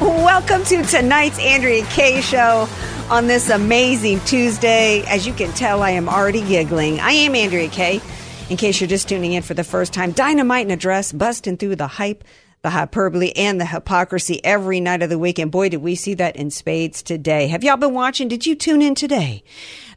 Welcome 0.02 0.64
to 0.64 0.82
tonight's 0.82 1.38
Andrea 1.38 1.84
Kay 1.84 2.22
Show 2.22 2.66
on 3.10 3.26
this 3.26 3.50
amazing 3.50 4.20
Tuesday. 4.20 5.02
As 5.02 5.26
you 5.26 5.34
can 5.34 5.52
tell, 5.52 5.82
I 5.82 5.90
am 5.90 6.08
already 6.08 6.40
giggling. 6.40 6.98
I 7.00 7.10
am 7.10 7.34
Andrea 7.34 7.68
Kay. 7.68 8.00
In 8.48 8.56
case 8.56 8.80
you're 8.80 8.88
just 8.88 9.10
tuning 9.10 9.34
in 9.34 9.42
for 9.42 9.52
the 9.52 9.62
first 9.62 9.92
time, 9.92 10.12
dynamite 10.12 10.64
in 10.64 10.70
a 10.70 10.76
dress, 10.78 11.12
busting 11.12 11.58
through 11.58 11.76
the 11.76 11.86
hype, 11.86 12.24
the 12.62 12.70
hyperbole, 12.70 13.32
and 13.36 13.60
the 13.60 13.66
hypocrisy 13.66 14.42
every 14.42 14.80
night 14.80 15.02
of 15.02 15.10
the 15.10 15.18
week. 15.18 15.38
And 15.38 15.50
boy, 15.50 15.68
did 15.68 15.82
we 15.82 15.96
see 15.96 16.14
that 16.14 16.34
in 16.34 16.50
spades 16.50 17.02
today. 17.02 17.48
Have 17.48 17.62
y'all 17.62 17.76
been 17.76 17.92
watching? 17.92 18.26
Did 18.26 18.46
you 18.46 18.54
tune 18.54 18.80
in 18.80 18.94
today? 18.94 19.44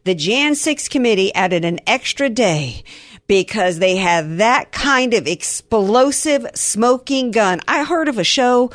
The 0.04 0.16
Jan 0.16 0.56
6 0.56 0.90
committee 0.90 1.34
added 1.34 1.64
an 1.64 1.80
extra 1.88 2.30
day 2.30 2.84
because 3.28 3.80
they 3.80 3.96
had 3.96 4.40
that 4.40 4.74
kind 4.74 5.14
of 5.14 5.28
explosive 5.28 6.46
smoking 6.56 7.32
gun. 7.32 7.62
I 7.70 7.86
heard 7.86 8.10
of 8.10 8.18
a 8.18 8.26
show 8.26 8.70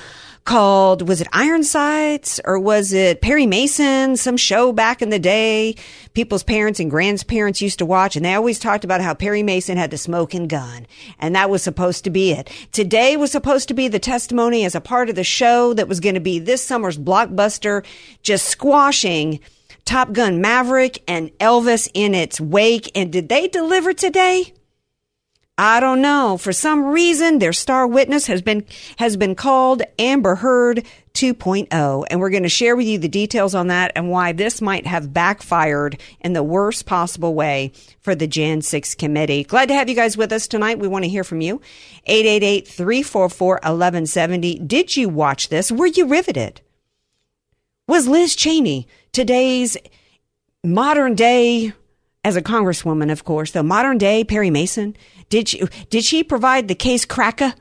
called 0.49 1.07
was 1.07 1.21
it 1.21 1.29
Ironsides 1.31 2.41
or 2.43 2.59
was 2.59 2.95
it 2.95 3.21
Perry 3.21 3.45
Mason? 3.45 4.17
Some 4.17 4.39
show 4.39 4.73
back 4.73 5.03
in 5.03 5.11
the 5.11 5.19
day, 5.19 5.75
people's 6.15 6.43
parents 6.43 6.81
and 6.81 6.91
grandparents 6.91 7.61
used 7.61 7.79
to 7.81 7.87
watch, 7.87 8.17
and 8.17 8.25
they 8.25 8.33
always 8.33 8.59
talked 8.59 8.83
about 8.83 9.03
how 9.03 9.13
Perry 9.13 9.43
Mason 9.43 9.77
had 9.77 9.91
the 9.91 9.99
smoking 9.99 10.49
gun, 10.49 10.87
and 11.19 11.35
that 11.35 11.51
was 11.51 11.63
supposed 11.63 12.03
to 12.05 12.11
be 12.11 12.33
it. 12.33 12.49
Today 12.73 13.15
was 13.15 13.31
supposed 13.31 13.69
to 13.69 13.75
be 13.75 13.89
the 13.89 13.99
testimony 13.99 14.65
as 14.65 14.75
a 14.75 14.81
part 14.81 15.11
of 15.11 15.17
the 15.17 15.23
show 15.23 15.75
that 15.75 15.87
was 15.87 16.01
going 16.01 16.15
to 16.15 16.21
be 16.21 16.39
this 16.39 16.65
summer's 16.65 16.97
blockbuster, 16.97 17.85
just 18.23 18.47
squashing. 18.47 19.41
Top 19.85 20.13
Gun 20.13 20.41
Maverick 20.41 21.03
and 21.07 21.31
Elvis 21.39 21.91
in 21.93 22.15
its 22.15 22.41
wake. 22.41 22.91
And 22.95 23.11
did 23.11 23.29
they 23.29 23.49
deliver 23.49 23.95
today? 23.95 24.53
I 25.61 25.81
don't 25.81 26.01
know. 26.01 26.39
For 26.39 26.53
some 26.53 26.85
reason, 26.85 27.41
their 27.41 27.53
star 27.53 27.85
witness 27.85 28.29
has 28.29 28.41
been 28.41 28.65
has 28.97 29.17
been 29.17 29.35
called 29.35 29.83
Amber 29.99 30.37
Heard 30.37 30.87
2.0, 31.15 32.05
and 32.09 32.21
we're 32.21 32.31
going 32.31 32.45
to 32.45 32.49
share 32.49 32.77
with 32.77 32.87
you 32.87 32.97
the 32.97 33.09
details 33.09 33.57
on 33.57 33.67
that 33.67 33.91
and 33.97 34.09
why 34.09 34.31
this 34.31 34.63
might 34.63 34.87
have 34.87 35.13
backfired 35.13 36.01
in 36.21 36.33
the 36.33 36.45
worst 36.45 36.87
possible 36.87 37.35
way 37.35 37.73
for 37.99 38.15
the 38.15 38.29
Jan 38.29 38.63
6 38.63 38.95
committee. 38.95 39.43
Glad 39.43 39.67
to 39.67 39.75
have 39.75 39.89
you 39.89 39.97
guys 39.97 40.17
with 40.17 40.33
us 40.33 40.47
tonight. 40.47 40.79
We 40.79 40.87
want 40.87 41.05
to 41.05 41.11
hear 41.11 41.25
from 41.25 41.41
you. 41.41 41.61
888-344-1170. 42.09 44.69
Did 44.69 44.97
you 44.97 45.09
watch 45.09 45.49
this? 45.49 45.73
Were 45.73 45.87
you 45.87 46.07
riveted? 46.07 46.61
Was 47.89 48.07
Liz 48.07 48.37
Cheney 48.37 48.87
today's 49.11 49.77
modern 50.63 51.17
day 51.17 51.73
as 52.25 52.37
a 52.37 52.43
congresswoman, 52.43 53.11
of 53.11 53.25
course, 53.25 53.53
the 53.53 53.63
modern 53.63 53.99
day 53.99 54.25
Perry 54.25 54.51
Mason. 54.51 54.97
Did 55.29 55.49
she, 55.49 55.63
did 55.91 56.05
she 56.05 56.25
provide 56.25 56.69
the 56.69 56.75
case 56.75 57.05
cracker, 57.05 57.55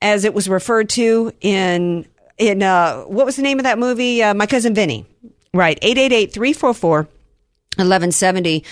as 0.00 0.24
it 0.24 0.32
was 0.34 0.48
referred 0.48 0.88
to 0.90 1.32
in 1.40 2.06
in 2.38 2.62
uh, 2.62 3.02
what 3.02 3.26
was 3.26 3.36
the 3.36 3.42
name 3.42 3.58
of 3.58 3.64
that 3.64 3.78
movie? 3.78 4.22
Uh, 4.22 4.34
My 4.34 4.46
cousin 4.46 4.74
Vinny. 4.74 5.06
Right, 5.54 5.80
888-344-1170. 5.80 8.64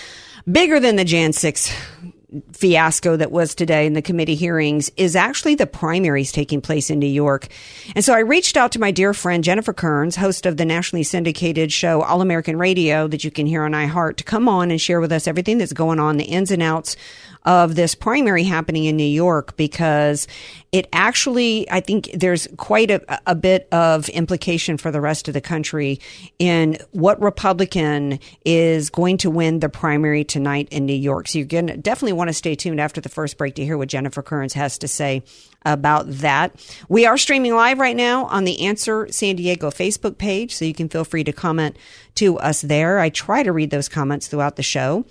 Bigger 0.51 0.79
than 0.79 0.97
the 0.97 1.03
Jan 1.03 1.33
six 1.33 1.73
fiasco 2.55 3.17
that 3.17 3.31
was 3.31 3.53
today 3.53 3.85
in 3.85 3.93
the 3.93 4.01
committee 4.01 4.35
hearings 4.35 4.89
is 4.95 5.15
actually 5.15 5.55
the 5.55 5.67
primaries 5.67 6.31
taking 6.31 6.61
place 6.61 6.89
in 6.89 6.99
New 6.99 7.05
York. 7.05 7.47
And 7.95 8.03
so 8.03 8.13
I 8.13 8.19
reached 8.19 8.55
out 8.55 8.71
to 8.71 8.79
my 8.79 8.91
dear 8.91 9.13
friend 9.13 9.43
Jennifer 9.43 9.73
Kearns, 9.73 10.15
host 10.15 10.45
of 10.45 10.57
the 10.57 10.65
nationally 10.65 11.03
syndicated 11.03 11.71
show 11.71 12.01
All 12.01 12.21
American 12.21 12.57
Radio 12.57 13.07
that 13.09 13.23
you 13.23 13.31
can 13.31 13.45
hear 13.45 13.63
on 13.63 13.73
iHeart, 13.73 14.15
to 14.17 14.23
come 14.23 14.47
on 14.47 14.71
and 14.71 14.79
share 14.79 15.01
with 15.01 15.11
us 15.11 15.27
everything 15.27 15.57
that's 15.57 15.73
going 15.73 15.99
on, 15.99 16.17
the 16.17 16.23
ins 16.23 16.49
and 16.49 16.63
outs 16.63 16.95
of 17.45 17.75
this 17.75 17.93
primary 17.93 18.43
happening 18.43 18.85
in 18.85 18.97
New 18.97 19.03
York 19.03 19.55
because 19.55 20.27
it 20.71 20.87
actually, 20.91 21.69
I 21.69 21.79
think 21.79 22.09
there's 22.13 22.47
quite 22.57 22.89
a, 22.89 23.19
a 23.27 23.35
bit 23.35 23.67
of 23.71 24.09
implication 24.09 24.77
for 24.77 24.91
the 24.91 24.99
rest 24.99 25.27
of 25.27 25.33
the 25.33 25.41
country 25.41 25.99
in 26.39 26.77
what 26.91 27.21
Republican 27.21 28.19
is 28.43 28.89
going 28.89 29.17
to 29.19 29.29
win 29.29 29.59
the 29.59 29.69
primary 29.69 30.23
tonight 30.23 30.67
in 30.71 30.85
New 30.85 30.93
York. 30.93 31.27
So 31.27 31.37
you're 31.37 31.47
going 31.47 31.67
to 31.67 31.77
definitely 31.77 32.13
want 32.13 32.29
to 32.29 32.33
stay 32.45 32.53
tuned 32.53 32.79
after 32.79 33.01
the 33.01 33.09
first 33.09 33.39
break 33.39 33.55
to 33.55 33.65
hear 33.65 33.75
what 33.75 33.89
Jennifer 33.89 34.21
Kearns 34.21 34.53
has 34.53 34.77
to 34.77 34.87
say 34.87 35.23
about 35.65 36.05
that. 36.07 36.53
We 36.87 37.07
are 37.07 37.17
streaming 37.17 37.55
live 37.55 37.79
right 37.79 37.95
now 37.95 38.25
on 38.25 38.43
the 38.43 38.67
Answer 38.67 39.11
San 39.11 39.35
Diego 39.35 39.71
Facebook 39.71 40.19
page, 40.19 40.53
so 40.53 40.63
you 40.63 40.75
can 40.75 40.87
feel 40.87 41.05
free 41.05 41.23
to 41.23 41.33
comment 41.33 41.75
to 42.15 42.37
us 42.37 42.61
there. 42.61 42.99
I 42.99 43.09
try 43.09 43.41
to 43.41 43.51
read 43.51 43.71
those 43.71 43.89
comments 43.89 44.27
throughout 44.27 44.57
the 44.57 44.61
show 44.61 45.05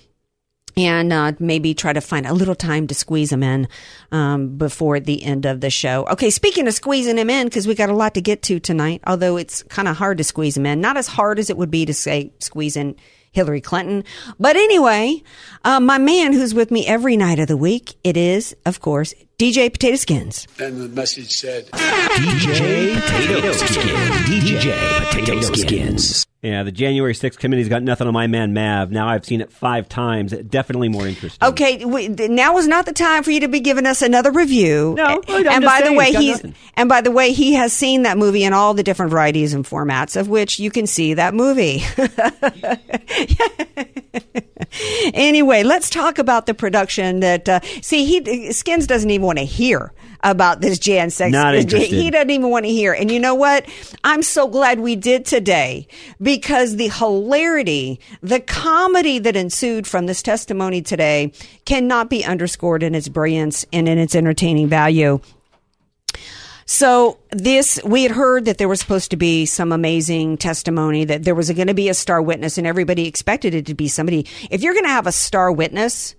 and 0.76 1.12
uh, 1.12 1.32
maybe 1.40 1.74
try 1.74 1.92
to 1.92 2.00
find 2.00 2.24
a 2.24 2.32
little 2.32 2.54
time 2.54 2.86
to 2.86 2.94
squeeze 2.94 3.30
them 3.30 3.42
in 3.42 3.66
um, 4.12 4.56
before 4.56 5.00
the 5.00 5.24
end 5.24 5.44
of 5.44 5.60
the 5.60 5.70
show. 5.70 6.06
Okay, 6.12 6.30
speaking 6.30 6.68
of 6.68 6.74
squeezing 6.74 7.16
them 7.16 7.30
in, 7.30 7.48
because 7.48 7.66
we 7.66 7.74
got 7.74 7.90
a 7.90 7.96
lot 7.96 8.14
to 8.14 8.20
get 8.20 8.42
to 8.42 8.60
tonight, 8.60 9.02
although 9.08 9.36
it's 9.36 9.64
kind 9.64 9.88
of 9.88 9.96
hard 9.96 10.18
to 10.18 10.24
squeeze 10.24 10.54
them 10.54 10.66
in. 10.66 10.80
Not 10.80 10.96
as 10.96 11.08
hard 11.08 11.40
as 11.40 11.50
it 11.50 11.56
would 11.56 11.72
be 11.72 11.84
to 11.84 11.94
say 11.94 12.32
squeeze 12.38 12.76
in 12.76 12.94
Hillary 13.34 13.60
Clinton. 13.60 14.04
But 14.38 14.56
anyway, 14.56 15.22
uh, 15.64 15.80
my 15.80 15.98
man 15.98 16.32
who's 16.32 16.54
with 16.54 16.70
me 16.70 16.86
every 16.86 17.16
night 17.16 17.40
of 17.40 17.48
the 17.48 17.56
week, 17.56 17.96
it 18.04 18.16
is, 18.16 18.56
of 18.64 18.80
course, 18.80 19.12
DJ 19.38 19.72
Potato 19.72 19.96
Skins. 19.96 20.46
And 20.60 20.80
the 20.80 20.88
message 20.88 21.32
said, 21.32 21.68
DJ 21.72 22.94
Potato 23.00 23.52
Skins. 23.52 24.28
DJ 24.28 25.10
Potato 25.10 25.40
Skins. 25.54 26.26
Yeah, 26.40 26.62
the 26.62 26.70
January 26.70 27.14
6th 27.14 27.38
committee's 27.38 27.70
got 27.70 27.82
nothing 27.82 28.06
on 28.06 28.12
my 28.12 28.26
man 28.26 28.52
Mav. 28.52 28.90
Now 28.90 29.08
I've 29.08 29.24
seen 29.24 29.40
it 29.40 29.50
five 29.50 29.88
times. 29.88 30.30
Definitely 30.32 30.90
more 30.90 31.06
interesting. 31.06 31.48
Okay, 31.48 31.82
we, 31.86 32.08
now 32.08 32.58
is 32.58 32.68
not 32.68 32.84
the 32.84 32.92
time 32.92 33.22
for 33.22 33.30
you 33.30 33.40
to 33.40 33.48
be 33.48 33.60
giving 33.60 33.86
us 33.86 34.02
another 34.02 34.30
review. 34.30 34.94
No, 34.94 35.22
I'm 35.26 35.48
and 35.48 35.62
just 35.62 35.64
by 35.64 35.80
the 35.80 35.94
way, 35.94 36.12
he's 36.12 36.36
nothing. 36.36 36.54
and 36.74 36.88
by 36.88 37.00
the 37.00 37.10
way, 37.10 37.32
he 37.32 37.54
has 37.54 37.72
seen 37.72 38.02
that 38.02 38.18
movie 38.18 38.44
in 38.44 38.52
all 38.52 38.74
the 38.74 38.82
different 38.82 39.10
varieties 39.10 39.54
and 39.54 39.64
formats 39.64 40.20
of 40.20 40.28
which 40.28 40.58
you 40.58 40.70
can 40.70 40.86
see 40.86 41.14
that 41.14 41.32
movie. 41.32 41.82
anyway, 45.14 45.62
let's 45.62 45.88
talk 45.88 46.18
about 46.18 46.44
the 46.46 46.52
production. 46.52 47.20
That 47.20 47.48
uh, 47.48 47.60
see, 47.80 48.04
he 48.04 48.52
Skins 48.52 48.86
doesn't 48.86 49.10
even 49.10 49.23
want 49.24 49.38
to 49.38 49.44
hear 49.44 49.92
about 50.22 50.60
this 50.60 50.78
Jan 50.78 51.10
six. 51.10 51.32
Not 51.32 51.54
interested. 51.54 51.94
He 51.94 52.10
doesn't 52.10 52.30
even 52.30 52.50
want 52.50 52.64
to 52.64 52.70
hear. 52.70 52.92
And 52.92 53.10
you 53.10 53.20
know 53.20 53.34
what? 53.34 53.66
I'm 54.04 54.22
so 54.22 54.48
glad 54.48 54.80
we 54.80 54.96
did 54.96 55.26
today 55.26 55.86
because 56.20 56.76
the 56.76 56.88
hilarity, 56.88 58.00
the 58.22 58.40
comedy 58.40 59.18
that 59.18 59.36
ensued 59.36 59.86
from 59.86 60.06
this 60.06 60.22
testimony 60.22 60.80
today 60.80 61.32
cannot 61.66 62.08
be 62.08 62.24
underscored 62.24 62.82
in 62.82 62.94
its 62.94 63.08
brilliance 63.08 63.66
and 63.72 63.88
in 63.88 63.98
its 63.98 64.14
entertaining 64.14 64.68
value. 64.68 65.20
So 66.66 67.18
this, 67.30 67.78
we 67.84 68.04
had 68.04 68.12
heard 68.12 68.46
that 68.46 68.56
there 68.56 68.68
was 68.68 68.80
supposed 68.80 69.10
to 69.10 69.18
be 69.18 69.44
some 69.44 69.70
amazing 69.70 70.38
testimony 70.38 71.04
that 71.04 71.24
there 71.24 71.34
was 71.34 71.50
going 71.50 71.66
to 71.66 71.74
be 71.74 71.90
a 71.90 71.94
star 71.94 72.22
witness 72.22 72.56
and 72.56 72.66
everybody 72.66 73.06
expected 73.06 73.54
it 73.54 73.66
to 73.66 73.74
be 73.74 73.88
somebody. 73.88 74.26
If 74.50 74.62
you're 74.62 74.72
going 74.72 74.86
to 74.86 74.90
have 74.90 75.06
a 75.06 75.12
star 75.12 75.52
witness 75.52 76.14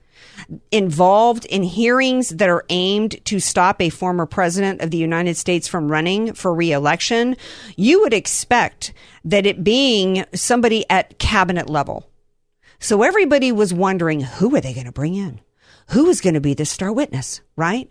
involved 0.72 1.46
in 1.46 1.64
hearings 1.64 2.30
that 2.30 2.50
are 2.50 2.66
aimed 2.70 3.24
to 3.26 3.40
stop 3.40 3.82
a 3.82 3.90
former 3.90 4.26
president 4.26 4.82
of 4.82 4.92
the 4.92 4.98
United 4.98 5.38
States 5.38 5.68
from 5.68 5.92
running 5.92 6.34
for 6.34 6.54
reelection, 6.54 7.36
you 7.76 8.02
would 8.02 8.14
expect 8.14 8.94
that 9.24 9.46
it 9.46 9.64
being 9.64 10.26
somebody 10.34 10.86
at 10.90 11.18
cabinet 11.20 11.70
level. 11.70 12.10
So 12.80 13.04
everybody 13.04 13.52
was 13.52 13.74
wondering 13.74 14.22
who 14.22 14.56
are 14.56 14.62
they 14.62 14.74
going 14.74 14.86
to 14.86 14.92
bring 14.92 15.16
in? 15.16 15.42
Who 15.90 16.08
is 16.10 16.22
going 16.22 16.34
to 16.34 16.42
be 16.42 16.54
the 16.54 16.66
star 16.66 16.92
witness, 16.92 17.42
right? 17.56 17.90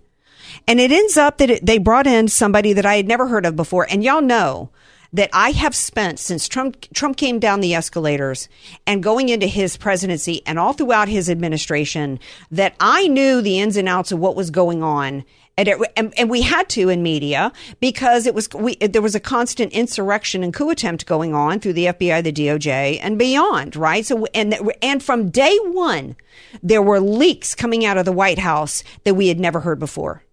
And 0.67 0.79
it 0.79 0.93
ends 0.93 1.17
up 1.17 1.39
that 1.39 1.51
it, 1.51 1.67
they 1.67 1.79
brought 1.79 2.07
in 2.07 2.29
somebody 2.29 2.73
that 2.75 2.87
I 2.87 2.97
had 2.97 3.09
never 3.09 3.27
heard 3.27 3.47
of 3.47 3.57
before. 3.57 3.87
And 3.89 4.05
y'all 4.05 4.21
know 4.21 4.71
that 5.15 5.31
I 5.33 5.53
have 5.53 5.77
spent 5.77 6.19
since 6.19 6.49
Trump 6.49 6.87
Trump 6.93 7.17
came 7.17 7.39
down 7.39 7.61
the 7.61 7.75
escalators 7.75 8.49
and 8.87 9.03
going 9.03 9.29
into 9.29 9.47
his 9.47 9.77
presidency 9.77 10.43
and 10.45 10.59
all 10.59 10.73
throughout 10.73 11.09
his 11.09 11.31
administration 11.31 12.19
that 12.51 12.75
I 12.81 13.07
knew 13.07 13.41
the 13.41 13.61
ins 13.61 13.77
and 13.77 13.89
outs 13.89 14.13
of 14.13 14.19
what 14.19 14.37
was 14.37 14.51
going 14.51 14.83
on. 14.83 15.25
And, 15.57 15.69
it, 15.69 15.79
and, 15.97 16.13
and 16.19 16.29
we 16.29 16.43
had 16.43 16.69
to 16.71 16.89
in 16.89 17.05
media 17.05 17.53
because 17.79 18.27
it 18.27 18.35
was 18.35 18.49
we, 18.55 18.75
there 18.75 19.01
was 19.01 19.15
a 19.15 19.21
constant 19.21 19.73
insurrection 19.73 20.43
and 20.43 20.53
coup 20.53 20.71
attempt 20.71 21.07
going 21.07 21.33
on 21.33 21.61
through 21.61 21.75
the 21.75 21.87
FBI, 21.87 22.25
the 22.25 22.33
DOJ, 22.33 22.99
and 23.01 23.17
beyond, 23.17 23.77
right? 23.77 24.05
So 24.05 24.27
and 24.35 24.57
and 24.83 25.01
from 25.01 25.31
day 25.31 25.57
one, 25.63 26.17
there 26.61 26.83
were 26.83 26.99
leaks 26.99 27.55
coming 27.55 27.85
out 27.85 27.97
of 27.97 28.05
the 28.05 28.11
White 28.11 28.41
House 28.41 28.83
that 29.05 29.15
we 29.15 29.29
had 29.29 29.39
never 29.39 29.61
heard 29.61 29.79
before. 29.79 30.24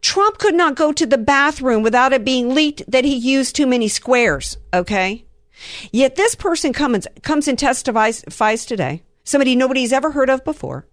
Trump 0.00 0.38
could 0.38 0.54
not 0.54 0.74
go 0.74 0.92
to 0.92 1.06
the 1.06 1.18
bathroom 1.18 1.82
without 1.82 2.12
it 2.12 2.24
being 2.24 2.54
leaked 2.54 2.82
that 2.90 3.04
he 3.04 3.14
used 3.14 3.56
too 3.56 3.66
many 3.66 3.88
squares. 3.88 4.56
Okay. 4.72 5.24
Yet 5.90 6.16
this 6.16 6.34
person 6.34 6.72
comes, 6.72 7.06
comes 7.22 7.48
and 7.48 7.58
testifies 7.58 8.66
today, 8.66 9.02
somebody 9.24 9.56
nobody's 9.56 9.92
ever 9.92 10.10
heard 10.10 10.30
of 10.30 10.44
before, 10.44 10.86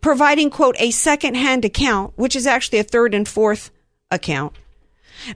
providing, 0.00 0.50
quote, 0.50 0.76
a 0.78 0.90
second 0.90 1.36
hand 1.36 1.64
account, 1.64 2.12
which 2.16 2.36
is 2.36 2.46
actually 2.46 2.78
a 2.78 2.84
third 2.84 3.14
and 3.14 3.26
fourth 3.26 3.70
account, 4.10 4.54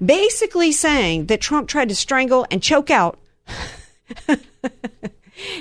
basically 0.04 0.70
saying 0.70 1.26
that 1.26 1.40
Trump 1.40 1.68
tried 1.68 1.88
to 1.88 1.94
strangle 1.94 2.46
and 2.50 2.62
choke 2.62 2.90
out. 2.90 3.18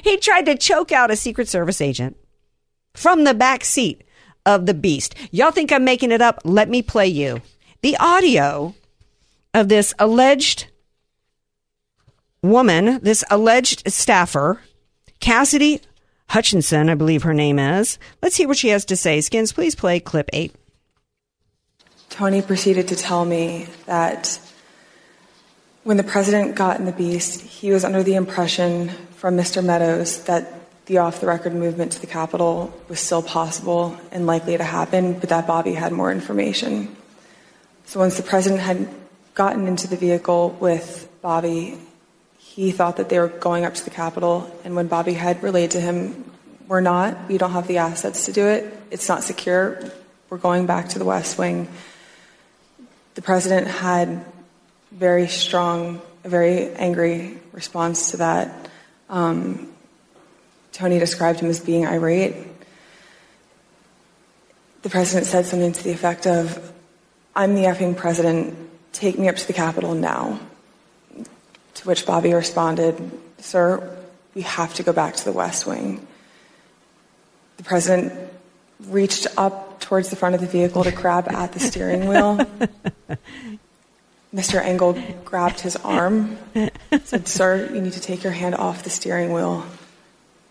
he 0.03 0.17
tried 0.17 0.45
to 0.45 0.57
choke 0.57 0.91
out 0.91 1.11
a 1.11 1.15
Secret 1.15 1.47
Service 1.47 1.81
agent 1.81 2.17
from 2.93 3.23
the 3.23 3.33
back 3.33 3.63
seat 3.63 4.03
of 4.45 4.65
the 4.65 4.73
beast. 4.73 5.15
Y'all 5.31 5.51
think 5.51 5.71
I'm 5.71 5.83
making 5.83 6.11
it 6.11 6.21
up? 6.21 6.41
Let 6.43 6.69
me 6.69 6.81
play 6.81 7.07
you 7.07 7.41
the 7.83 7.97
audio 7.97 8.73
of 9.53 9.67
this 9.69 9.93
alleged 9.99 10.67
woman, 12.41 12.99
this 13.03 13.23
alleged 13.29 13.83
staffer, 13.91 14.61
Cassidy 15.19 15.81
Hutchinson, 16.29 16.89
I 16.89 16.95
believe 16.95 17.23
her 17.23 17.33
name 17.33 17.59
is. 17.59 17.99
Let's 18.21 18.37
hear 18.37 18.47
what 18.47 18.57
she 18.57 18.69
has 18.69 18.85
to 18.85 18.95
say. 18.95 19.21
Skins, 19.21 19.51
please 19.51 19.75
play 19.75 19.99
clip 19.99 20.29
eight. 20.33 20.55
Tony 22.09 22.41
proceeded 22.41 22.87
to 22.87 22.95
tell 22.95 23.25
me 23.25 23.67
that 23.85 24.39
when 25.83 25.97
the 25.97 26.03
president 26.03 26.55
got 26.55 26.79
in 26.79 26.85
the 26.85 26.91
beast, 26.93 27.41
he 27.41 27.71
was 27.71 27.83
under 27.83 28.01
the 28.01 28.15
impression 28.15 28.89
from 29.15 29.35
Mr. 29.35 29.63
Meadows 29.63 30.23
that 30.23 30.62
the 30.85 30.97
off 30.97 31.21
the 31.21 31.27
record 31.27 31.53
movement 31.53 31.93
to 31.93 32.01
the 32.01 32.07
Capitol 32.07 32.73
was 32.89 32.99
still 32.99 33.23
possible 33.23 33.97
and 34.11 34.25
likely 34.25 34.57
to 34.57 34.63
happen, 34.63 35.13
but 35.19 35.29
that 35.29 35.47
Bobby 35.47 35.73
had 35.73 35.91
more 35.91 36.11
information. 36.11 36.95
So 37.85 37.99
once 37.99 38.17
the 38.17 38.23
president 38.23 38.61
had 38.61 38.87
gotten 39.33 39.67
into 39.67 39.87
the 39.87 39.97
vehicle 39.97 40.57
with 40.59 41.09
Bobby, 41.21 41.77
he 42.37 42.71
thought 42.71 42.97
that 42.97 43.09
they 43.09 43.19
were 43.19 43.29
going 43.29 43.65
up 43.65 43.73
to 43.75 43.83
the 43.83 43.89
Capitol, 43.89 44.51
and 44.63 44.75
when 44.75 44.87
Bobby 44.87 45.13
had 45.13 45.41
relayed 45.41 45.71
to 45.71 45.79
him, 45.79 46.31
We're 46.67 46.79
not, 46.79 47.27
we 47.27 47.37
don't 47.37 47.51
have 47.51 47.67
the 47.67 47.79
assets 47.79 48.25
to 48.25 48.31
do 48.31 48.47
it, 48.47 48.71
it's 48.89 49.09
not 49.09 49.23
secure, 49.23 49.83
we're 50.29 50.37
going 50.39 50.65
back 50.65 50.89
to 50.89 50.99
the 50.99 51.05
West 51.05 51.37
Wing. 51.37 51.67
The 53.15 53.21
president 53.21 53.67
had 53.67 54.23
very 54.91 55.27
strong, 55.27 56.01
a 56.23 56.29
very 56.29 56.71
angry 56.73 57.37
response 57.51 58.11
to 58.11 58.17
that. 58.17 58.69
Um, 59.09 59.72
Tony 60.73 60.99
described 60.99 61.39
him 61.39 61.49
as 61.49 61.59
being 61.59 61.85
irate. 61.85 62.35
The 64.81 64.89
president 64.89 65.27
said 65.27 65.45
something 65.45 65.71
to 65.71 65.83
the 65.83 65.91
effect 65.91 66.27
of, 66.27 66.73
I'm 67.35 67.55
the 67.55 67.63
effing 67.63 67.95
president, 67.95 68.57
take 68.91 69.17
me 69.17 69.29
up 69.29 69.35
to 69.37 69.47
the 69.47 69.53
Capitol 69.53 69.93
now. 69.93 70.39
To 71.75 71.87
which 71.87 72.05
Bobby 72.05 72.33
responded, 72.33 72.95
Sir, 73.37 73.97
we 74.33 74.41
have 74.41 74.73
to 74.75 74.83
go 74.83 74.91
back 74.91 75.15
to 75.15 75.25
the 75.25 75.31
West 75.31 75.65
Wing. 75.67 76.05
The 77.57 77.63
president 77.63 78.13
reached 78.87 79.27
up 79.37 79.79
towards 79.79 80.09
the 80.09 80.15
front 80.15 80.35
of 80.35 80.41
the 80.41 80.47
vehicle 80.47 80.83
to 80.83 80.91
grab 80.91 81.31
at 81.31 81.53
the 81.53 81.59
steering 81.59 82.07
wheel. 82.07 82.37
Mr. 84.35 84.59
Engel 84.59 84.97
grabbed 85.23 85.59
his 85.59 85.75
arm, 85.77 86.37
said, 87.03 87.27
Sir, 87.27 87.69
you 87.71 87.81
need 87.81 87.93
to 87.93 88.01
take 88.01 88.23
your 88.23 88.33
hand 88.33 88.55
off 88.55 88.83
the 88.83 88.89
steering 88.89 89.31
wheel. 89.31 89.63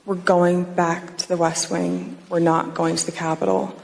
We're 0.04 0.14
going 0.16 0.64
back 0.64 1.16
to 1.18 1.28
the 1.28 1.36
West 1.36 1.70
Wing. 1.70 2.18
We're 2.28 2.40
not 2.40 2.74
going 2.74 2.96
to 2.96 3.06
the 3.06 3.12
Capitol. 3.12 3.74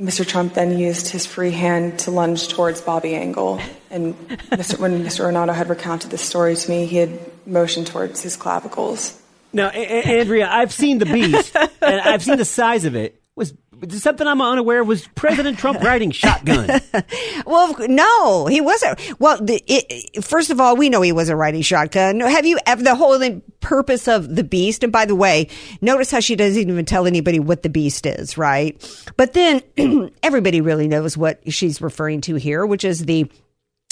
Mr. 0.00 0.26
Trump 0.26 0.54
then 0.54 0.78
used 0.78 1.08
his 1.08 1.26
free 1.26 1.50
hand 1.50 1.98
to 2.00 2.10
lunge 2.10 2.48
towards 2.48 2.80
Bobby 2.80 3.14
Engel. 3.14 3.60
And 3.90 4.14
Mr. 4.50 4.78
when 4.78 5.04
Mr. 5.04 5.24
Ornato 5.24 5.54
had 5.54 5.68
recounted 5.68 6.10
this 6.10 6.22
story 6.22 6.54
to 6.54 6.70
me, 6.70 6.86
he 6.86 6.96
had 6.98 7.18
motioned 7.46 7.88
towards 7.88 8.22
his 8.22 8.36
clavicles. 8.36 9.20
Now, 9.52 9.70
A- 9.74 9.76
A- 9.76 10.20
Andrea, 10.20 10.48
I've 10.50 10.72
seen 10.72 10.98
the 10.98 11.06
beast, 11.06 11.54
and 11.82 12.00
I've 12.00 12.22
seen 12.22 12.36
the 12.36 12.44
size 12.44 12.84
of 12.84 12.94
it. 12.94 13.17
Was 13.38 13.54
something 14.02 14.26
I'm 14.26 14.42
unaware 14.42 14.80
of? 14.82 14.88
Was 14.88 15.06
President 15.14 15.58
Trump 15.58 15.80
riding 15.82 16.10
shotgun? 16.10 16.80
Well, 17.46 17.74
no, 17.88 18.46
he 18.46 18.60
wasn't. 18.60 19.00
Well, 19.18 19.38
the, 19.42 19.62
it, 19.66 20.22
first 20.22 20.50
of 20.50 20.60
all, 20.60 20.76
we 20.76 20.90
know 20.90 21.00
he 21.00 21.12
wasn't 21.12 21.38
riding 21.38 21.62
shotgun. 21.62 22.20
Have 22.20 22.44
you 22.44 22.58
ever 22.66 22.82
the 22.82 22.94
whole 22.94 23.18
purpose 23.60 24.06
of 24.06 24.34
the 24.34 24.44
beast? 24.44 24.82
And 24.82 24.92
by 24.92 25.06
the 25.06 25.14
way, 25.14 25.48
notice 25.80 26.10
how 26.10 26.20
she 26.20 26.36
doesn't 26.36 26.68
even 26.68 26.84
tell 26.84 27.06
anybody 27.06 27.38
what 27.38 27.62
the 27.62 27.70
beast 27.70 28.04
is, 28.04 28.36
right? 28.36 28.76
But 29.16 29.32
then 29.32 29.62
everybody 30.22 30.60
really 30.60 30.88
knows 30.88 31.16
what 31.16 31.40
she's 31.50 31.80
referring 31.80 32.20
to 32.22 32.34
here, 32.34 32.66
which 32.66 32.84
is 32.84 33.06
the 33.06 33.30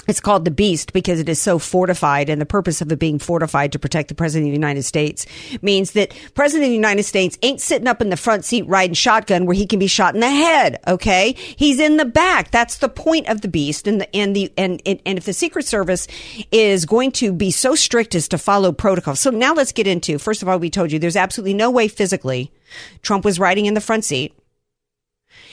it's 0.06 0.20
called 0.20 0.44
the 0.44 0.50
beast 0.50 0.92
because 0.92 1.20
it 1.20 1.28
is 1.28 1.40
so 1.40 1.58
fortified 1.58 2.28
and 2.28 2.40
the 2.40 2.46
purpose 2.46 2.80
of 2.80 2.90
it 2.90 2.98
being 2.98 3.18
fortified 3.18 3.72
to 3.72 3.78
protect 3.78 4.08
the 4.08 4.14
president 4.14 4.48
of 4.48 4.52
the 4.52 4.56
United 4.56 4.82
States 4.82 5.26
means 5.62 5.92
that 5.92 6.14
president 6.34 6.64
of 6.64 6.70
the 6.70 6.76
United 6.76 7.04
States 7.04 7.38
ain't 7.42 7.60
sitting 7.60 7.88
up 7.88 8.00
in 8.00 8.10
the 8.10 8.16
front 8.16 8.44
seat 8.44 8.66
riding 8.66 8.94
shotgun 8.94 9.46
where 9.46 9.56
he 9.56 9.66
can 9.66 9.78
be 9.78 9.86
shot 9.86 10.14
in 10.14 10.20
the 10.20 10.30
head. 10.30 10.78
Okay. 10.86 11.32
He's 11.32 11.80
in 11.80 11.96
the 11.96 12.04
back. 12.04 12.50
That's 12.50 12.78
the 12.78 12.88
point 12.88 13.28
of 13.28 13.40
the 13.40 13.48
beast. 13.48 13.86
And 13.86 14.00
the, 14.00 14.16
and 14.16 14.34
the, 14.34 14.52
and, 14.56 14.80
and, 14.86 15.00
and 15.04 15.18
if 15.18 15.24
the 15.24 15.32
secret 15.32 15.66
service 15.66 16.06
is 16.50 16.86
going 16.86 17.12
to 17.12 17.32
be 17.32 17.50
so 17.50 17.74
strict 17.74 18.14
as 18.14 18.28
to 18.28 18.38
follow 18.38 18.72
protocol. 18.72 19.16
So 19.16 19.30
now 19.30 19.54
let's 19.54 19.72
get 19.72 19.86
into, 19.86 20.18
first 20.18 20.42
of 20.42 20.48
all, 20.48 20.58
we 20.58 20.70
told 20.70 20.92
you 20.92 20.98
there's 20.98 21.16
absolutely 21.16 21.54
no 21.54 21.70
way 21.70 21.88
physically 21.88 22.52
Trump 23.02 23.24
was 23.24 23.38
riding 23.38 23.66
in 23.66 23.74
the 23.74 23.80
front 23.80 24.04
seat. 24.04 24.34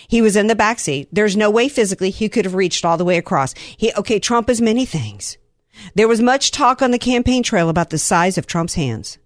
He 0.07 0.21
was 0.21 0.35
in 0.35 0.47
the 0.47 0.56
back 0.56 0.80
seat. 0.80 1.07
There's 1.12 1.35
no 1.35 1.50
way 1.50 1.69
physically 1.69 2.09
he 2.09 2.30
could 2.30 2.45
have 2.45 2.56
reached 2.56 2.85
all 2.85 2.97
the 2.97 3.06
way 3.06 3.18
across. 3.18 3.53
He, 3.56 3.91
okay, 3.94 4.19
Trump 4.19 4.50
is 4.50 4.62
many 4.62 4.85
things. 4.85 5.38
There 5.95 6.07
was 6.07 6.21
much 6.21 6.51
talk 6.51 6.81
on 6.81 6.91
the 6.91 7.00
campaign 7.00 7.44
trail 7.44 7.69
about 7.69 7.89
the 7.89 7.97
size 7.97 8.38
of 8.38 8.45
Trump's 8.45 8.75
hands. 8.75 9.17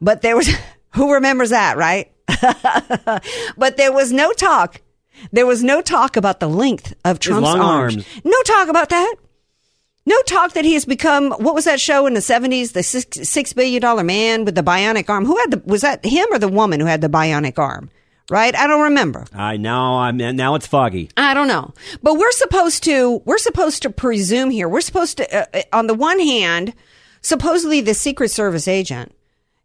But 0.00 0.22
there 0.22 0.36
was, 0.36 0.48
who 0.90 1.12
remembers 1.12 1.50
that, 1.50 1.76
right? 1.76 2.12
but 3.56 3.76
there 3.76 3.92
was 3.92 4.12
no 4.12 4.32
talk. 4.32 4.80
There 5.30 5.46
was 5.46 5.62
no 5.62 5.80
talk 5.80 6.16
about 6.16 6.40
the 6.40 6.48
length 6.48 6.94
of 7.04 7.18
Trump's 7.18 7.48
arms. 7.48 7.96
arms. 7.96 8.06
No 8.24 8.42
talk 8.42 8.68
about 8.68 8.88
that. 8.88 9.14
No 10.04 10.20
talk 10.22 10.54
that 10.54 10.64
he 10.64 10.74
has 10.74 10.84
become, 10.84 11.30
what 11.32 11.54
was 11.54 11.64
that 11.64 11.80
show 11.80 12.06
in 12.06 12.14
the 12.14 12.20
70s? 12.20 12.72
The 12.72 12.82
six, 12.82 13.28
six 13.28 13.52
billion 13.52 13.80
dollar 13.80 14.02
man 14.02 14.44
with 14.44 14.56
the 14.56 14.62
bionic 14.62 15.08
arm. 15.08 15.24
Who 15.26 15.36
had 15.38 15.52
the, 15.52 15.62
was 15.64 15.82
that 15.82 16.04
him 16.04 16.26
or 16.32 16.40
the 16.40 16.48
woman 16.48 16.80
who 16.80 16.86
had 16.86 17.02
the 17.02 17.08
bionic 17.08 17.58
arm? 17.58 17.88
Right? 18.30 18.54
I 18.54 18.66
don't 18.66 18.82
remember. 18.82 19.26
I 19.34 19.56
now 19.56 19.98
I'm 19.98 20.16
now 20.16 20.54
it's 20.54 20.66
foggy. 20.66 21.10
I 21.16 21.34
don't 21.34 21.48
know. 21.48 21.74
But 22.02 22.14
we're 22.14 22.30
supposed 22.32 22.84
to 22.84 23.20
we're 23.24 23.38
supposed 23.38 23.82
to 23.82 23.90
presume 23.90 24.50
here. 24.50 24.68
We're 24.68 24.80
supposed 24.80 25.16
to 25.18 25.36
uh, 25.36 25.46
uh, 25.52 25.62
on 25.72 25.86
the 25.86 25.94
one 25.94 26.20
hand, 26.20 26.72
supposedly 27.20 27.80
the 27.80 27.94
secret 27.94 28.30
service 28.30 28.68
agent 28.68 29.12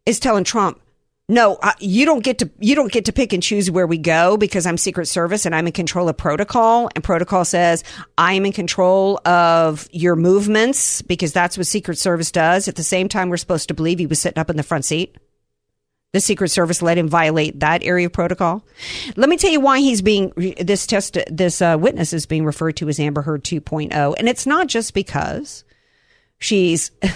is 0.06 0.20
telling 0.20 0.44
Trump, 0.44 0.82
"No, 1.30 1.56
uh, 1.62 1.74
you 1.80 2.06
don't 2.06 2.24
get 2.24 2.40
to 2.40 2.50
you 2.60 2.74
don't 2.76 2.92
get 2.92 3.06
to 3.06 3.14
pick 3.14 3.32
and 3.32 3.44
choose 3.44 3.70
where 3.70 3.88
we 3.88 4.00
go 4.00 4.38
because 4.38 4.66
I'm 4.66 4.78
secret 4.78 5.06
service 5.06 5.46
and 5.46 5.54
I'm 5.54 5.68
in 5.68 5.74
control 5.74 6.10
of 6.10 6.18
protocol 6.18 6.90
and 6.96 7.04
protocol 7.04 7.46
says 7.46 7.84
I 8.18 8.34
am 8.34 8.46
in 8.46 8.54
control 8.54 9.22
of 9.26 9.88
your 9.92 10.16
movements 10.16 11.04
because 11.04 11.32
that's 11.32 11.58
what 11.58 11.68
secret 11.68 12.00
service 12.00 12.32
does." 12.32 12.68
At 12.68 12.76
the 12.76 12.84
same 12.84 13.08
time, 13.08 13.30
we're 13.30 13.38
supposed 13.38 13.68
to 13.68 13.76
believe 13.76 14.00
he 14.00 14.08
was 14.08 14.20
sitting 14.20 14.40
up 14.40 14.50
in 14.50 14.58
the 14.58 14.64
front 14.64 14.84
seat. 14.84 15.16
The 16.14 16.22
Secret 16.22 16.50
Service 16.50 16.82
let 16.82 16.98
him 16.98 17.10
violate 17.10 17.60
that 17.60 17.84
area 17.84 18.06
of 18.06 18.14
protocol. 18.14 18.66
Let 19.18 19.28
me 19.28 19.36
tell 19.36 19.52
you 19.52 19.60
why 19.60 19.80
he's 19.80 20.02
being 20.02 20.32
this 20.60 20.88
test. 20.88 21.18
This 21.30 21.62
uh, 21.62 21.78
witness 21.80 22.14
is 22.14 22.26
being 22.26 22.46
referred 22.46 22.78
to 22.78 22.88
as 22.88 22.98
Amber 22.98 23.22
Heard 23.22 23.44
2.0, 23.44 24.16
and 24.18 24.30
it's 24.30 24.46
not 24.46 24.68
just 24.68 24.94
because 24.94 25.66
she's 26.40 26.92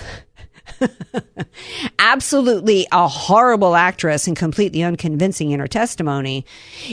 absolutely 2.00 2.86
a 2.92 3.08
horrible 3.08 3.76
actress 3.76 4.28
and 4.28 4.36
completely 4.36 4.84
unconvincing 4.84 5.52
in 5.52 5.62
her 5.62 5.68
testimony. 5.68 6.46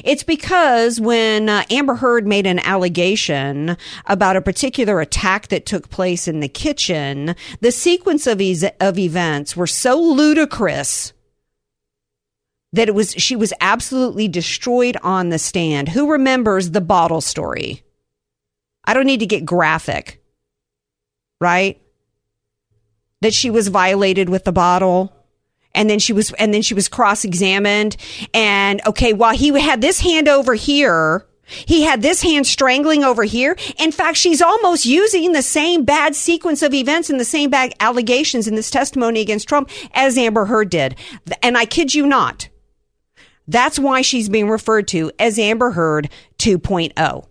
It's 0.05 0.23
because 0.23 1.01
when 1.01 1.49
uh, 1.49 1.65
Amber 1.69 1.97
Heard 1.97 2.29
made 2.29 2.47
an 2.47 2.61
allegation 2.61 3.77
about 4.07 4.37
a 4.37 4.41
particular 4.41 5.01
attack 5.01 5.49
that 5.49 5.67
took 5.67 5.91
place 5.91 6.29
in 6.29 6.39
the 6.39 6.49
kitchen, 6.49 7.35
the 7.61 7.73
sequence 7.73 8.29
of, 8.29 8.41
eas 8.41 8.65
of 8.79 8.99
events 8.99 9.57
were 9.57 9.67
so 9.67 10.01
ludicrous 10.01 11.13
that 12.73 12.89
it 12.89 12.95
was 12.95 13.13
she 13.13 13.37
was 13.37 13.53
absolutely 13.61 14.29
destroyed 14.29 14.97
on 15.03 15.31
the 15.31 15.39
stand. 15.39 15.89
Who 15.89 16.13
remembers 16.13 16.71
the 16.71 16.81
bottle 16.81 17.21
story? 17.21 17.83
I 18.85 18.95
don't 18.95 19.07
need 19.07 19.21
to 19.21 19.27
get 19.27 19.45
graphic. 19.45 20.23
Right? 21.41 21.81
that 23.21 23.35
she 23.35 23.51
was 23.51 23.69
violated 23.69 24.29
with 24.29 24.45
the 24.45 24.53
bottle 24.53 25.13
and 25.75 25.89
then 25.89 25.99
she 25.99 26.13
was 26.13 26.33
and 26.35 26.53
then 26.55 26.63
she 26.63 26.75
was 26.75 26.89
cross-examined 26.89 27.97
and 28.33 28.81
okay 28.87 29.13
while 29.13 29.35
he 29.35 29.49
had 29.61 29.81
this 29.81 30.01
hand 30.01 30.29
over 30.29 30.55
here 30.55 31.27
he 31.45 31.83
had 31.83 32.03
this 32.03 32.23
hand 32.23 32.47
strangling 32.47 33.05
over 33.05 33.25
here 33.25 33.57
in 33.79 33.93
fact 33.93 34.17
she's 34.17 34.43
almost 34.43 34.87
using 34.87 35.33
the 35.33 35.43
same 35.43 35.85
bad 35.85 36.15
sequence 36.15 36.63
of 36.63 36.75
events 36.75 37.11
and 37.11 37.19
the 37.19 37.25
same 37.25 37.51
bad 37.51 37.75
allegations 37.81 38.47
in 38.47 38.55
this 38.55 38.71
testimony 38.71 39.21
against 39.21 39.49
trump 39.49 39.71
as 39.93 40.17
amber 40.17 40.47
heard 40.47 40.71
did 40.71 40.95
and 41.43 41.57
i 41.59 41.65
kid 41.65 41.95
you 41.95 42.07
not 42.07 42.49
that's 43.49 43.79
why 43.79 44.03
she's 44.03 44.29
being 44.29 44.49
referred 44.49 44.87
to 44.87 45.11
as 45.19 45.39
amber 45.39 45.71
heard 45.71 46.09
2.0 46.39 47.27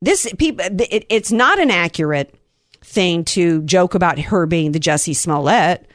this 0.00 0.32
people 0.38 0.64
it, 0.64 1.06
it's 1.08 1.32
not 1.32 1.58
an 1.58 1.70
accurate 1.70 2.34
thing 2.82 3.24
to 3.24 3.62
joke 3.62 3.94
about 3.94 4.18
her 4.18 4.46
being 4.46 4.72
the 4.72 4.80
Jussie 4.80 5.16
Smollett 5.16 5.86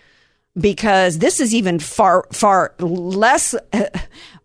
because 0.58 1.20
this 1.20 1.40
is 1.40 1.54
even 1.54 1.80
far 1.80 2.26
far 2.32 2.76
less 2.80 3.56
uh, 3.74 3.86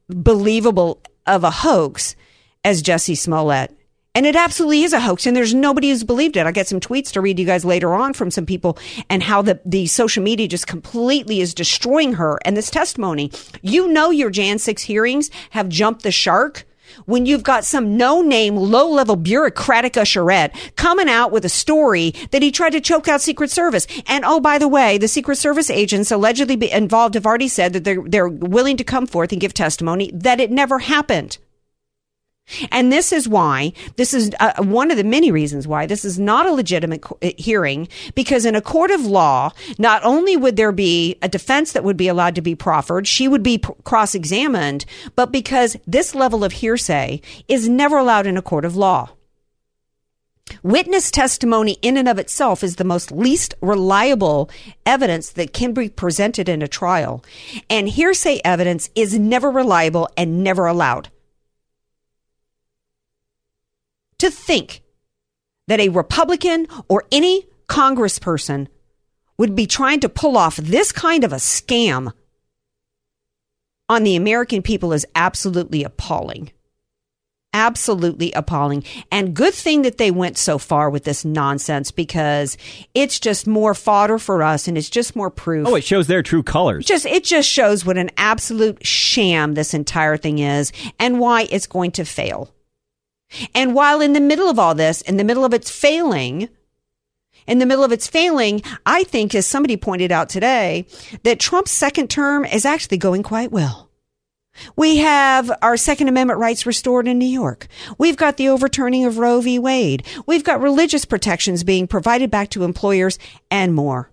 believable 0.08 1.02
of 1.26 1.44
a 1.44 1.50
hoax 1.50 2.16
as 2.64 2.82
Jussie 2.82 3.16
Smollett. 3.16 3.77
And 4.18 4.26
it 4.26 4.34
absolutely 4.34 4.82
is 4.82 4.92
a 4.92 4.98
hoax, 4.98 5.26
and 5.26 5.36
there's 5.36 5.54
nobody 5.54 5.90
who's 5.90 6.02
believed 6.02 6.36
it. 6.36 6.44
I'll 6.44 6.50
get 6.50 6.66
some 6.66 6.80
tweets 6.80 7.12
to 7.12 7.20
read 7.20 7.38
you 7.38 7.46
guys 7.46 7.64
later 7.64 7.94
on 7.94 8.14
from 8.14 8.32
some 8.32 8.46
people 8.46 8.76
and 9.08 9.22
how 9.22 9.42
the, 9.42 9.60
the 9.64 9.86
social 9.86 10.24
media 10.24 10.48
just 10.48 10.66
completely 10.66 11.40
is 11.40 11.54
destroying 11.54 12.14
her 12.14 12.40
and 12.44 12.56
this 12.56 12.68
testimony. 12.68 13.30
You 13.62 13.86
know 13.86 14.10
your 14.10 14.30
Jan 14.30 14.58
6 14.58 14.82
hearings 14.82 15.30
have 15.50 15.68
jumped 15.68 16.02
the 16.02 16.10
shark 16.10 16.66
when 17.06 17.26
you've 17.26 17.44
got 17.44 17.64
some 17.64 17.96
no 17.96 18.20
name, 18.20 18.56
low 18.56 18.90
level 18.90 19.14
bureaucratic 19.14 19.92
usherette 19.92 20.74
coming 20.74 21.08
out 21.08 21.30
with 21.30 21.44
a 21.44 21.48
story 21.48 22.12
that 22.32 22.42
he 22.42 22.50
tried 22.50 22.70
to 22.70 22.80
choke 22.80 23.06
out 23.06 23.20
Secret 23.20 23.52
Service. 23.52 23.86
And 24.08 24.24
oh, 24.24 24.40
by 24.40 24.58
the 24.58 24.66
way, 24.66 24.98
the 24.98 25.06
Secret 25.06 25.36
Service 25.36 25.70
agents 25.70 26.10
allegedly 26.10 26.72
involved 26.72 27.14
have 27.14 27.24
already 27.24 27.46
said 27.46 27.72
that 27.72 27.84
they're, 27.84 28.02
they're 28.04 28.28
willing 28.28 28.78
to 28.78 28.84
come 28.84 29.06
forth 29.06 29.30
and 29.30 29.40
give 29.40 29.54
testimony 29.54 30.10
that 30.12 30.40
it 30.40 30.50
never 30.50 30.80
happened. 30.80 31.38
And 32.70 32.92
this 32.92 33.12
is 33.12 33.28
why, 33.28 33.72
this 33.96 34.14
is 34.14 34.30
uh, 34.40 34.62
one 34.62 34.90
of 34.90 34.96
the 34.96 35.04
many 35.04 35.30
reasons 35.30 35.66
why 35.66 35.86
this 35.86 36.04
is 36.04 36.18
not 36.18 36.46
a 36.46 36.52
legitimate 36.52 37.02
co- 37.02 37.18
uh, 37.22 37.30
hearing, 37.36 37.88
because 38.14 38.44
in 38.44 38.54
a 38.54 38.62
court 38.62 38.90
of 38.90 39.04
law, 39.04 39.52
not 39.78 40.02
only 40.04 40.36
would 40.36 40.56
there 40.56 40.72
be 40.72 41.16
a 41.22 41.28
defense 41.28 41.72
that 41.72 41.84
would 41.84 41.96
be 41.96 42.08
allowed 42.08 42.34
to 42.34 42.42
be 42.42 42.54
proffered, 42.54 43.06
she 43.06 43.28
would 43.28 43.42
be 43.42 43.58
cross 43.84 44.14
examined, 44.14 44.84
but 45.14 45.32
because 45.32 45.76
this 45.86 46.14
level 46.14 46.44
of 46.44 46.52
hearsay 46.52 47.20
is 47.48 47.68
never 47.68 47.98
allowed 47.98 48.26
in 48.26 48.36
a 48.36 48.42
court 48.42 48.64
of 48.64 48.76
law. 48.76 49.10
Witness 50.62 51.10
testimony 51.10 51.72
in 51.82 51.98
and 51.98 52.08
of 52.08 52.18
itself 52.18 52.64
is 52.64 52.76
the 52.76 52.84
most 52.84 53.12
least 53.12 53.54
reliable 53.60 54.50
evidence 54.86 55.30
that 55.30 55.52
can 55.52 55.74
be 55.74 55.90
presented 55.90 56.48
in 56.48 56.62
a 56.62 56.68
trial. 56.68 57.22
And 57.68 57.88
hearsay 57.88 58.40
evidence 58.44 58.88
is 58.94 59.18
never 59.18 59.50
reliable 59.50 60.08
and 60.16 60.42
never 60.42 60.66
allowed. 60.66 61.10
To 64.18 64.30
think 64.30 64.82
that 65.68 65.80
a 65.80 65.88
Republican 65.90 66.66
or 66.88 67.04
any 67.12 67.46
congressperson 67.68 68.66
would 69.36 69.54
be 69.54 69.66
trying 69.66 70.00
to 70.00 70.08
pull 70.08 70.36
off 70.36 70.56
this 70.56 70.90
kind 70.90 71.24
of 71.24 71.32
a 71.32 71.36
scam 71.36 72.12
on 73.88 74.02
the 74.02 74.16
American 74.16 74.62
people 74.62 74.92
is 74.92 75.06
absolutely 75.14 75.84
appalling. 75.84 76.50
Absolutely 77.54 78.30
appalling. 78.32 78.84
And 79.10 79.34
good 79.34 79.54
thing 79.54 79.82
that 79.82 79.96
they 79.96 80.10
went 80.10 80.36
so 80.36 80.58
far 80.58 80.90
with 80.90 81.04
this 81.04 81.24
nonsense 81.24 81.90
because 81.90 82.58
it's 82.94 83.18
just 83.18 83.46
more 83.46 83.72
fodder 83.72 84.18
for 84.18 84.42
us 84.42 84.68
and 84.68 84.76
it's 84.76 84.90
just 84.90 85.16
more 85.16 85.30
proof. 85.30 85.66
Oh, 85.66 85.76
it 85.76 85.84
shows 85.84 86.08
their 86.08 86.22
true 86.22 86.42
colors. 86.42 86.84
Just 86.84 87.06
it 87.06 87.24
just 87.24 87.48
shows 87.48 87.86
what 87.86 87.96
an 87.96 88.10
absolute 88.18 88.86
sham 88.86 89.54
this 89.54 89.72
entire 89.72 90.18
thing 90.18 90.40
is 90.40 90.72
and 90.98 91.18
why 91.18 91.48
it's 91.50 91.66
going 91.66 91.92
to 91.92 92.04
fail. 92.04 92.52
And 93.54 93.74
while 93.74 94.00
in 94.00 94.12
the 94.12 94.20
middle 94.20 94.48
of 94.48 94.58
all 94.58 94.74
this, 94.74 95.00
in 95.02 95.16
the 95.16 95.24
middle 95.24 95.44
of 95.44 95.54
its 95.54 95.70
failing, 95.70 96.48
in 97.46 97.58
the 97.58 97.66
middle 97.66 97.84
of 97.84 97.92
its 97.92 98.06
failing, 98.06 98.62
I 98.86 99.04
think, 99.04 99.34
as 99.34 99.46
somebody 99.46 99.76
pointed 99.76 100.12
out 100.12 100.28
today, 100.28 100.86
that 101.24 101.40
Trump's 101.40 101.70
second 101.70 102.08
term 102.10 102.44
is 102.44 102.64
actually 102.64 102.98
going 102.98 103.22
quite 103.22 103.52
well. 103.52 103.88
We 104.76 104.98
have 104.98 105.50
our 105.62 105.76
Second 105.76 106.08
Amendment 106.08 106.40
rights 106.40 106.66
restored 106.66 107.06
in 107.06 107.18
New 107.18 107.26
York. 107.26 107.68
We've 107.96 108.16
got 108.16 108.36
the 108.36 108.48
overturning 108.48 109.04
of 109.04 109.18
Roe 109.18 109.40
v. 109.40 109.58
Wade. 109.58 110.06
We've 110.26 110.44
got 110.44 110.60
religious 110.60 111.04
protections 111.04 111.64
being 111.64 111.86
provided 111.86 112.30
back 112.30 112.50
to 112.50 112.64
employers 112.64 113.18
and 113.50 113.74
more. 113.74 114.10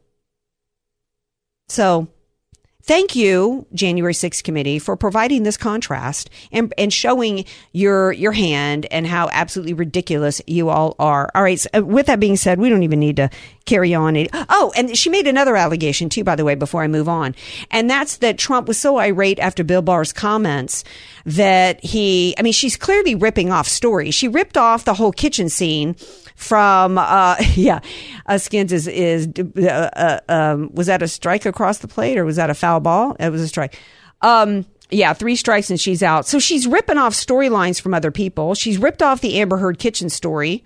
So 1.67 2.07
Thank 2.87 3.15
you, 3.15 3.65
January 3.73 4.13
6th 4.13 4.43
committee, 4.43 4.77
for 4.77 4.95
providing 4.95 5.41
this 5.41 5.57
contrast 5.57 6.29
and, 6.51 6.71
and 6.77 6.93
showing 6.93 7.45
your 7.71 8.11
your 8.11 8.31
hand 8.31 8.85
and 8.91 9.07
how 9.07 9.27
absolutely 9.31 9.73
ridiculous 9.73 10.39
you 10.45 10.69
all 10.69 10.95
are. 10.99 11.31
All 11.33 11.41
right. 11.41 11.59
So 11.59 11.67
uh, 11.73 11.81
with 11.81 12.05
that 12.05 12.19
being 12.19 12.35
said, 12.35 12.59
we 12.59 12.69
don't 12.69 12.83
even 12.83 12.99
need 12.99 13.15
to 13.15 13.31
carry 13.65 13.95
on. 13.95 14.27
Oh, 14.49 14.71
and 14.77 14.95
she 14.95 15.09
made 15.09 15.25
another 15.25 15.55
allegation 15.55 16.09
too, 16.09 16.23
by 16.23 16.35
the 16.35 16.45
way, 16.45 16.53
before 16.53 16.83
I 16.83 16.87
move 16.87 17.09
on, 17.09 17.33
and 17.71 17.89
that's 17.89 18.17
that 18.17 18.37
Trump 18.37 18.67
was 18.67 18.77
so 18.77 18.99
irate 18.99 19.39
after 19.39 19.63
Bill 19.63 19.81
Barr's 19.81 20.13
comments 20.13 20.83
that 21.25 21.83
he. 21.83 22.35
I 22.37 22.43
mean, 22.43 22.53
she's 22.53 22.77
clearly 22.77 23.15
ripping 23.15 23.51
off 23.51 23.67
stories. 23.67 24.13
She 24.13 24.27
ripped 24.27 24.57
off 24.57 24.85
the 24.85 24.93
whole 24.93 25.11
kitchen 25.11 25.49
scene 25.49 25.95
from 26.35 26.97
uh 26.97 27.35
yeah 27.55 27.79
uh, 28.27 28.37
skins 28.37 28.71
is 28.71 28.87
is 28.87 29.27
uh, 29.57 29.89
uh, 29.95 30.19
um, 30.29 30.69
was 30.73 30.87
that 30.87 31.01
a 31.01 31.07
strike 31.07 31.45
across 31.45 31.79
the 31.79 31.87
plate 31.87 32.17
or 32.17 32.25
was 32.25 32.35
that 32.35 32.49
a 32.49 32.53
foul 32.53 32.79
ball? 32.79 33.15
It 33.19 33.29
was 33.29 33.41
a 33.41 33.47
strike. 33.47 33.79
Um 34.21 34.65
yeah, 34.89 35.13
three 35.13 35.35
strikes 35.35 35.69
and 35.69 35.79
she's 35.79 36.03
out. 36.03 36.27
So 36.27 36.39
she's 36.39 36.67
ripping 36.67 36.97
off 36.97 37.13
storylines 37.13 37.81
from 37.81 37.93
other 37.93 38.11
people. 38.11 38.55
She's 38.55 38.77
ripped 38.77 39.01
off 39.01 39.21
the 39.21 39.39
Amber 39.39 39.57
Heard 39.57 39.79
kitchen 39.79 40.09
story. 40.09 40.63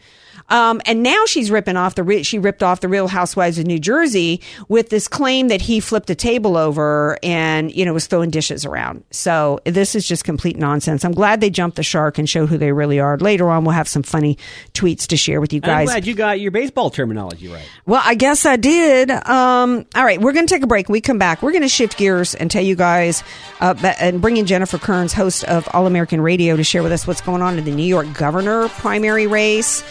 Um, 0.49 0.81
and 0.85 1.03
now 1.03 1.25
she's 1.25 1.51
ripping 1.51 1.77
off 1.77 1.95
the 1.95 2.23
she 2.23 2.39
ripped 2.39 2.63
off 2.63 2.81
the 2.81 2.87
Real 2.87 3.07
Housewives 3.07 3.59
of 3.59 3.67
New 3.67 3.79
Jersey 3.79 4.41
with 4.67 4.89
this 4.89 5.07
claim 5.07 5.49
that 5.49 5.61
he 5.61 5.79
flipped 5.79 6.09
a 6.09 6.15
table 6.15 6.57
over 6.57 7.17
and 7.21 7.73
you 7.73 7.85
know 7.85 7.93
was 7.93 8.07
throwing 8.07 8.29
dishes 8.29 8.65
around. 8.65 9.03
So 9.11 9.59
this 9.65 9.95
is 9.95 10.07
just 10.07 10.23
complete 10.23 10.57
nonsense. 10.57 11.05
I'm 11.05 11.11
glad 11.11 11.41
they 11.41 11.49
jumped 11.49 11.77
the 11.77 11.83
shark 11.83 12.17
and 12.17 12.27
showed 12.27 12.49
who 12.49 12.57
they 12.57 12.71
really 12.71 12.99
are. 12.99 13.17
Later 13.17 13.49
on, 13.49 13.63
we'll 13.63 13.73
have 13.73 13.87
some 13.87 14.03
funny 14.03 14.37
tweets 14.73 15.07
to 15.07 15.17
share 15.17 15.39
with 15.39 15.53
you 15.53 15.61
guys. 15.61 15.81
I'm 15.81 15.93
glad 15.93 16.07
you 16.07 16.15
got 16.15 16.39
your 16.39 16.51
baseball 16.51 16.89
terminology 16.89 17.47
right. 17.47 17.67
Well, 17.85 18.01
I 18.03 18.15
guess 18.15 18.45
I 18.45 18.55
did. 18.55 19.11
Um, 19.11 19.85
all 19.95 20.03
right, 20.03 20.19
we're 20.19 20.33
going 20.33 20.47
to 20.47 20.53
take 20.53 20.63
a 20.63 20.67
break. 20.67 20.89
When 20.89 20.93
we 20.93 21.01
come 21.01 21.19
back. 21.19 21.43
We're 21.43 21.51
going 21.51 21.61
to 21.61 21.69
shift 21.69 21.97
gears 21.97 22.33
and 22.33 22.49
tell 22.49 22.63
you 22.63 22.75
guys 22.75 23.23
uh, 23.59 23.73
and 24.13 24.21
bring 24.21 24.37
in 24.37 24.45
Jennifer 24.45 24.77
Kearns, 24.77 25.13
host 25.13 25.43
of 25.45 25.67
All 25.73 25.87
American 25.87 26.21
Radio, 26.21 26.55
to 26.55 26.63
share 26.63 26.83
with 26.83 26.91
us 26.91 27.07
what's 27.07 27.21
going 27.21 27.41
on 27.41 27.57
in 27.57 27.63
the 27.63 27.71
New 27.71 27.85
York 27.85 28.11
governor 28.13 28.67
primary 28.69 29.27
race. 29.27 29.83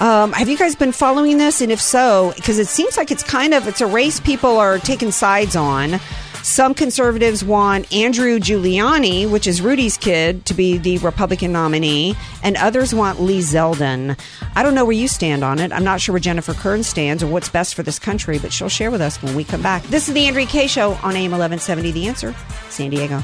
Um, 0.00 0.32
have 0.32 0.48
you 0.48 0.56
guys 0.56 0.74
been 0.74 0.92
following 0.92 1.36
this? 1.36 1.60
And 1.60 1.70
if 1.70 1.80
so, 1.80 2.32
because 2.36 2.58
it 2.58 2.68
seems 2.68 2.96
like 2.96 3.10
it's 3.10 3.22
kind 3.22 3.52
of 3.52 3.68
it's 3.68 3.82
a 3.82 3.86
race 3.86 4.18
people 4.18 4.56
are 4.56 4.78
taking 4.78 5.10
sides 5.10 5.56
on. 5.56 6.00
Some 6.42 6.74
conservatives 6.74 7.44
want 7.44 7.92
Andrew 7.92 8.38
Giuliani, 8.38 9.30
which 9.30 9.46
is 9.46 9.60
Rudy's 9.60 9.98
kid, 9.98 10.46
to 10.46 10.54
be 10.54 10.78
the 10.78 10.98
Republican 10.98 11.52
nominee, 11.52 12.16
and 12.42 12.56
others 12.56 12.94
want 12.94 13.20
Lee 13.20 13.40
Zeldin. 13.40 14.18
I 14.56 14.62
don't 14.62 14.74
know 14.74 14.84
where 14.84 14.92
you 14.92 15.06
stand 15.06 15.44
on 15.44 15.58
it. 15.58 15.70
I'm 15.72 15.84
not 15.84 16.00
sure 16.00 16.14
where 16.14 16.20
Jennifer 16.20 16.54
Kearns 16.54 16.86
stands 16.86 17.22
or 17.22 17.26
what's 17.26 17.48
best 17.48 17.74
for 17.74 17.82
this 17.82 17.98
country, 17.98 18.38
but 18.38 18.52
she'll 18.52 18.68
share 18.68 18.90
with 18.90 19.00
us 19.00 19.22
when 19.22 19.36
we 19.36 19.44
come 19.44 19.62
back. 19.62 19.82
This 19.84 20.08
is 20.08 20.14
the 20.14 20.26
Andrea 20.26 20.46
K 20.46 20.66
Show 20.66 20.92
on 21.02 21.14
AM 21.14 21.30
1170. 21.30 21.92
The 21.92 22.08
Answer, 22.08 22.34
San 22.68 22.90
Diego. 22.90 23.22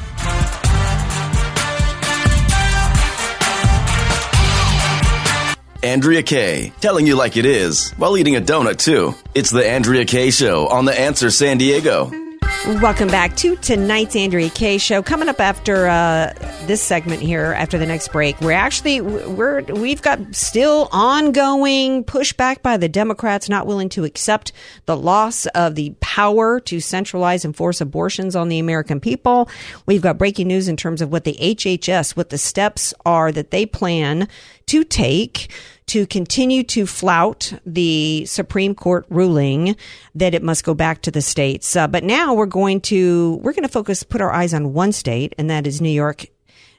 Andrea 5.83 6.23
Kay, 6.23 6.73
telling 6.81 7.07
you 7.07 7.15
like 7.15 7.37
it 7.37 7.47
is, 7.47 7.93
while 7.93 8.17
eating 8.19 8.37
a 8.37 8.41
donut 8.41 8.79
too. 8.79 9.15
It's 9.35 9.51
the 9.51 9.67
Andrea 9.67 10.05
Kay 10.05 10.31
Show 10.31 10.67
on 10.67 10.85
The 10.85 10.99
Answer 10.99 11.31
San 11.31 11.59
Diego. 11.59 12.26
Welcome 12.67 13.07
back 13.07 13.37
to 13.37 13.55
tonight's 13.55 14.17
Andrea 14.17 14.51
K 14.51 14.79
show. 14.79 15.01
Coming 15.01 15.29
up 15.29 15.39
after 15.39 15.87
uh, 15.87 16.33
this 16.67 16.83
segment 16.83 17.23
here, 17.23 17.53
after 17.57 17.79
the 17.79 17.87
next 17.87 18.11
break, 18.11 18.41
we're 18.41 18.51
actually 18.51 19.01
we're 19.01 19.63
we've 19.63 20.03
got 20.03 20.35
still 20.35 20.89
ongoing 20.91 22.03
pushback 22.03 22.63
by 22.63 22.77
the 22.77 22.89
Democrats 22.89 23.49
not 23.49 23.69
willing 23.69 23.89
to 23.91 24.03
accept 24.03 24.51
the 24.87 24.97
loss 24.97 25.47
of 25.47 25.77
the 25.77 25.95
power 26.01 26.59
to 26.59 26.81
centralize 26.81 27.45
and 27.45 27.55
force 27.55 27.81
abortions 27.81 28.35
on 28.35 28.49
the 28.49 28.59
American 28.59 28.99
people. 28.99 29.49
We've 29.87 30.03
got 30.03 30.19
breaking 30.19 30.49
news 30.49 30.67
in 30.67 30.77
terms 30.77 31.01
of 31.01 31.13
what 31.13 31.23
the 31.23 31.37
HHS, 31.41 32.17
what 32.17 32.31
the 32.31 32.39
steps 32.39 32.93
are 33.05 33.31
that 33.31 33.53
they 33.53 33.65
plan 33.65 34.27
to 34.67 34.83
take 34.83 35.53
to 35.87 36.07
continue 36.07 36.63
to 36.65 36.87
flout 36.87 37.53
the 37.65 38.25
Supreme 38.27 38.75
Court 38.75 39.07
ruling 39.09 39.77
that 40.15 40.35
it 40.35 40.43
must 40.43 40.65
go 40.65 40.75
back 40.75 41.03
to 41.03 41.11
the 41.11 41.23
states. 41.23 41.77
Uh, 41.77 41.87
but 41.87 42.03
now 42.05 42.35
we're 42.35 42.47
going 42.47 42.81
to 42.83 43.39
we're 43.43 43.53
going 43.53 43.63
to 43.63 43.69
focus, 43.69 44.03
put 44.03 44.21
our 44.21 44.33
eyes 44.33 44.53
on 44.53 44.73
one 44.73 44.93
state, 44.93 45.35
and 45.39 45.49
that 45.51 45.67
is 45.67 45.81
New 45.81 45.89
York 45.89 46.27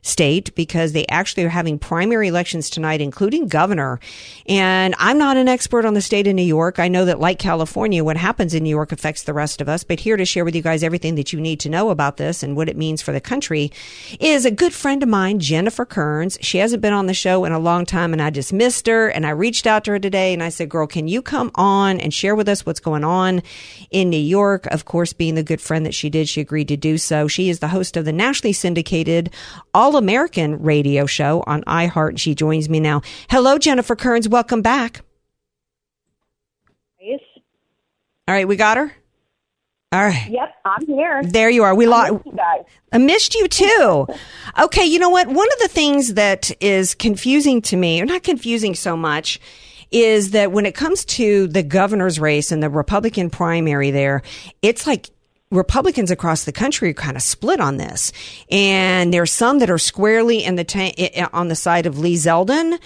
state 0.08 0.54
because 0.56 0.94
they 0.94 1.06
actually 1.08 1.44
are 1.44 1.50
having 1.50 1.78
primary 1.78 2.28
elections 2.28 2.70
tonight, 2.70 3.02
including 3.02 3.48
governor. 3.48 4.00
And 4.48 4.96
I'm 4.98 5.18
not 5.18 5.38
an 5.38 5.48
expert 5.48 5.86
on 5.86 5.94
the 5.94 6.02
state 6.02 6.28
of 6.28 6.36
New 6.36 6.42
York. 6.42 6.80
I 6.80 6.88
know 6.88 7.06
that, 7.06 7.20
like 7.20 7.40
California, 7.40 8.04
what 8.04 8.18
happens 8.18 8.54
in 8.54 8.64
New 8.64 8.70
York 8.70 8.92
affects 8.92 9.24
the 9.24 9.34
rest 9.34 9.62
of 9.62 9.70
us. 9.70 9.84
But 9.84 10.00
here 10.00 10.18
to 10.18 10.26
share 10.26 10.46
with 10.46 10.56
you 10.56 10.62
guys 10.62 10.84
everything 10.84 11.16
that 11.16 11.34
you 11.34 11.42
need 11.42 11.60
to 11.62 11.70
know 11.70 11.90
about 11.90 12.18
this 12.18 12.44
and 12.44 12.56
what 12.56 12.70
it 12.70 12.78
means 12.78 13.02
for 13.02 13.12
the 13.12 13.22
country 13.22 13.72
is 14.20 14.46
a 14.46 14.52
good 14.52 14.74
friend 14.74 15.04
of 15.04 15.10
mine, 15.10 15.40
Jennifer 15.40 15.86
Kearns. 15.86 16.38
She 16.42 16.60
hasn't 16.60 16.82
been 16.82 16.94
on 16.94 17.08
the 17.08 17.14
show 17.14 17.46
in 17.46 17.52
a 17.52 17.60
long 17.60 17.86
time, 17.86 18.14
and 18.14 18.22
I 18.22 18.30
just 18.30 18.54
missed 18.54 18.88
her. 18.88 19.10
And 19.10 19.26
I 19.26 19.32
reached 19.32 19.68
out 19.68 19.84
to 19.86 19.92
her 19.92 20.00
today 20.00 20.34
and 20.34 20.42
I 20.42 20.50
said, 20.50 20.70
Girl, 20.70 20.88
can 20.88 21.08
you 21.08 21.22
come 21.22 21.52
on 21.56 22.00
and 22.00 22.14
share 22.14 22.36
with 22.36 22.48
us 22.48 22.66
what's 22.66 22.80
going 22.80 23.04
on 23.04 23.44
in 23.92 24.10
New 24.10 24.18
York? 24.18 24.66
Of 24.68 24.86
course, 24.86 25.14
being 25.14 25.36
the 25.36 25.44
good 25.44 25.62
friend 25.62 25.86
that 25.86 25.94
she 25.94 26.10
did, 26.10 26.30
she 26.30 26.42
agreed 26.42 26.68
to 26.70 26.78
do 26.78 26.98
so. 26.98 27.28
She 27.28 27.50
is 27.50 27.60
the 27.60 27.68
host 27.68 27.98
of 27.98 28.06
the 28.06 28.14
nationally 28.14 28.54
syndicated 28.54 29.30
All 29.74 29.97
American 29.98 30.62
radio 30.62 31.06
show 31.06 31.44
on 31.48 31.64
iHeart, 31.64 32.20
she 32.20 32.36
joins 32.36 32.70
me 32.70 32.80
now. 32.80 33.02
Hello, 33.30 33.58
Jennifer 33.58 33.96
Kearns. 33.96 34.28
Welcome 34.30 34.62
back. 34.62 35.02
Yes. 37.00 37.20
All 38.28 38.34
right, 38.36 38.48
we 38.48 38.56
got 38.56 38.78
her. 38.78 38.92
All 39.94 40.04
right. 40.04 40.28
Yep, 40.30 40.54
I'm 40.66 40.86
here. 40.86 41.24
There 41.24 41.50
you 41.50 41.64
are. 41.64 41.74
We 41.74 41.88
lost. 41.88 42.12
you 42.26 42.34
guys. 42.36 42.66
I 42.92 42.98
missed 42.98 43.36
you 43.36 43.48
too. 43.48 44.08
Okay, 44.60 44.86
you 44.86 44.98
know 44.98 45.10
what? 45.10 45.28
One 45.28 45.48
of 45.54 45.60
the 45.60 45.68
things 45.68 46.16
that 46.16 46.50
is 46.64 46.96
confusing 46.96 47.62
to 47.64 47.78
me, 47.78 48.02
or 48.02 48.06
not 48.06 48.24
confusing 48.24 48.74
so 48.74 48.98
much, 48.98 49.40
is 49.92 50.32
that 50.32 50.52
when 50.52 50.66
it 50.66 50.74
comes 50.74 51.06
to 51.06 51.48
the 51.48 51.62
governor's 51.62 52.20
race 52.20 52.52
and 52.52 52.64
the 52.64 52.70
Republican 52.70 53.30
primary 53.30 53.92
there, 53.92 54.24
it's 54.64 54.88
like 54.88 55.12
Republicans 55.50 56.12
across 56.12 56.44
the 56.44 56.52
country 56.52 56.90
are 56.90 56.94
kind 56.94 57.16
of 57.16 57.24
split 57.24 57.60
on 57.60 57.78
this. 57.78 58.12
And 58.52 59.14
there's 59.14 59.32
some 59.32 59.60
that 59.60 59.70
are 59.70 59.78
squarely 59.78 60.44
in 60.44 60.56
the 60.56 61.30
on 61.34 61.48
the 61.48 61.56
side 61.56 61.86
of 61.86 62.00
Lee 62.00 62.16
Zeldin. 62.16 62.80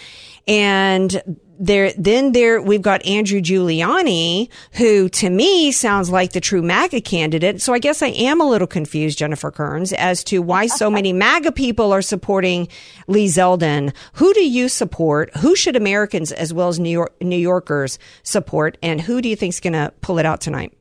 And 0.48 1.22
there, 1.60 1.94
then 1.94 2.32
there, 2.32 2.60
we've 2.60 2.82
got 2.82 3.06
Andrew 3.06 3.40
Giuliani, 3.40 4.50
who 4.74 5.10
to 5.10 5.30
me 5.30 5.72
sounds 5.72 6.10
like 6.10 6.32
the 6.32 6.42
true 6.42 6.64
MAGA 6.64 7.02
candidate. 7.02 7.62
So 7.62 7.74
I 7.74 7.80
guess 7.80 8.02
I 8.02 8.08
am 8.08 8.42
a 8.42 8.50
little 8.50 8.68
confused, 8.68 9.20
Jennifer 9.20 9.52
Kearns, 9.52 9.94
as 9.94 10.24
to 10.26 10.42
why 10.42 10.66
so 10.66 10.90
many 10.90 11.14
MAGA 11.14 11.52
people 11.52 11.92
are 11.92 12.02
supporting 12.02 12.68
Lee 13.08 13.28
Zeldin. 13.28 13.94
Who 14.14 14.34
do 14.34 14.44
you 14.44 14.70
support? 14.70 15.36
Who 15.38 15.56
should 15.56 15.76
Americans 15.76 16.32
as 16.32 16.52
well 16.52 16.70
as 16.70 16.80
New 16.80 16.90
York, 16.90 17.14
New 17.22 17.38
Yorkers 17.38 18.00
support? 18.24 18.78
And 18.82 19.00
who 19.00 19.22
do 19.22 19.30
you 19.30 19.36
think 19.36 19.54
is 19.54 19.60
going 19.60 19.74
to 19.74 19.94
pull 20.02 20.18
it 20.18 20.26
out 20.26 20.42
tonight? 20.42 20.74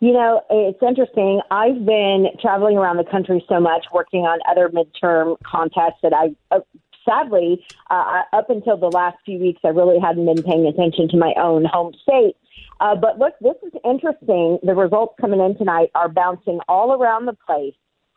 You 0.00 0.14
know, 0.14 0.42
it's 0.48 0.82
interesting. 0.82 1.42
I've 1.50 1.84
been 1.84 2.28
traveling 2.40 2.78
around 2.78 2.96
the 2.96 3.04
country 3.04 3.44
so 3.46 3.60
much, 3.60 3.84
working 3.92 4.20
on 4.22 4.38
other 4.48 4.70
midterm 4.70 5.36
contests 5.44 6.00
that 6.02 6.14
I, 6.14 6.34
uh, 6.50 6.60
sadly, 7.06 7.62
uh, 7.90 8.22
up 8.32 8.48
until 8.48 8.78
the 8.78 8.88
last 8.88 9.18
few 9.26 9.38
weeks, 9.38 9.60
I 9.62 9.68
really 9.68 9.98
hadn't 10.00 10.24
been 10.24 10.42
paying 10.42 10.66
attention 10.66 11.06
to 11.10 11.18
my 11.18 11.34
own 11.36 11.66
home 11.66 11.92
state. 12.02 12.36
Uh, 12.80 12.96
but 12.96 13.18
look, 13.18 13.34
this 13.42 13.56
is 13.62 13.78
interesting. 13.84 14.58
The 14.62 14.74
results 14.74 15.14
coming 15.20 15.40
in 15.40 15.58
tonight 15.58 15.90
are 15.94 16.08
bouncing 16.08 16.60
all 16.66 16.94
around 16.94 17.26
the 17.26 17.36
place. 17.46 17.74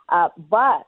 Uh, 0.08 0.30
but, 0.50 0.88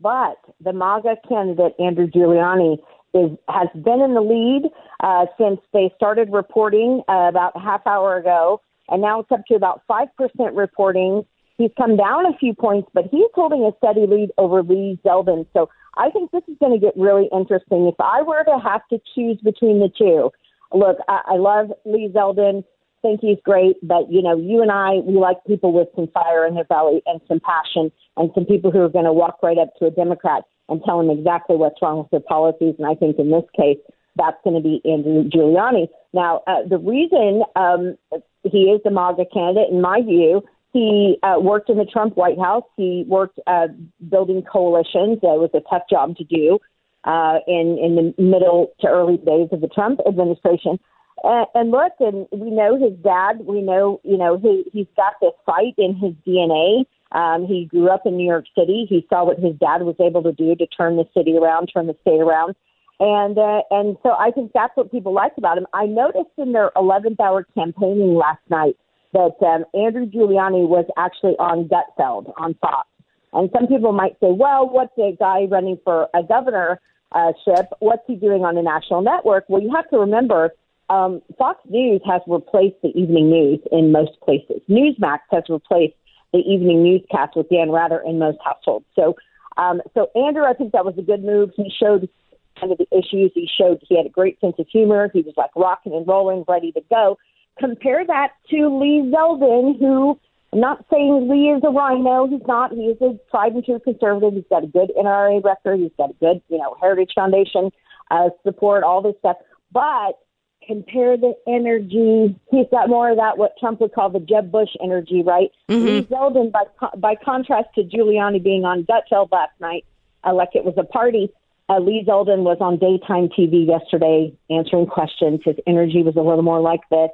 but 0.00 0.38
the 0.60 0.72
MAGA 0.72 1.16
candidate 1.28 1.74
Andrew 1.78 2.08
Giuliani 2.08 2.78
is 3.14 3.30
has 3.48 3.68
been 3.72 4.00
in 4.00 4.14
the 4.14 4.20
lead 4.20 4.68
uh, 4.98 5.26
since 5.38 5.60
they 5.72 5.92
started 5.94 6.32
reporting 6.32 7.02
uh, 7.08 7.28
about 7.28 7.52
a 7.54 7.60
half 7.60 7.86
hour 7.86 8.16
ago, 8.16 8.60
and 8.88 9.02
now 9.02 9.20
it's 9.20 9.32
up 9.32 9.44
to 9.48 9.54
about 9.54 9.82
five 9.86 10.08
percent 10.16 10.54
reporting. 10.54 11.24
He's 11.56 11.70
come 11.76 11.96
down 11.96 12.26
a 12.26 12.36
few 12.38 12.52
points, 12.54 12.88
but 12.92 13.04
he's 13.10 13.30
holding 13.34 13.62
a 13.62 13.70
steady 13.78 14.06
lead 14.06 14.30
over 14.38 14.62
Lee 14.62 14.98
Zeldin. 15.04 15.46
So 15.52 15.68
I 15.96 16.10
think 16.10 16.32
this 16.32 16.42
is 16.48 16.56
going 16.58 16.72
to 16.72 16.84
get 16.84 16.94
really 16.96 17.28
interesting. 17.32 17.86
If 17.86 17.94
I 18.00 18.22
were 18.22 18.42
to 18.44 18.58
have 18.58 18.82
to 18.90 18.98
choose 19.14 19.38
between 19.44 19.78
the 19.78 19.90
two, 19.96 20.30
look, 20.72 20.96
I, 21.08 21.20
I 21.26 21.36
love 21.36 21.72
Lee 21.84 22.10
Zeldin. 22.12 22.64
Think 23.02 23.20
he's 23.20 23.38
great, 23.44 23.76
but 23.82 24.10
you 24.10 24.22
know, 24.22 24.36
you 24.36 24.62
and 24.62 24.72
I, 24.72 24.94
we 25.04 25.12
like 25.12 25.36
people 25.46 25.72
with 25.72 25.88
some 25.94 26.08
fire 26.08 26.46
in 26.46 26.54
their 26.54 26.64
belly 26.64 27.02
and 27.04 27.20
some 27.28 27.38
passion, 27.38 27.92
and 28.16 28.30
some 28.34 28.46
people 28.46 28.70
who 28.70 28.80
are 28.80 28.88
going 28.88 29.04
to 29.04 29.12
walk 29.12 29.38
right 29.42 29.58
up 29.58 29.68
to 29.78 29.86
a 29.86 29.90
Democrat 29.90 30.42
and 30.70 30.82
tell 30.84 31.00
him 31.00 31.10
exactly 31.10 31.54
what's 31.56 31.82
wrong 31.82 31.98
with 31.98 32.10
their 32.10 32.20
policies. 32.20 32.74
And 32.78 32.86
I 32.86 32.94
think 32.94 33.18
in 33.18 33.30
this 33.30 33.44
case, 33.54 33.76
that's 34.16 34.38
going 34.44 34.56
to 34.56 34.62
be 34.62 34.80
Andrew 34.84 35.24
Giuliani. 35.24 35.88
Now, 36.12 36.42
uh, 36.46 36.66
the 36.68 36.78
reason 36.78 37.42
um, 37.56 37.96
he 38.42 38.64
is 38.64 38.80
the 38.84 38.90
MAGA 38.90 39.24
candidate, 39.32 39.70
in 39.70 39.80
my 39.80 40.00
view, 40.02 40.42
he 40.72 41.18
uh, 41.22 41.36
worked 41.40 41.70
in 41.70 41.78
the 41.78 41.84
Trump 41.84 42.16
White 42.16 42.38
House. 42.38 42.64
He 42.76 43.04
worked 43.06 43.38
uh, 43.46 43.68
building 44.08 44.42
coalitions. 44.42 45.20
That 45.22 45.38
was 45.38 45.50
a 45.54 45.60
tough 45.70 45.82
job 45.88 46.16
to 46.16 46.24
do 46.24 46.58
uh, 47.04 47.38
in 47.46 47.78
in 47.80 47.94
the 47.94 48.22
middle 48.22 48.72
to 48.80 48.88
early 48.88 49.18
days 49.18 49.48
of 49.52 49.60
the 49.60 49.68
Trump 49.68 50.00
administration. 50.06 50.80
And, 51.22 51.46
and 51.54 51.70
look, 51.70 51.92
and 52.00 52.26
we 52.32 52.50
know 52.50 52.76
his 52.76 52.98
dad. 53.04 53.46
We 53.46 53.62
know, 53.62 54.00
you 54.02 54.18
know, 54.18 54.36
he 54.36 54.64
he's 54.72 54.88
got 54.96 55.14
this 55.20 55.32
fight 55.46 55.74
in 55.78 55.94
his 55.94 56.12
DNA. 56.26 56.84
Um, 57.12 57.46
he 57.46 57.66
grew 57.66 57.88
up 57.88 58.02
in 58.04 58.16
New 58.16 58.26
York 58.26 58.46
City. 58.58 58.86
He 58.88 59.06
saw 59.08 59.24
what 59.24 59.38
his 59.38 59.54
dad 59.54 59.82
was 59.82 59.94
able 60.00 60.24
to 60.24 60.32
do 60.32 60.56
to 60.56 60.66
turn 60.66 60.96
the 60.96 61.06
city 61.16 61.36
around, 61.36 61.68
turn 61.72 61.86
the 61.86 61.96
state 62.00 62.20
around, 62.20 62.56
and 63.00 63.36
uh, 63.38 63.62
and 63.70 63.96
so 64.02 64.10
I 64.10 64.30
think 64.30 64.52
that's 64.52 64.76
what 64.76 64.90
people 64.90 65.12
like 65.12 65.32
about 65.36 65.58
him. 65.58 65.66
I 65.72 65.86
noticed 65.86 66.30
in 66.38 66.52
their 66.52 66.70
11th 66.76 67.20
hour 67.20 67.46
campaigning 67.54 68.14
last 68.14 68.42
night 68.50 68.76
that 69.12 69.34
um, 69.42 69.64
Andrew 69.74 70.06
Giuliani 70.06 70.66
was 70.68 70.86
actually 70.96 71.36
on 71.38 71.68
Gutfeld 71.68 72.32
on 72.36 72.54
Fox, 72.60 72.88
and 73.32 73.50
some 73.52 73.66
people 73.66 73.92
might 73.92 74.18
say, 74.20 74.30
well, 74.30 74.68
what's 74.68 74.96
a 74.98 75.16
guy 75.18 75.44
running 75.50 75.78
for 75.84 76.08
a 76.14 76.22
governorship? 76.22 77.72
What's 77.80 78.02
he 78.06 78.14
doing 78.14 78.44
on 78.44 78.56
a 78.56 78.62
national 78.62 79.02
network? 79.02 79.44
Well, 79.48 79.62
you 79.62 79.74
have 79.74 79.88
to 79.90 79.98
remember. 79.98 80.50
Um, 80.90 81.22
Fox 81.38 81.60
News 81.68 82.02
has 82.06 82.20
replaced 82.26 82.76
the 82.82 82.90
evening 82.90 83.30
news 83.30 83.58
in 83.72 83.90
most 83.90 84.20
places. 84.22 84.60
Newsmax 84.68 85.20
has 85.30 85.44
replaced 85.48 85.94
the 86.32 86.40
evening 86.40 86.82
newscast 86.82 87.36
with 87.36 87.48
Dan 87.48 87.70
Rather 87.70 88.02
in 88.04 88.18
most 88.18 88.38
households. 88.44 88.84
So, 88.94 89.16
um, 89.56 89.80
so 89.94 90.10
Andrew, 90.14 90.44
I 90.44 90.52
think 90.52 90.72
that 90.72 90.84
was 90.84 90.94
a 90.98 91.02
good 91.02 91.24
move. 91.24 91.50
He 91.56 91.72
showed 91.80 92.08
kind 92.58 92.72
of 92.72 92.78
the 92.78 92.86
issues. 92.90 93.32
He 93.34 93.48
showed 93.58 93.82
he 93.88 93.96
had 93.96 94.06
a 94.06 94.10
great 94.10 94.40
sense 94.40 94.54
of 94.58 94.66
humor. 94.68 95.10
He 95.12 95.22
was 95.22 95.34
like 95.36 95.50
rocking 95.56 95.94
and 95.94 96.06
rolling, 96.06 96.44
ready 96.48 96.72
to 96.72 96.80
go. 96.90 97.18
Compare 97.58 98.06
that 98.06 98.32
to 98.50 98.80
Lee 98.80 99.10
Zeldin, 99.12 99.78
who 99.78 100.18
I'm 100.52 100.60
not 100.60 100.84
saying 100.90 101.28
Lee 101.28 101.50
is 101.50 101.62
a 101.64 101.70
RINO. 101.70 102.28
He's 102.28 102.46
not. 102.46 102.72
He 102.72 102.86
is 102.86 103.00
a 103.00 103.18
tried 103.30 103.52
and 103.52 103.64
true 103.64 103.80
conservative. 103.80 104.34
He's 104.34 104.44
got 104.48 104.62
a 104.62 104.68
good 104.68 104.92
NRA 104.96 105.42
record. 105.44 105.80
He's 105.80 105.90
got 105.98 106.10
a 106.10 106.14
good, 106.14 106.40
you 106.48 106.58
know, 106.58 106.76
Heritage 106.80 107.12
Foundation 107.14 107.70
uh, 108.10 108.30
support, 108.44 108.84
all 108.84 109.02
this 109.02 109.16
stuff. 109.18 109.36
But 109.72 110.18
compare 110.66 111.16
the 111.16 111.34
energy. 111.48 112.38
He's 112.50 112.66
got 112.70 112.88
more 112.88 113.10
of 113.10 113.16
that 113.16 113.36
what 113.36 113.52
Trump 113.58 113.80
would 113.80 113.92
call 113.92 114.10
the 114.10 114.20
Jeb 114.20 114.52
Bush 114.52 114.70
energy, 114.82 115.22
right? 115.22 115.50
Mhm. 115.68 115.84
Lee 115.84 116.02
Zeldin, 116.04 116.52
by 116.52 116.64
by 116.96 117.16
contrast 117.16 117.68
to 117.74 117.82
Giuliani 117.82 118.42
being 118.42 118.64
on 118.64 118.84
Gutfeld 118.84 119.32
last 119.32 119.58
night, 119.60 119.84
uh, 120.24 120.32
like 120.32 120.50
it 120.54 120.64
was 120.64 120.74
a 120.76 120.84
party. 120.84 121.30
Uh, 121.68 121.78
Lee 121.78 122.04
Zeldin 122.06 122.42
was 122.42 122.58
on 122.60 122.78
daytime 122.78 123.28
TV 123.28 123.66
yesterday 123.66 124.36
answering 124.50 124.86
questions. 124.86 125.40
His 125.44 125.56
energy 125.66 126.02
was 126.02 126.14
a 126.16 126.20
little 126.20 126.42
more 126.42 126.60
like 126.60 126.80
this. 126.90 127.10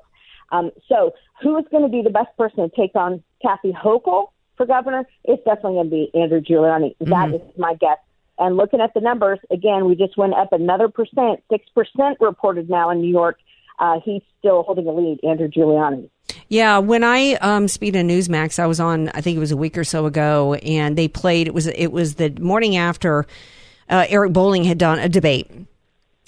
Um, 0.51 0.73
so, 0.89 1.15
who 1.41 1.57
is 1.59 1.65
going 1.71 1.85
to 1.85 1.89
be 1.89 2.03
the 2.03 2.11
best 2.11 2.37
person 2.37 2.69
to 2.69 2.77
take 2.77 2.97
on 2.97 3.23
Kathy 3.41 3.73
Hochul 3.73 4.31
for 4.57 4.67
governor? 4.67 5.07
It's 5.25 5.43
definitely 5.45 5.75
going 5.75 5.91
to 5.91 5.91
be 5.91 6.11
Andrew 6.15 6.41
Giuliani. 6.41 6.97
That 7.01 7.33
is 7.35 7.41
my 7.57 7.75
guess. 7.75 7.99
And 8.39 8.57
looking 8.57 8.81
at 8.81 8.93
the 8.95 9.01
numbers, 9.01 9.39
again, 9.51 9.85
we 9.85 9.95
just 9.95 10.17
went 10.17 10.35
up 10.35 10.53
another 10.53 10.89
percent, 10.89 11.45
six 11.51 11.67
percent 11.75 12.17
reported 12.21 12.69
now 12.69 12.91
in 12.91 13.01
New 13.01 13.11
York. 13.11 13.39
Uh, 13.79 14.01
he's 14.05 14.23
still 14.39 14.65
holding 14.65 14.87
a 14.87 14.93
lead, 14.93 15.21
Andrew 15.23 15.49
Giuliani. 15.49 16.11
Yeah, 16.49 16.79
when 16.79 17.05
I 17.05 17.35
um 17.35 17.69
speak 17.69 17.93
to 17.93 18.01
Newsmax, 18.01 18.59
I 18.59 18.67
was 18.67 18.81
on. 18.81 19.09
I 19.11 19.21
think 19.21 19.37
it 19.37 19.41
was 19.41 19.53
a 19.53 19.57
week 19.57 19.79
or 19.79 19.85
so 19.85 20.07
ago, 20.07 20.55
and 20.55 20.99
they 20.99 21.07
played. 21.07 21.47
It 21.47 21.55
was 21.55 21.69
it 21.69 21.93
was 21.93 22.17
the 22.17 22.31
morning 22.41 22.77
after 22.77 23.27
uh, 23.91 24.07
Eric 24.09 24.33
Bolling 24.33 24.65
had 24.65 24.79
done 24.79 24.99
a 24.99 25.09
debate. 25.09 25.51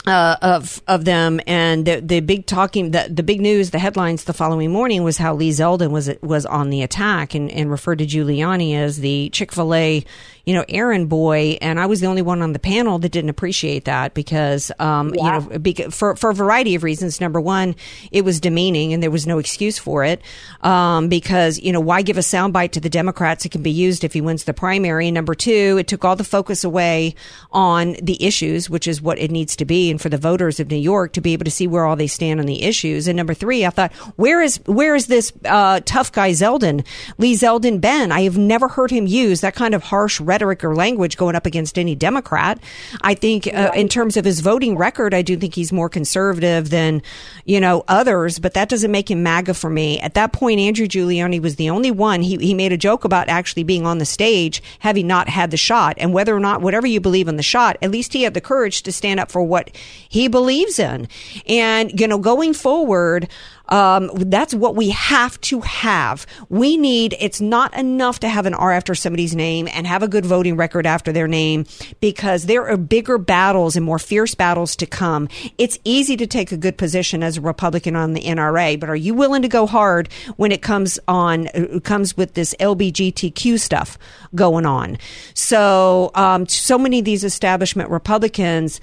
Uh, 0.04 0.36
of 0.42 0.82
of 0.88 1.04
them 1.04 1.40
and 1.46 1.86
the 1.86 2.00
the 2.00 2.18
big 2.18 2.44
talking 2.44 2.90
the 2.90 3.06
the 3.08 3.22
big 3.22 3.40
news 3.40 3.70
the 3.70 3.78
headlines 3.78 4.24
the 4.24 4.32
following 4.32 4.72
morning 4.72 5.04
was 5.04 5.16
how 5.16 5.32
Lee 5.32 5.50
Zeldin 5.50 5.92
was 5.92 6.10
was 6.22 6.44
on 6.44 6.70
the 6.70 6.82
attack 6.82 7.36
and, 7.36 7.48
and 7.52 7.70
referred 7.70 7.98
to 8.00 8.04
Giuliani 8.06 8.74
as 8.74 8.98
the 8.98 9.30
Chick 9.30 9.52
fil 9.52 9.72
A 9.72 10.04
you 10.44 10.54
know 10.54 10.64
errand 10.68 11.08
boy 11.08 11.56
and 11.62 11.78
I 11.78 11.86
was 11.86 12.00
the 12.00 12.08
only 12.08 12.20
one 12.22 12.42
on 12.42 12.52
the 12.52 12.58
panel 12.58 12.98
that 12.98 13.10
didn't 13.10 13.30
appreciate 13.30 13.84
that 13.84 14.12
because 14.12 14.72
um 14.80 15.14
Yeah. 15.14 15.38
you 15.40 15.48
know 15.50 15.58
beca- 15.60 15.92
for 15.92 16.16
for 16.16 16.30
a 16.30 16.34
variety 16.34 16.74
of 16.74 16.82
reasons. 16.82 17.20
Number 17.20 17.40
one, 17.40 17.76
it 18.10 18.24
was 18.24 18.40
demeaning, 18.40 18.92
and 18.92 19.04
there 19.04 19.10
was 19.12 19.24
no 19.24 19.38
excuse 19.38 19.78
for 19.78 20.02
it. 20.02 20.20
Um, 20.62 21.10
because 21.10 21.60
you 21.60 21.70
know 21.70 21.78
why 21.78 22.02
give 22.02 22.16
a 22.16 22.22
soundbite 22.22 22.72
to 22.72 22.80
the 22.80 22.90
Democrats? 22.90 23.44
It 23.44 23.50
can 23.50 23.62
be 23.62 23.70
used 23.70 24.02
if 24.02 24.14
he 24.14 24.20
wins 24.20 24.42
the 24.44 24.52
primary. 24.54 25.06
And 25.06 25.14
number 25.14 25.36
two, 25.36 25.76
it 25.78 25.86
took 25.86 26.04
all 26.04 26.16
the 26.16 26.24
focus 26.24 26.64
away 26.64 27.14
on 27.52 27.94
the 28.02 28.20
issues, 28.24 28.68
which 28.68 28.88
is 28.88 29.00
what 29.00 29.20
it 29.20 29.30
needs 29.30 29.54
to 29.56 29.64
be 29.64 29.91
and 29.92 30.00
for 30.00 30.08
the 30.08 30.18
voters 30.18 30.58
of 30.58 30.68
New 30.68 30.76
York 30.76 31.12
to 31.12 31.20
be 31.20 31.32
able 31.32 31.44
to 31.44 31.50
see 31.50 31.68
where 31.68 31.84
all 31.84 31.94
they 31.94 32.08
stand 32.08 32.40
on 32.40 32.46
the 32.46 32.64
issues. 32.64 33.06
And 33.06 33.16
number 33.16 33.34
three, 33.34 33.64
I 33.64 33.70
thought, 33.70 33.92
where 34.16 34.42
is 34.42 34.56
where 34.66 34.96
is 34.96 35.06
this 35.06 35.32
uh, 35.44 35.80
tough 35.84 36.10
guy 36.10 36.30
Zeldin, 36.32 36.84
Lee 37.18 37.34
Zeldin 37.34 37.80
Ben? 37.80 38.10
I 38.10 38.22
have 38.22 38.36
never 38.36 38.66
heard 38.66 38.90
him 38.90 39.06
use 39.06 39.40
that 39.42 39.54
kind 39.54 39.74
of 39.74 39.84
harsh 39.84 40.20
rhetoric 40.20 40.64
or 40.64 40.74
language 40.74 41.16
going 41.16 41.36
up 41.36 41.46
against 41.46 41.78
any 41.78 41.94
Democrat. 41.94 42.58
I 43.02 43.14
think 43.14 43.46
uh, 43.54 43.70
in 43.74 43.88
terms 43.88 44.16
of 44.16 44.24
his 44.24 44.40
voting 44.40 44.76
record, 44.76 45.14
I 45.14 45.22
do 45.22 45.36
think 45.36 45.54
he's 45.54 45.72
more 45.72 45.88
conservative 45.88 46.70
than 46.70 47.02
you 47.44 47.60
know 47.60 47.84
others, 47.86 48.40
but 48.40 48.54
that 48.54 48.68
doesn't 48.68 48.90
make 48.90 49.10
him 49.10 49.22
MAGA 49.22 49.54
for 49.54 49.70
me. 49.70 50.00
At 50.00 50.14
that 50.14 50.32
point, 50.32 50.58
Andrew 50.58 50.86
Giuliani 50.86 51.40
was 51.40 51.56
the 51.56 51.70
only 51.70 51.90
one. 51.90 52.22
He 52.22 52.36
he 52.38 52.54
made 52.54 52.72
a 52.72 52.78
joke 52.78 53.04
about 53.04 53.28
actually 53.28 53.64
being 53.64 53.86
on 53.86 53.98
the 53.98 54.06
stage 54.06 54.62
having 54.78 55.06
not 55.06 55.28
had 55.28 55.50
the 55.50 55.56
shot, 55.56 55.94
and 55.98 56.12
whether 56.12 56.34
or 56.34 56.40
not 56.40 56.62
whatever 56.62 56.86
you 56.86 57.00
believe 57.00 57.28
in 57.28 57.36
the 57.36 57.42
shot, 57.42 57.76
at 57.82 57.90
least 57.90 58.12
he 58.12 58.22
had 58.22 58.34
the 58.34 58.40
courage 58.40 58.82
to 58.82 58.92
stand 58.92 59.20
up 59.20 59.30
for 59.30 59.42
what 59.42 59.70
he 60.08 60.28
believes 60.28 60.78
in. 60.78 61.08
And 61.46 61.98
you 61.98 62.06
know, 62.06 62.18
going 62.18 62.54
forward. 62.54 63.28
Um, 63.68 64.10
that's 64.14 64.52
what 64.52 64.76
we 64.76 64.90
have 64.90 65.40
to 65.42 65.60
have. 65.60 66.26
We 66.50 66.76
need, 66.76 67.16
it's 67.18 67.40
not 67.40 67.74
enough 67.74 68.20
to 68.20 68.28
have 68.28 68.44
an 68.44 68.52
R 68.52 68.70
after 68.70 68.94
somebody's 68.94 69.34
name 69.34 69.66
and 69.72 69.86
have 69.86 70.02
a 70.02 70.08
good 70.08 70.26
voting 70.26 70.56
record 70.56 70.86
after 70.86 71.10
their 71.10 71.26
name 71.26 71.64
because 71.98 72.44
there 72.44 72.68
are 72.68 72.76
bigger 72.76 73.16
battles 73.16 73.74
and 73.74 73.86
more 73.86 73.98
fierce 73.98 74.34
battles 74.34 74.76
to 74.76 74.86
come. 74.86 75.26
It's 75.56 75.78
easy 75.84 76.18
to 76.18 76.26
take 76.26 76.52
a 76.52 76.56
good 76.58 76.76
position 76.76 77.22
as 77.22 77.38
a 77.38 77.40
Republican 77.40 77.96
on 77.96 78.12
the 78.12 78.20
NRA, 78.20 78.78
but 78.78 78.90
are 78.90 78.96
you 78.96 79.14
willing 79.14 79.40
to 79.40 79.48
go 79.48 79.66
hard 79.66 80.12
when 80.36 80.52
it 80.52 80.60
comes 80.60 80.98
on, 81.08 81.48
it 81.54 81.84
comes 81.84 82.14
with 82.14 82.34
this 82.34 82.54
LBGTQ 82.60 83.58
stuff 83.58 83.96
going 84.34 84.66
on? 84.66 84.98
So, 85.32 86.10
um, 86.14 86.46
so 86.46 86.76
many 86.76 86.98
of 86.98 87.06
these 87.06 87.24
establishment 87.24 87.88
Republicans, 87.88 88.80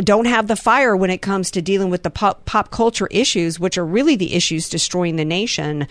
don't 0.00 0.24
have 0.24 0.46
the 0.46 0.56
fire 0.56 0.96
when 0.96 1.10
it 1.10 1.22
comes 1.22 1.50
to 1.50 1.62
dealing 1.62 1.90
with 1.90 2.02
the 2.02 2.10
pop, 2.10 2.44
pop 2.46 2.70
culture 2.70 3.08
issues, 3.08 3.60
which 3.60 3.76
are 3.76 3.84
really 3.84 4.16
the 4.16 4.34
issues 4.34 4.68
destroying 4.68 5.16
the 5.16 5.24
nation. 5.24 5.86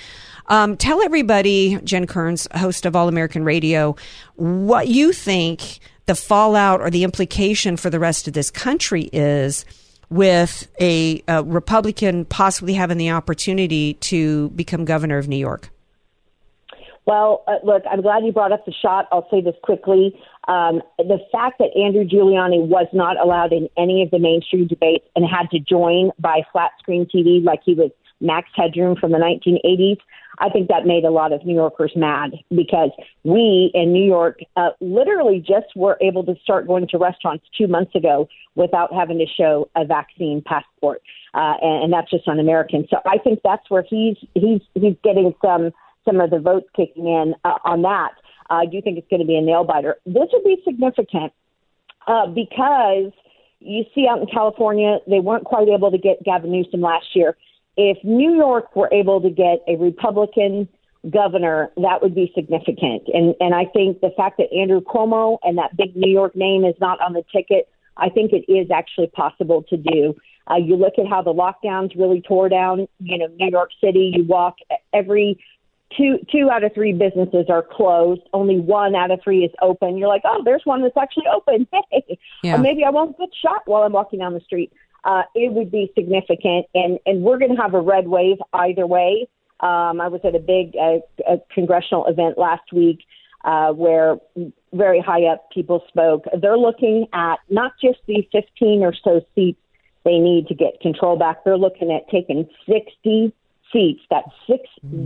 Um, 0.47 0.75
tell 0.75 1.01
everybody, 1.01 1.79
Jen 1.83 2.07
Kearns, 2.07 2.47
host 2.55 2.85
of 2.85 2.95
All 2.95 3.07
American 3.07 3.43
Radio, 3.43 3.95
what 4.35 4.87
you 4.87 5.13
think 5.13 5.79
the 6.07 6.15
fallout 6.15 6.81
or 6.81 6.89
the 6.89 7.03
implication 7.03 7.77
for 7.77 7.89
the 7.89 7.99
rest 7.99 8.27
of 8.27 8.33
this 8.33 8.49
country 8.49 9.09
is 9.13 9.65
with 10.09 10.67
a, 10.79 11.23
a 11.27 11.43
Republican 11.43 12.25
possibly 12.25 12.73
having 12.73 12.97
the 12.97 13.11
opportunity 13.11 13.93
to 13.95 14.49
become 14.49 14.83
governor 14.83 15.17
of 15.17 15.27
New 15.27 15.37
York. 15.37 15.69
Well, 17.05 17.43
uh, 17.47 17.55
look, 17.63 17.83
I'm 17.89 18.01
glad 18.01 18.23
you 18.25 18.31
brought 18.31 18.51
up 18.51 18.65
the 18.65 18.73
shot. 18.73 19.07
I'll 19.11 19.27
say 19.31 19.41
this 19.41 19.55
quickly. 19.63 20.19
Um, 20.47 20.81
the 20.97 21.19
fact 21.31 21.59
that 21.59 21.69
Andrew 21.77 22.03
Giuliani 22.03 22.65
was 22.65 22.87
not 22.93 23.19
allowed 23.19 23.53
in 23.53 23.69
any 23.77 24.01
of 24.01 24.09
the 24.11 24.19
mainstream 24.19 24.67
debates 24.67 25.05
and 25.15 25.25
had 25.25 25.49
to 25.51 25.59
join 25.59 26.11
by 26.19 26.41
flat 26.51 26.71
screen 26.79 27.05
TV 27.05 27.43
like 27.43 27.61
he 27.63 27.73
was 27.75 27.91
Max 28.21 28.49
Headroom 28.55 28.95
from 28.95 29.11
the 29.11 29.17
1980s, 29.17 29.97
I 30.39 30.49
think 30.49 30.69
that 30.69 30.85
made 30.85 31.03
a 31.03 31.11
lot 31.11 31.33
of 31.33 31.45
New 31.45 31.53
Yorkers 31.53 31.91
mad 31.95 32.31
because 32.49 32.91
we 33.23 33.71
in 33.73 33.91
New 33.91 34.05
York 34.05 34.39
uh, 34.55 34.69
literally 34.79 35.39
just 35.39 35.75
were 35.75 35.97
able 36.01 36.23
to 36.25 36.35
start 36.41 36.67
going 36.67 36.87
to 36.87 36.97
restaurants 36.97 37.45
two 37.57 37.67
months 37.67 37.93
ago 37.95 38.27
without 38.55 38.93
having 38.93 39.19
to 39.19 39.25
show 39.25 39.69
a 39.75 39.85
vaccine 39.85 40.41
passport, 40.45 41.01
uh, 41.33 41.55
and, 41.61 41.83
and 41.83 41.93
that's 41.93 42.09
just 42.09 42.27
on 42.27 42.39
Americans. 42.39 42.87
So 42.89 42.97
I 43.05 43.17
think 43.17 43.41
that's 43.43 43.69
where 43.69 43.83
he's 43.87 44.17
he's 44.33 44.61
he's 44.73 44.95
getting 45.03 45.35
some 45.43 45.71
some 46.05 46.19
of 46.19 46.31
the 46.31 46.39
votes 46.39 46.67
kicking 46.75 47.07
in 47.07 47.35
uh, 47.43 47.59
on 47.65 47.83
that. 47.83 48.11
I 48.51 48.65
do 48.65 48.81
think 48.81 48.97
it's 48.97 49.07
going 49.09 49.21
to 49.21 49.25
be 49.25 49.35
a 49.35 49.41
nail 49.41 49.63
biter. 49.63 49.95
This 50.05 50.27
would 50.33 50.43
be 50.43 50.61
significant 50.65 51.31
uh, 52.05 52.27
because 52.27 53.11
you 53.59 53.85
see 53.95 54.07
out 54.07 54.19
in 54.19 54.27
California, 54.27 54.97
they 55.07 55.19
weren't 55.19 55.45
quite 55.45 55.69
able 55.69 55.91
to 55.91 55.97
get 55.97 56.23
Gavin 56.23 56.51
Newsom 56.51 56.81
last 56.81 57.15
year. 57.15 57.37
If 57.77 58.03
New 58.03 58.35
York 58.35 58.75
were 58.75 58.89
able 58.91 59.21
to 59.21 59.29
get 59.29 59.63
a 59.67 59.77
Republican 59.77 60.67
governor, 61.09 61.71
that 61.77 62.01
would 62.01 62.13
be 62.13 62.31
significant. 62.35 63.03
And 63.13 63.33
and 63.39 63.55
I 63.55 63.65
think 63.65 64.01
the 64.01 64.11
fact 64.17 64.37
that 64.37 64.53
Andrew 64.53 64.81
Cuomo 64.81 65.37
and 65.43 65.57
that 65.57 65.77
big 65.77 65.95
New 65.95 66.11
York 66.11 66.35
name 66.35 66.65
is 66.65 66.75
not 66.81 66.99
on 67.01 67.13
the 67.13 67.23
ticket, 67.33 67.69
I 67.97 68.09
think 68.09 68.33
it 68.33 68.51
is 68.51 68.69
actually 68.69 69.07
possible 69.07 69.63
to 69.69 69.77
do. 69.77 70.15
Uh, 70.49 70.55
you 70.55 70.75
look 70.75 70.93
at 70.97 71.07
how 71.07 71.21
the 71.21 71.33
lockdowns 71.33 71.97
really 71.97 72.21
tore 72.21 72.49
down, 72.49 72.87
you 72.99 73.17
know, 73.17 73.27
New 73.27 73.49
York 73.49 73.69
City. 73.81 74.11
You 74.13 74.25
walk 74.25 74.55
every 74.91 75.39
two 75.97 76.19
two 76.31 76.49
out 76.49 76.63
of 76.63 76.73
three 76.73 76.93
businesses 76.93 77.45
are 77.49 77.61
closed. 77.63 78.21
Only 78.33 78.59
one 78.59 78.95
out 78.95 79.11
of 79.11 79.19
three 79.23 79.43
is 79.43 79.51
open. 79.61 79.97
You're 79.97 80.07
like, 80.07 80.23
oh, 80.25 80.41
there's 80.43 80.61
one 80.65 80.81
that's 80.81 80.97
actually 80.97 81.25
open. 81.33 81.67
Hey, 81.91 82.17
Yeah. 82.43 82.55
or 82.55 82.57
maybe 82.59 82.83
I 82.83 82.89
won't 82.89 83.17
get 83.17 83.29
shot 83.41 83.63
while 83.65 83.83
I'm 83.83 83.91
walking 83.93 84.19
down 84.19 84.33
the 84.33 84.39
street. 84.41 84.71
Uh, 85.03 85.23
it 85.35 85.51
would 85.51 85.71
be 85.71 85.91
significant, 85.95 86.67
and 86.75 86.99
and 87.05 87.23
we're 87.23 87.37
going 87.39 87.55
to 87.55 87.61
have 87.61 87.73
a 87.73 87.81
red 87.81 88.07
wave 88.07 88.37
either 88.53 88.85
way. 88.87 89.27
Um, 89.59 89.99
I 90.01 90.07
was 90.07 90.21
at 90.23 90.35
a 90.35 90.39
big 90.39 90.75
uh, 90.75 90.99
a 91.27 91.39
congressional 91.53 92.05
event 92.07 92.37
last 92.37 92.71
week 92.73 92.99
uh, 93.43 93.71
where 93.73 94.17
very 94.73 94.99
high 94.99 95.25
up 95.25 95.49
people 95.51 95.83
spoke. 95.87 96.25
They're 96.39 96.57
looking 96.57 97.07
at 97.13 97.37
not 97.49 97.73
just 97.81 97.99
the 98.07 98.27
15 98.31 98.83
or 98.83 98.93
so 99.03 99.21
seats 99.35 99.59
they 100.03 100.17
need 100.17 100.47
to 100.47 100.55
get 100.55 100.79
control 100.81 101.15
back. 101.15 101.43
They're 101.43 101.57
looking 101.57 101.91
at 101.91 102.09
taking 102.09 102.47
60 102.65 103.33
seats. 103.71 104.01
That's 104.09 104.29
six 104.47 104.63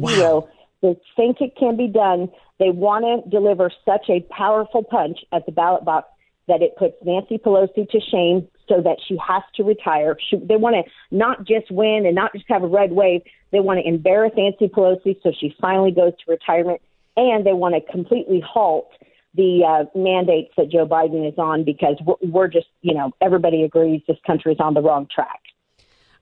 zero. 0.07 0.47
They 0.85 1.01
think 1.15 1.41
it 1.41 1.55
can 1.57 1.75
be 1.75 1.87
done. 1.87 2.29
They 2.59 2.69
want 2.69 3.05
to 3.05 3.29
deliver 3.29 3.71
such 3.83 4.07
a 4.09 4.21
powerful 4.31 4.83
punch 4.83 5.19
at 5.33 5.45
the 5.47 5.51
ballot 5.51 5.83
box 5.83 6.07
that 6.47 6.61
it 6.61 6.75
puts 6.77 6.93
Nancy 7.03 7.39
Pelosi 7.39 7.89
to 7.89 7.99
shame 7.99 8.47
so 8.69 8.81
that 8.81 8.97
she 9.07 9.17
has 9.27 9.41
to 9.55 9.63
retire. 9.63 10.15
She, 10.29 10.37
they 10.37 10.57
want 10.57 10.75
to 10.75 11.15
not 11.15 11.39
just 11.45 11.71
win 11.71 12.03
and 12.05 12.13
not 12.13 12.33
just 12.33 12.45
have 12.49 12.61
a 12.61 12.67
red 12.67 12.91
wave. 12.91 13.21
They 13.51 13.61
want 13.61 13.79
to 13.79 13.87
embarrass 13.87 14.33
Nancy 14.37 14.67
Pelosi 14.67 15.17
so 15.23 15.31
she 15.39 15.55
finally 15.59 15.91
goes 15.91 16.13
to 16.13 16.31
retirement. 16.31 16.81
And 17.17 17.45
they 17.45 17.53
want 17.53 17.73
to 17.73 17.91
completely 17.91 18.43
halt 18.45 18.91
the 19.33 19.63
uh, 19.65 19.97
mandates 19.97 20.53
that 20.55 20.69
Joe 20.69 20.85
Biden 20.85 21.27
is 21.27 21.37
on 21.39 21.63
because 21.63 21.95
we're, 22.05 22.29
we're 22.29 22.47
just, 22.47 22.67
you 22.81 22.93
know, 22.93 23.11
everybody 23.21 23.63
agrees 23.63 24.01
this 24.07 24.17
country 24.27 24.53
is 24.53 24.59
on 24.59 24.75
the 24.75 24.81
wrong 24.81 25.07
track. 25.13 25.39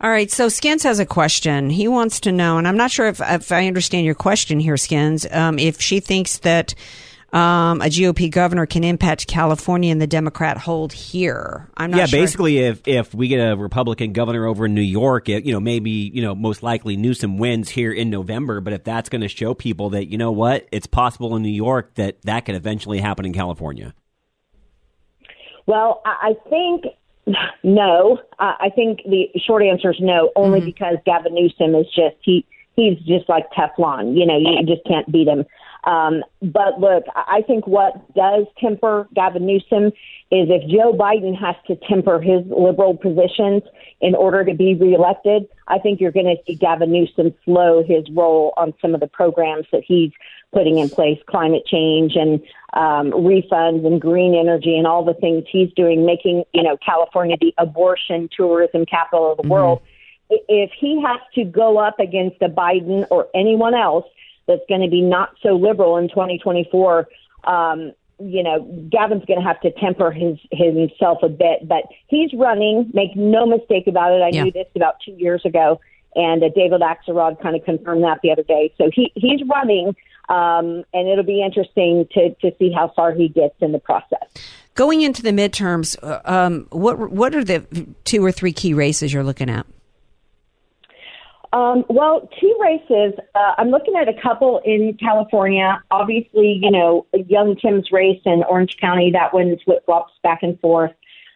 All 0.03 0.09
right, 0.09 0.29
so 0.29 0.49
Skins 0.49 0.83
has 0.83 0.99
a 0.99 1.05
question. 1.05 1.69
He 1.69 1.87
wants 1.87 2.19
to 2.21 2.33
know, 2.33 2.57
and 2.57 2.67
I'm 2.67 2.75
not 2.75 2.91
sure 2.91 3.07
if, 3.07 3.21
if 3.21 3.53
I 3.53 3.67
understand 3.67 4.05
your 4.05 4.15
question 4.15 4.59
here, 4.59 4.75
Skins. 4.75 5.25
Um, 5.31 5.57
if 5.57 5.79
she 5.79 6.01
thinks 6.01 6.39
that 6.39 6.75
um, 7.31 7.81
a 7.81 7.85
GOP 7.85 8.29
governor 8.29 8.65
can 8.65 8.83
impact 8.83 9.27
California 9.27 9.93
and 9.93 10.01
the 10.01 10.07
Democrat 10.07 10.57
hold 10.57 10.91
here. 10.91 11.69
I'm 11.77 11.91
not 11.91 11.95
sure. 11.95 12.01
yeah, 12.01 12.05
sure. 12.07 12.19
basically, 12.19 12.57
if 12.59 12.85
if 12.85 13.15
we 13.15 13.29
get 13.29 13.37
a 13.37 13.55
Republican 13.55 14.11
governor 14.11 14.45
over 14.45 14.65
in 14.65 14.75
New 14.75 14.81
York, 14.81 15.29
it, 15.29 15.45
you 15.45 15.53
know, 15.53 15.61
maybe 15.61 15.89
you 15.89 16.21
know, 16.21 16.35
most 16.35 16.63
likely 16.63 16.97
Newsom 16.97 17.37
wins 17.37 17.69
here 17.69 17.93
in 17.93 18.09
November. 18.09 18.59
But 18.59 18.73
if 18.73 18.83
that's 18.83 19.07
going 19.07 19.21
to 19.21 19.29
show 19.29 19.53
people 19.53 19.91
that 19.91 20.07
you 20.07 20.17
know 20.17 20.33
what, 20.33 20.67
it's 20.73 20.85
possible 20.85 21.35
in 21.37 21.43
New 21.43 21.49
York 21.49 21.95
that 21.95 22.21
that 22.23 22.41
could 22.41 22.55
eventually 22.55 22.99
happen 22.99 23.25
in 23.25 23.33
California. 23.33 23.95
Well, 25.65 26.01
I 26.05 26.33
I 26.33 26.49
think 26.49 26.83
no. 27.63 28.19
I 28.39 28.69
think 28.75 29.01
the 29.05 29.29
short 29.45 29.63
answer 29.63 29.91
is 29.91 29.97
no, 29.99 30.31
only 30.35 30.59
mm-hmm. 30.59 30.65
because 30.67 30.97
Gavin 31.05 31.33
Newsom 31.33 31.75
is 31.75 31.85
just 31.87 32.15
he 32.21 32.45
he's 32.75 32.97
just 32.99 33.29
like 33.29 33.49
Teflon. 33.51 34.17
You 34.17 34.25
know, 34.25 34.37
you 34.37 34.65
just 34.65 34.85
can't 34.85 35.09
beat 35.11 35.27
him. 35.27 35.45
Um, 35.85 36.23
but 36.41 36.79
look, 36.79 37.03
I 37.15 37.41
think 37.45 37.67
what 37.67 37.93
does 38.15 38.45
temper 38.59 39.07
Gavin 39.13 39.45
Newsom 39.45 39.87
is 40.31 40.47
if 40.49 40.69
Joe 40.69 40.93
Biden 40.93 41.37
has 41.37 41.55
to 41.67 41.75
temper 41.87 42.21
his 42.21 42.41
liberal 42.47 42.95
positions 42.95 43.63
in 43.99 44.15
order 44.15 44.45
to 44.45 44.53
be 44.53 44.75
reelected, 44.75 45.47
I 45.67 45.79
think 45.79 45.99
you're 45.99 46.11
going 46.11 46.25
to 46.25 46.41
see 46.47 46.55
Gavin 46.55 46.91
Newsom 46.91 47.33
slow 47.43 47.83
his 47.83 48.05
roll 48.11 48.53
on 48.55 48.73
some 48.81 48.93
of 48.93 49.01
the 49.01 49.07
programs 49.07 49.65
that 49.71 49.83
he's 49.85 50.11
putting 50.53 50.77
in 50.77 50.89
place, 50.89 51.19
climate 51.27 51.65
change 51.65 52.15
and 52.15 52.41
um, 52.73 53.11
refunds 53.11 53.85
and 53.85 53.99
green 53.99 54.35
energy 54.35 54.77
and 54.77 54.87
all 54.87 55.03
the 55.03 55.13
things 55.15 55.43
he's 55.51 55.71
doing, 55.73 56.05
making 56.05 56.43
you 56.53 56.63
know 56.63 56.77
California 56.77 57.35
the 57.39 57.53
abortion 57.57 58.29
tourism 58.35 58.85
capital 58.85 59.31
of 59.31 59.37
the 59.41 59.47
world. 59.47 59.81
If 60.29 60.71
he 60.79 61.01
has 61.05 61.19
to 61.35 61.43
go 61.43 61.77
up 61.77 61.99
against 61.99 62.37
a 62.41 62.49
Biden 62.49 63.05
or 63.11 63.27
anyone 63.35 63.75
else 63.75 64.05
that's 64.47 64.61
going 64.67 64.81
to 64.81 64.89
be 64.89 65.01
not 65.01 65.35
so 65.41 65.55
liberal 65.55 65.97
in 65.97 66.09
2024, 66.09 67.07
um, 67.45 67.91
you 68.19 68.43
know, 68.43 68.61
Gavin's 68.91 69.25
going 69.25 69.39
to 69.39 69.45
have 69.45 69.59
to 69.61 69.71
temper 69.71 70.11
his 70.11 70.37
himself 70.51 71.19
a 71.23 71.29
bit. 71.29 71.67
But 71.67 71.83
he's 72.07 72.31
running. 72.33 72.91
Make 72.93 73.15
no 73.15 73.45
mistake 73.45 73.87
about 73.87 74.13
it. 74.13 74.21
I 74.21 74.29
Yeah. 74.29 74.43
knew 74.43 74.51
this 74.51 74.67
about 74.75 74.95
two 75.03 75.13
years 75.13 75.43
ago, 75.45 75.79
and 76.15 76.43
uh, 76.43 76.49
David 76.55 76.81
Axelrod 76.81 77.41
kind 77.41 77.55
of 77.55 77.65
confirmed 77.65 78.03
that 78.03 78.19
the 78.21 78.31
other 78.31 78.43
day. 78.43 78.73
So 78.77 78.89
he 78.93 79.11
he's 79.15 79.41
running, 79.47 79.95
um, 80.29 80.83
and 80.93 81.07
it'll 81.07 81.23
be 81.25 81.41
interesting 81.43 82.07
to 82.13 82.33
to 82.35 82.55
see 82.59 82.71
how 82.71 82.89
far 82.95 83.13
he 83.13 83.27
gets 83.27 83.55
in 83.61 83.71
the 83.71 83.79
process. 83.79 84.27
Going 84.75 85.01
into 85.01 85.21
the 85.21 85.31
midterms, 85.31 85.97
uh, 86.01 86.21
um, 86.25 86.67
what 86.69 87.11
what 87.11 87.35
are 87.35 87.43
the 87.43 87.65
two 88.05 88.23
or 88.23 88.31
three 88.31 88.53
key 88.53 88.73
races 88.73 89.11
you're 89.11 89.23
looking 89.23 89.49
at? 89.49 89.65
Um, 91.53 91.85
well, 91.87 92.27
two 92.41 92.57
races. 92.59 93.13
Uh, 93.35 93.53
I'm 93.59 93.69
looking 93.69 93.95
at 93.95 94.09
a 94.09 94.21
couple 94.21 94.59
in 94.65 94.97
California. 94.99 95.81
Obviously, 95.91 96.59
you 96.61 96.71
know, 96.71 97.05
Young 97.27 97.55
Kim's 97.55 97.91
race 97.91 98.21
in 98.25 98.43
Orange 98.49 98.77
County, 98.81 99.11
that 99.11 99.33
one 99.33 99.55
flip 99.63 99.85
flops 99.85 100.13
back 100.23 100.41
and 100.41 100.59
forth. 100.59 100.91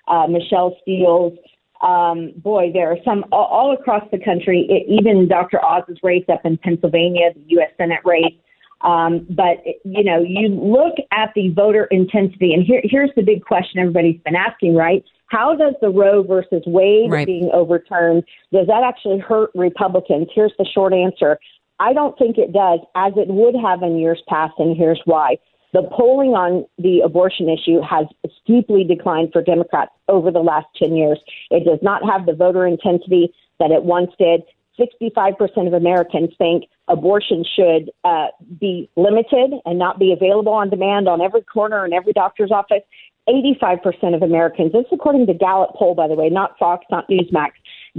Uh, 0.07 0.25
Michelle 0.27 0.75
Steel's 0.81 1.37
Um, 1.81 2.33
boy, 2.37 2.71
there 2.73 2.91
are 2.91 2.97
some 3.05 3.25
all, 3.31 3.45
all 3.45 3.73
across 3.73 4.03
the 4.11 4.17
country. 4.17 4.65
It, 4.67 4.91
even 4.91 5.27
Dr. 5.27 5.63
Oz's 5.63 5.99
race 6.01 6.25
up 6.27 6.43
in 6.43 6.57
Pennsylvania, 6.57 7.33
the 7.35 7.43
U.S. 7.49 7.69
Senate 7.77 8.01
race. 8.03 8.33
Um, 8.81 9.27
but 9.29 9.63
you 9.83 10.03
know, 10.03 10.19
you 10.21 10.49
look 10.49 10.95
at 11.11 11.31
the 11.35 11.49
voter 11.49 11.85
intensity, 11.85 12.53
and 12.53 12.63
here, 12.63 12.81
here's 12.83 13.11
the 13.15 13.21
big 13.21 13.45
question 13.45 13.79
everybody's 13.79 14.19
been 14.21 14.35
asking, 14.35 14.75
right? 14.75 15.03
How 15.27 15.55
does 15.55 15.73
the 15.81 15.89
Roe 15.89 16.23
versus 16.23 16.63
Wade 16.65 17.11
Right. 17.11 17.27
being 17.27 17.49
overturned 17.53 18.23
does 18.51 18.67
that 18.67 18.83
actually 18.83 19.19
hurt 19.19 19.51
Republicans? 19.55 20.27
Here's 20.33 20.53
the 20.57 20.65
short 20.65 20.93
answer: 20.93 21.39
I 21.79 21.93
don't 21.93 22.17
think 22.17 22.37
it 22.37 22.53
does, 22.53 22.79
as 22.95 23.13
it 23.17 23.27
would 23.27 23.55
have 23.55 23.83
in 23.83 23.97
years 23.97 24.21
past, 24.27 24.53
and 24.57 24.75
here's 24.75 25.01
why. 25.05 25.37
The 25.73 25.83
polling 25.83 26.31
on 26.31 26.65
the 26.77 27.01
abortion 27.01 27.49
issue 27.49 27.81
has 27.81 28.05
steeply 28.41 28.83
declined 28.83 29.29
for 29.33 29.41
Democrats 29.41 29.91
over 30.07 30.31
the 30.31 30.39
last 30.39 30.67
10 30.77 30.95
years. 30.95 31.19
It 31.51 31.65
does 31.65 31.79
not 31.81 32.01
have 32.09 32.25
the 32.25 32.33
voter 32.33 32.65
intensity 32.65 33.33
that 33.59 33.71
it 33.71 33.83
once 33.83 34.11
did. 34.17 34.43
65% 34.79 35.67
of 35.67 35.73
Americans 35.73 36.29
think 36.37 36.65
abortion 36.87 37.43
should 37.55 37.91
uh, 38.03 38.27
be 38.59 38.89
limited 38.95 39.53
and 39.65 39.77
not 39.77 39.99
be 39.99 40.13
available 40.13 40.53
on 40.53 40.69
demand 40.69 41.09
on 41.09 41.21
every 41.21 41.41
corner 41.41 41.83
and 41.83 41.93
every 41.93 42.13
doctor's 42.13 42.51
office. 42.51 42.83
85% 43.27 44.15
of 44.15 44.21
Americans, 44.21 44.71
this 44.71 44.81
is 44.81 44.91
according 44.93 45.27
to 45.27 45.33
Gallup 45.33 45.71
poll, 45.75 45.95
by 45.95 46.07
the 46.07 46.15
way, 46.15 46.29
not 46.29 46.57
Fox, 46.57 46.85
not 46.89 47.09
Newsmax. 47.09 47.51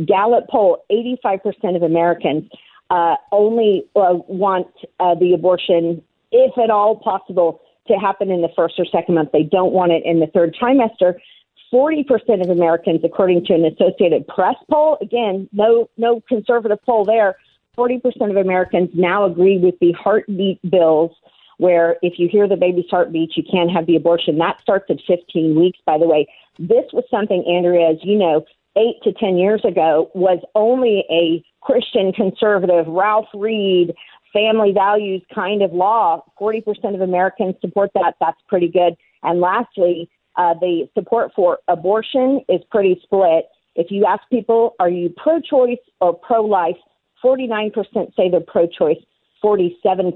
Gallup 0.07 0.49
poll, 0.49 0.85
85% 0.91 1.77
of 1.77 1.83
Americans 1.83 2.51
uh, 2.91 3.17
only 3.33 3.85
uh, 3.95 4.15
want 4.27 4.69
uh, 5.01 5.15
the 5.15 5.35
abortion, 5.35 6.03
if 6.33 6.57
at 6.59 6.71
all 6.71 6.97
possible, 6.97 7.61
to 7.89 7.95
happen 7.95 8.31
in 8.31 8.43
the 8.43 8.49
first 8.57 8.75
or 8.79 8.87
second 8.87 9.15
month. 9.15 9.31
They 9.33 9.43
don't 9.43 9.73
want 9.73 9.93
it 9.93 10.03
in 10.05 10.21
the 10.21 10.27
third 10.29 10.57
trimester. 10.61 11.15
40% 11.73 12.43
of 12.43 12.49
Americans, 12.49 13.01
according 13.05 13.45
to 13.47 13.55
an 13.55 13.65
Associated 13.67 14.27
Press 14.27 14.57
poll, 14.71 14.97
again, 15.03 15.49
no, 15.53 15.91
no 15.99 16.23
conservative 16.27 16.79
poll 16.87 17.05
there, 17.05 17.37
40% 17.77 18.01
of 18.31 18.37
Americans 18.37 18.89
now 18.95 19.25
agree 19.25 19.59
with 19.59 19.75
the 19.81 19.93
heartbeat 19.93 20.59
bills 20.71 21.13
where 21.59 21.97
if 22.03 22.19
you 22.19 22.29
hear 22.29 22.49
the 22.49 22.57
baby's 22.57 22.89
heartbeat, 22.91 23.37
you 23.37 23.43
can't 23.49 23.71
have 23.71 23.87
the 23.87 23.97
abortion. 23.97 24.39
That 24.39 24.61
starts 24.61 24.87
at 24.91 24.99
15 25.07 25.59
weeks, 25.59 25.79
by 25.85 25.99
the 25.99 26.07
way. 26.07 26.27
This 26.59 26.85
was 26.93 27.05
something, 27.11 27.45
Andrea, 27.47 27.91
as 27.91 27.99
you 28.03 28.17
know, 28.17 28.45
eight 28.77 28.97
to 29.03 29.13
10 29.13 29.37
years 29.37 29.65
ago 29.65 30.11
was 30.15 30.39
only 30.55 31.05
a 31.11 31.45
Christian 31.61 32.13
conservative, 32.13 32.87
Ralph 32.87 33.29
Reed, 33.35 33.95
family 34.33 34.73
values 34.73 35.23
kind 35.35 35.63
of 35.63 35.73
law. 35.73 36.23
40% 36.41 36.95
of 36.95 37.01
Americans 37.01 37.57
support 37.61 37.91
that. 37.95 38.15
That's 38.21 38.41
pretty 38.49 38.69
good. 38.69 38.95
And 39.23 39.41
lastly, 39.41 40.09
uh, 40.37 40.55
the 40.55 40.89
support 40.95 41.33
for 41.35 41.59
abortion 41.67 42.41
is 42.49 42.61
pretty 42.71 43.01
split. 43.03 43.47
If 43.75 43.91
you 43.91 44.07
ask 44.07 44.23
people, 44.31 44.75
are 44.79 44.91
you 44.91 45.13
pro 45.17 45.41
choice 45.41 45.79
or 46.01 46.15
pro 46.15 46.45
life? 46.45 46.77
49% 47.25 47.73
say 48.15 48.31
they're 48.31 48.41
pro 48.41 48.69
choice, 48.69 48.99
47% 49.43 50.13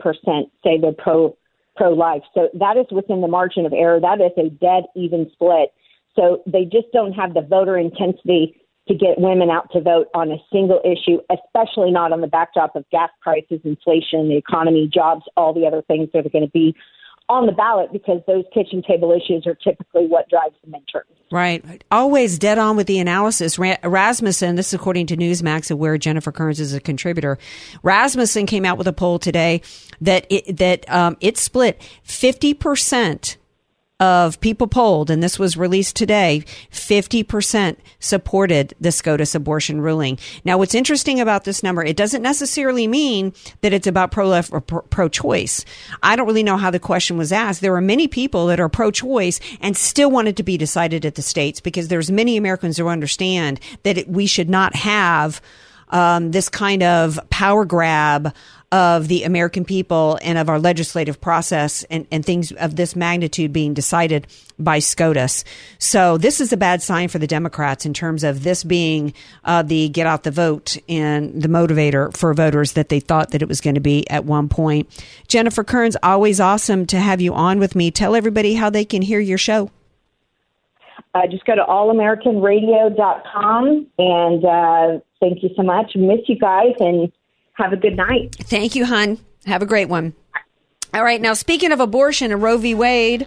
say 0.64 0.78
they're 0.80 0.92
pro 0.92 1.36
pro 1.74 1.90
life. 1.92 2.22
So 2.34 2.48
that 2.54 2.76
is 2.76 2.86
within 2.90 3.22
the 3.22 3.28
margin 3.28 3.64
of 3.64 3.72
error. 3.72 3.98
That 3.98 4.20
is 4.20 4.32
a 4.36 4.50
dead 4.50 4.84
even 4.94 5.30
split. 5.32 5.70
So 6.14 6.42
they 6.46 6.64
just 6.64 6.92
don't 6.92 7.12
have 7.12 7.32
the 7.32 7.40
voter 7.40 7.78
intensity 7.78 8.60
to 8.88 8.94
get 8.94 9.18
women 9.18 9.48
out 9.48 9.70
to 9.72 9.80
vote 9.80 10.08
on 10.14 10.30
a 10.30 10.36
single 10.52 10.80
issue, 10.84 11.18
especially 11.30 11.90
not 11.90 12.12
on 12.12 12.20
the 12.20 12.26
backdrop 12.26 12.74
of 12.76 12.84
gas 12.90 13.10
prices, 13.22 13.60
inflation, 13.64 14.28
the 14.28 14.36
economy, 14.36 14.90
jobs, 14.92 15.22
all 15.36 15.54
the 15.54 15.66
other 15.66 15.82
things 15.82 16.08
that 16.12 16.26
are 16.26 16.30
going 16.30 16.44
to 16.44 16.50
be 16.50 16.74
on 17.28 17.46
the 17.46 17.52
ballot 17.52 17.92
because 17.92 18.20
those 18.26 18.44
kitchen 18.52 18.82
table 18.86 19.12
issues 19.12 19.46
are 19.46 19.54
typically 19.54 20.06
what 20.06 20.28
drives 20.28 20.54
the 20.64 20.70
midterms. 20.70 21.04
Right. 21.30 21.82
Always 21.90 22.38
dead 22.38 22.58
on 22.58 22.76
with 22.76 22.86
the 22.86 22.98
analysis. 22.98 23.58
Rasmussen, 23.58 24.56
this 24.56 24.68
is 24.68 24.74
according 24.74 25.06
to 25.06 25.16
Newsmax, 25.16 25.74
where 25.74 25.96
Jennifer 25.96 26.30
Kearns 26.30 26.60
is 26.60 26.74
a 26.74 26.80
contributor. 26.80 27.38
Rasmussen 27.82 28.44
came 28.44 28.66
out 28.66 28.76
with 28.76 28.86
a 28.86 28.92
poll 28.92 29.18
today 29.18 29.62
that 30.02 30.26
it, 30.28 30.58
that 30.58 30.90
um, 30.90 31.16
it 31.20 31.38
split 31.38 31.80
50% 32.06 33.36
of 34.02 34.40
people 34.40 34.66
polled, 34.66 35.10
and 35.10 35.22
this 35.22 35.38
was 35.38 35.56
released 35.56 35.94
today, 35.94 36.42
50% 36.72 37.76
supported 38.00 38.74
the 38.80 38.90
SCOTUS 38.90 39.36
abortion 39.36 39.80
ruling. 39.80 40.18
Now, 40.44 40.58
what's 40.58 40.74
interesting 40.74 41.20
about 41.20 41.44
this 41.44 41.62
number, 41.62 41.84
it 41.84 41.96
doesn't 41.96 42.20
necessarily 42.20 42.88
mean 42.88 43.32
that 43.60 43.72
it's 43.72 43.86
about 43.86 44.10
pro 44.10 44.26
left 44.26 44.52
or 44.52 44.60
pro 44.60 45.08
choice. 45.08 45.64
I 46.02 46.16
don't 46.16 46.26
really 46.26 46.42
know 46.42 46.56
how 46.56 46.72
the 46.72 46.80
question 46.80 47.16
was 47.16 47.30
asked. 47.30 47.60
There 47.60 47.76
are 47.76 47.80
many 47.80 48.08
people 48.08 48.46
that 48.46 48.58
are 48.58 48.68
pro 48.68 48.90
choice 48.90 49.38
and 49.60 49.76
still 49.76 50.10
want 50.10 50.26
it 50.26 50.34
to 50.34 50.42
be 50.42 50.56
decided 50.56 51.06
at 51.06 51.14
the 51.14 51.22
states 51.22 51.60
because 51.60 51.86
there's 51.86 52.10
many 52.10 52.36
Americans 52.36 52.78
who 52.78 52.88
understand 52.88 53.60
that 53.84 53.98
it, 53.98 54.08
we 54.08 54.26
should 54.26 54.50
not 54.50 54.74
have 54.74 55.40
um, 55.90 56.32
this 56.32 56.48
kind 56.48 56.82
of 56.82 57.20
power 57.30 57.64
grab 57.64 58.34
of 58.72 59.06
the 59.08 59.24
American 59.24 59.66
people 59.66 60.18
and 60.22 60.38
of 60.38 60.48
our 60.48 60.58
legislative 60.58 61.20
process 61.20 61.84
and, 61.84 62.06
and 62.10 62.24
things 62.24 62.50
of 62.52 62.74
this 62.74 62.96
magnitude 62.96 63.52
being 63.52 63.74
decided 63.74 64.26
by 64.58 64.78
SCOTUS. 64.78 65.44
So 65.78 66.16
this 66.16 66.40
is 66.40 66.54
a 66.54 66.56
bad 66.56 66.80
sign 66.80 67.08
for 67.08 67.18
the 67.18 67.26
Democrats 67.26 67.84
in 67.84 67.92
terms 67.92 68.24
of 68.24 68.44
this 68.44 68.64
being 68.64 69.12
uh, 69.44 69.62
the 69.62 69.90
get 69.90 70.06
out 70.06 70.22
the 70.22 70.30
vote 70.30 70.78
and 70.88 71.42
the 71.42 71.48
motivator 71.48 72.16
for 72.16 72.32
voters 72.32 72.72
that 72.72 72.88
they 72.88 72.98
thought 72.98 73.32
that 73.32 73.42
it 73.42 73.48
was 73.48 73.60
going 73.60 73.74
to 73.74 73.80
be 73.80 74.08
at 74.08 74.24
one 74.24 74.48
point. 74.48 74.88
Jennifer 75.28 75.62
Kearns, 75.62 75.98
always 76.02 76.40
awesome 76.40 76.86
to 76.86 76.98
have 76.98 77.20
you 77.20 77.34
on 77.34 77.58
with 77.58 77.76
me. 77.76 77.90
Tell 77.90 78.16
everybody 78.16 78.54
how 78.54 78.70
they 78.70 78.86
can 78.86 79.02
hear 79.02 79.20
your 79.20 79.36
show. 79.36 79.70
Uh, 81.14 81.26
just 81.26 81.44
go 81.44 81.54
to 81.54 81.62
allamericanradio.com 81.62 83.86
and 83.98 84.44
uh, 84.46 84.98
thank 85.20 85.42
you 85.42 85.50
so 85.54 85.62
much. 85.62 85.94
Miss 85.94 86.20
you 86.26 86.38
guys 86.38 86.72
and 86.80 87.12
have 87.54 87.72
a 87.72 87.76
good 87.76 87.96
night. 87.96 88.34
Thank 88.36 88.74
you, 88.74 88.84
hon. 88.84 89.18
Have 89.46 89.62
a 89.62 89.66
great 89.66 89.88
one. 89.88 90.14
All 90.94 91.02
right, 91.02 91.20
now 91.20 91.34
speaking 91.34 91.72
of 91.72 91.80
abortion 91.80 92.32
and 92.32 92.42
Roe 92.42 92.58
v. 92.58 92.74
Wade, 92.74 93.26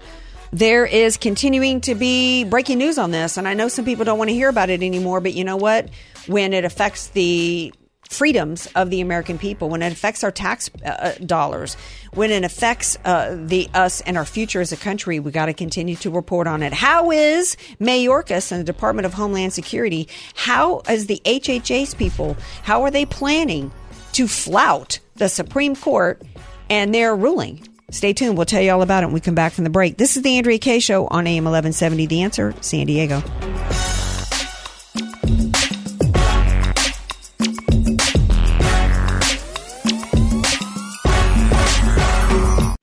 there 0.51 0.85
is 0.85 1.17
continuing 1.17 1.81
to 1.81 1.95
be 1.95 2.43
breaking 2.43 2.77
news 2.77 2.97
on 2.97 3.11
this, 3.11 3.37
and 3.37 3.47
I 3.47 3.53
know 3.53 3.67
some 3.67 3.85
people 3.85 4.05
don't 4.05 4.17
want 4.17 4.29
to 4.29 4.35
hear 4.35 4.49
about 4.49 4.69
it 4.69 4.83
anymore. 4.83 5.19
But 5.19 5.33
you 5.33 5.43
know 5.43 5.57
what? 5.57 5.89
When 6.27 6.53
it 6.53 6.63
affects 6.63 7.07
the 7.09 7.73
freedoms 8.09 8.67
of 8.75 8.91
the 8.91 9.01
American 9.01 9.37
people, 9.37 9.67
when 9.67 9.81
it 9.81 9.91
affects 9.91 10.23
our 10.23 10.31
tax 10.31 10.69
uh, 10.85 11.13
dollars, 11.25 11.75
when 12.13 12.31
it 12.31 12.43
affects 12.43 12.97
uh, 13.03 13.35
the 13.37 13.67
us 13.73 14.01
and 14.01 14.17
our 14.17 14.25
future 14.25 14.61
as 14.61 14.71
a 14.71 14.77
country, 14.77 15.19
we 15.19 15.31
got 15.31 15.47
to 15.47 15.53
continue 15.53 15.95
to 15.97 16.09
report 16.09 16.47
on 16.47 16.63
it. 16.63 16.71
How 16.71 17.11
is 17.11 17.57
Mayorkas 17.79 18.51
and 18.51 18.61
the 18.61 18.65
Department 18.65 19.05
of 19.05 19.13
Homeland 19.13 19.53
Security? 19.53 20.07
How 20.35 20.81
is 20.87 21.07
the 21.07 21.21
HHS 21.25 21.97
people? 21.97 22.37
How 22.63 22.83
are 22.83 22.91
they 22.91 23.05
planning 23.05 23.71
to 24.15 24.27
flout 24.27 24.99
the 25.15 25.27
Supreme 25.27 25.75
Court 25.75 26.21
and 26.69 26.95
their 26.95 27.15
ruling? 27.15 27.67
Stay 27.91 28.13
tuned. 28.13 28.37
We'll 28.37 28.45
tell 28.45 28.61
you 28.61 28.71
all 28.71 28.81
about 28.81 29.03
it 29.03 29.07
when 29.07 29.13
we 29.13 29.19
come 29.19 29.35
back 29.35 29.51
from 29.53 29.65
the 29.65 29.69
break. 29.69 29.97
This 29.97 30.15
is 30.17 30.23
the 30.23 30.37
Andrea 30.37 30.57
K 30.57 30.79
Show 30.79 31.05
on 31.07 31.27
AM 31.27 31.43
1170. 31.43 32.05
The 32.07 32.21
Answer, 32.21 32.53
San 32.61 32.87
Diego. 32.87 33.21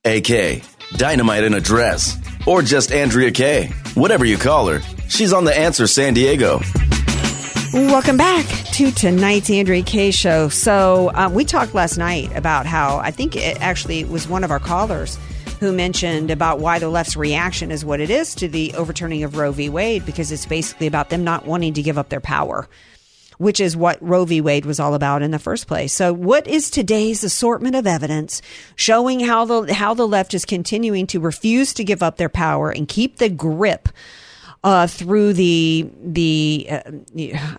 AK, 0.05 0.62
Dynamite 0.97 1.45
in 1.45 1.55
a 1.55 1.61
Dress, 1.61 2.18
or 2.47 2.61
just 2.61 2.92
Andrea 2.92 3.31
K. 3.31 3.71
Whatever 3.95 4.27
you 4.27 4.37
call 4.37 4.68
her, 4.68 4.81
she's 5.09 5.33
on 5.33 5.45
the 5.45 5.57
answer 5.57 5.87
San 5.87 6.12
Diego. 6.12 6.61
Welcome 7.73 8.19
back 8.19 8.45
to 8.75 8.91
tonight's 8.91 9.49
Andrea 9.49 9.83
K 9.83 10.11
show. 10.11 10.51
So 10.51 11.11
um, 11.15 11.33
we 11.33 11.47
talked 11.47 11.73
last 11.73 11.97
night 11.97 12.31
about 12.37 12.67
how 12.67 12.99
I 12.99 13.11
think 13.11 13.35
it 13.35 13.59
actually 13.63 14.05
was 14.05 14.29
one 14.29 14.45
of 14.45 14.51
our 14.51 14.59
callers 14.59 15.19
who 15.59 15.73
mentioned 15.73 16.31
about 16.31 16.59
why 16.59 16.79
the 16.79 16.91
left's 16.91 17.17
reaction 17.17 17.71
is 17.71 17.83
what 17.83 17.99
it 17.99 18.11
is 18.11 18.35
to 18.35 18.49
the 18.49 18.75
overturning 18.75 19.23
of 19.23 19.39
Roe 19.39 19.53
v. 19.53 19.71
Wade 19.71 20.05
because 20.05 20.31
it's 20.31 20.45
basically 20.45 20.87
about 20.87 21.09
them 21.09 21.25
not 21.25 21.47
wanting 21.47 21.73
to 21.73 21.83
give 21.83 21.97
up 21.97 22.11
their 22.11 22.21
power. 22.21 22.69
Which 23.39 23.59
is 23.59 23.75
what 23.75 23.97
Roe 24.03 24.27
v. 24.27 24.43
Wade 24.43 24.67
was 24.67 24.79
all 24.79 24.93
about 24.93 25.23
in 25.23 25.31
the 25.31 25.39
first 25.39 25.67
place. 25.67 25.95
So, 25.95 26.13
what 26.13 26.47
is 26.47 26.69
today's 26.69 27.25
assortment 27.25 27.75
of 27.75 27.87
evidence 27.87 28.43
showing 28.77 29.21
how 29.21 29.47
the 29.47 29.73
how 29.73 29.95
the 29.95 30.07
left 30.07 30.35
is 30.35 30.45
continuing 30.45 31.07
to 31.07 31.21
refuse 31.21 31.73
to 31.73 31.85
give 31.85 32.03
up 32.03 32.19
their 32.19 32.29
power 32.29 32.71
and 32.71 32.87
keep 32.87 33.17
the 33.17 33.31
grip 33.31 33.89
uh, 34.64 34.87
through 34.87 35.33
the 35.33 35.90
the 36.03 36.68
uh, 36.70 36.81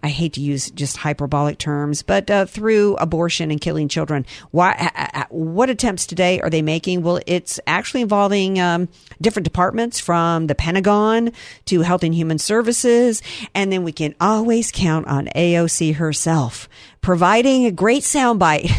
I 0.01 0.07
hate 0.07 0.33
to 0.33 0.41
use 0.41 0.71
just 0.71 0.95
hyperbolic 0.97 1.57
terms, 1.57 2.01
but 2.01 2.29
uh, 2.31 2.45
through 2.45 2.95
abortion 2.95 3.51
and 3.51 3.59
killing 3.59 3.89
children. 3.89 4.25
Why? 4.51 4.71
uh, 4.95 5.07
uh, 5.13 5.23
What 5.29 5.69
attempts 5.69 6.05
today 6.05 6.39
are 6.39 6.49
they 6.49 6.61
making? 6.61 7.01
Well, 7.03 7.19
it's 7.27 7.59
actually 7.67 8.01
involving 8.01 8.59
um, 8.59 8.87
different 9.19 9.43
departments 9.43 9.99
from 9.99 10.47
the 10.47 10.55
Pentagon 10.55 11.33
to 11.65 11.81
Health 11.81 12.03
and 12.03 12.15
Human 12.15 12.37
Services, 12.39 13.21
and 13.53 13.71
then 13.71 13.83
we 13.83 13.91
can 13.91 14.15
always 14.21 14.71
count 14.71 15.07
on 15.07 15.27
AOC 15.35 15.95
herself 15.95 16.69
providing 17.01 17.65
a 17.65 17.71
great 17.71 18.03
soundbite, 18.03 18.71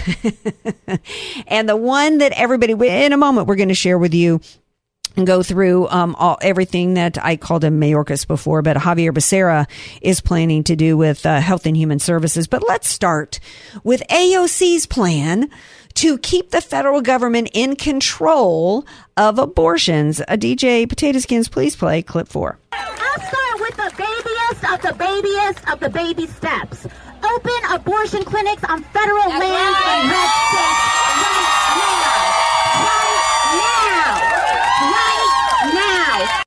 and 1.47 1.69
the 1.69 1.77
one 1.77 2.19
that 2.19 2.33
everybody 2.33 2.73
in 2.73 3.13
a 3.13 3.19
moment 3.19 3.47
we're 3.47 3.55
going 3.55 3.69
to 3.69 3.75
share 3.75 3.99
with 3.99 4.15
you 4.15 4.41
and 5.17 5.27
go 5.27 5.43
through 5.43 5.89
um, 5.89 6.15
all 6.17 6.39
everything 6.43 6.95
that 6.95 7.23
I 7.23 7.37
called 7.37 7.65
him 7.65 7.81
Mayorkas 7.81 8.27
before, 8.27 8.63
but 8.63 8.81
Xavier 8.81 9.13
Becerra 9.13 9.69
is 10.01 10.21
planning 10.21 10.65
to 10.65 10.77
do 10.77 10.97
with 10.97 11.25
uh, 11.25 11.41
Health 11.41 11.67
and 11.67 11.77
Human 11.77 11.99
Services. 11.99 12.47
But 12.47 12.67
let's 12.67 12.89
start 12.89 13.41
with 13.83 14.03
AOC's 14.09 14.87
plan 14.87 15.51
to 15.95 16.19
keep 16.19 16.51
the 16.51 16.61
federal 16.61 17.01
government 17.01 17.49
in 17.53 17.77
control 17.77 18.85
of 19.17 19.39
abortions. 19.39 20.21
A 20.21 20.37
DJ 20.37 20.89
Potato 20.89 21.19
Skins, 21.21 21.49
please 21.49 21.77
play 21.77 22.03
clip 22.03 22.29
four. 22.29 22.59
I'll 22.73 23.21
start 23.21 23.61
with 23.61 23.77
the 23.77 23.93
babyest 23.97 24.73
of 24.73 24.83
the 24.83 24.95
babyest 24.99 25.73
of 25.73 25.81
the 25.81 25.89
baby 25.91 26.27
steps. 26.27 26.87
Open 27.25 27.61
abortion 27.71 28.25
clinics 28.25 28.65
on 28.65 28.83
federal 28.83 29.29
lands 29.29 29.41
in 29.41 30.11
red 30.11 30.31
states 30.51 30.95
right 30.95 31.39
now. 32.05 32.35
Right 32.85 33.15
now. 33.61 34.13
Right 34.93 35.31
now. 35.75 36.43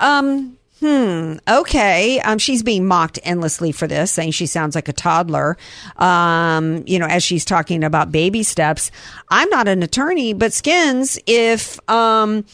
Um, 0.00 0.58
hmm. 0.80 1.34
Okay. 1.48 2.20
Um, 2.20 2.38
she's 2.38 2.62
being 2.62 2.86
mocked 2.86 3.18
endlessly 3.22 3.72
for 3.72 3.86
this, 3.86 4.10
saying 4.10 4.32
she 4.32 4.46
sounds 4.46 4.74
like 4.74 4.88
a 4.88 4.92
toddler. 4.92 5.56
Um, 5.96 6.84
you 6.86 6.98
know, 6.98 7.06
as 7.06 7.22
she's 7.22 7.44
talking 7.44 7.84
about 7.84 8.12
baby 8.12 8.42
steps. 8.42 8.90
I'm 9.30 9.48
not 9.50 9.68
an 9.68 9.82
attorney, 9.82 10.32
but 10.32 10.52
skins, 10.52 11.18
if, 11.26 11.78
um, 11.90 12.44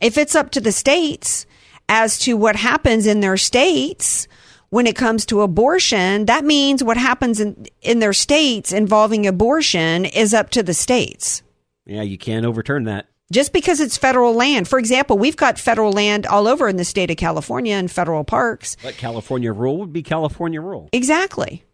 if 0.00 0.18
it's 0.18 0.34
up 0.34 0.50
to 0.52 0.60
the 0.60 0.72
states 0.72 1.46
as 1.88 2.18
to 2.20 2.36
what 2.36 2.56
happens 2.56 3.06
in 3.06 3.20
their 3.20 3.36
states, 3.36 4.26
when 4.70 4.88
it 4.88 4.96
comes 4.96 5.24
to 5.26 5.42
abortion, 5.42 6.24
that 6.24 6.44
means 6.44 6.82
what 6.82 6.96
happens 6.96 7.38
in, 7.38 7.66
in 7.82 8.00
their 8.00 8.12
states 8.12 8.72
involving 8.72 9.24
abortion 9.24 10.04
is 10.04 10.34
up 10.34 10.50
to 10.50 10.64
the 10.64 10.74
states. 10.74 11.44
Yeah, 11.86 12.02
you 12.02 12.18
can't 12.18 12.44
overturn 12.44 12.82
that. 12.84 13.06
Just 13.32 13.52
because 13.52 13.80
it's 13.80 13.96
federal 13.96 14.34
land. 14.34 14.68
For 14.68 14.78
example, 14.78 15.16
we've 15.16 15.36
got 15.36 15.58
federal 15.58 15.92
land 15.92 16.26
all 16.26 16.46
over 16.46 16.68
in 16.68 16.76
the 16.76 16.84
state 16.84 17.10
of 17.10 17.16
California 17.16 17.74
and 17.74 17.90
federal 17.90 18.22
parks. 18.22 18.76
But 18.82 18.96
California 18.96 19.52
rule 19.52 19.78
would 19.78 19.92
be 19.92 20.02
California 20.02 20.60
rule. 20.60 20.88
Exactly. 20.92 21.64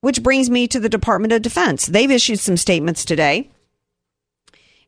Which 0.00 0.22
brings 0.22 0.50
me 0.50 0.66
to 0.68 0.80
the 0.80 0.88
Department 0.88 1.32
of 1.32 1.42
Defense. 1.42 1.86
They've 1.86 2.10
issued 2.10 2.40
some 2.40 2.56
statements 2.56 3.04
today 3.04 3.50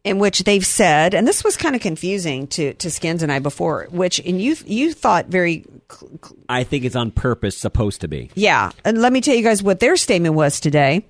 in 0.02 0.18
which 0.18 0.44
they've 0.44 0.64
said, 0.64 1.14
and 1.14 1.28
this 1.28 1.44
was 1.44 1.56
kind 1.56 1.74
of 1.74 1.82
confusing 1.82 2.46
to, 2.48 2.72
to 2.74 2.90
Skins 2.90 3.22
and 3.22 3.30
I 3.30 3.38
before, 3.38 3.86
which, 3.90 4.18
and 4.18 4.40
you, 4.40 4.56
you 4.64 4.94
thought 4.94 5.26
very, 5.26 5.66
I 6.48 6.64
think 6.64 6.84
it's 6.84 6.96
on 6.96 7.10
purpose 7.10 7.56
supposed 7.56 8.00
to 8.00 8.08
be. 8.08 8.30
yeah. 8.34 8.70
And 8.84 9.02
let 9.02 9.12
me 9.12 9.20
tell 9.20 9.34
you 9.34 9.42
guys 9.42 9.62
what 9.62 9.80
their 9.80 9.96
statement 9.96 10.34
was 10.34 10.58
today. 10.58 11.06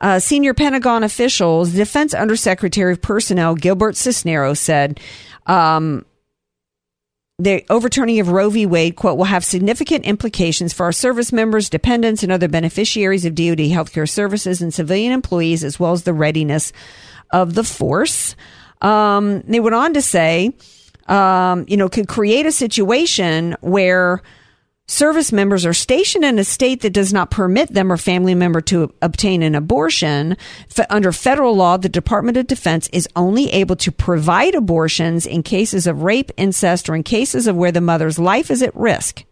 Uh, 0.00 0.18
senior 0.18 0.54
Pentagon 0.54 1.02
officials, 1.02 1.72
Defense 1.72 2.14
Undersecretary 2.14 2.92
of 2.92 3.00
Personnel 3.00 3.54
Gilbert 3.54 3.96
Cisneros 3.96 4.60
said, 4.60 5.00
um, 5.46 6.04
the 7.38 7.64
overturning 7.68 8.20
of 8.20 8.28
Roe 8.28 8.48
v. 8.48 8.64
Wade, 8.64 8.94
quote, 8.94 9.18
will 9.18 9.24
have 9.24 9.44
significant 9.44 10.04
implications 10.04 10.72
for 10.72 10.84
our 10.84 10.92
service 10.92 11.32
members, 11.32 11.68
dependents, 11.68 12.22
and 12.22 12.30
other 12.30 12.46
beneficiaries 12.46 13.24
of 13.24 13.34
DoD 13.34 13.58
healthcare 13.58 14.08
services 14.08 14.62
and 14.62 14.72
civilian 14.72 15.12
employees, 15.12 15.64
as 15.64 15.80
well 15.80 15.92
as 15.92 16.04
the 16.04 16.12
readiness 16.12 16.72
of 17.32 17.54
the 17.54 17.64
force. 17.64 18.36
Um, 18.82 19.40
they 19.42 19.58
went 19.58 19.74
on 19.74 19.94
to 19.94 20.02
say, 20.02 20.52
um, 21.08 21.64
you 21.66 21.76
know, 21.76 21.88
could 21.88 22.06
create 22.06 22.46
a 22.46 22.52
situation 22.52 23.56
where 23.60 24.22
service 24.86 25.32
members 25.32 25.64
are 25.64 25.72
stationed 25.72 26.24
in 26.24 26.38
a 26.38 26.44
state 26.44 26.82
that 26.82 26.92
does 26.92 27.12
not 27.12 27.30
permit 27.30 27.72
them 27.72 27.90
or 27.90 27.96
family 27.96 28.34
member 28.34 28.60
to 28.60 28.92
obtain 29.00 29.42
an 29.42 29.54
abortion. 29.54 30.36
F- 30.76 30.86
under 30.90 31.12
federal 31.12 31.56
law, 31.56 31.76
the 31.76 31.88
Department 31.88 32.36
of 32.36 32.46
Defense 32.46 32.88
is 32.92 33.08
only 33.16 33.50
able 33.50 33.76
to 33.76 33.92
provide 33.92 34.54
abortions 34.54 35.26
in 35.26 35.42
cases 35.42 35.86
of 35.86 36.02
rape, 36.02 36.30
incest, 36.36 36.88
or 36.88 36.94
in 36.94 37.02
cases 37.02 37.46
of 37.46 37.56
where 37.56 37.72
the 37.72 37.80
mother's 37.80 38.18
life 38.18 38.50
is 38.50 38.62
at 38.62 38.74
risk. 38.76 39.24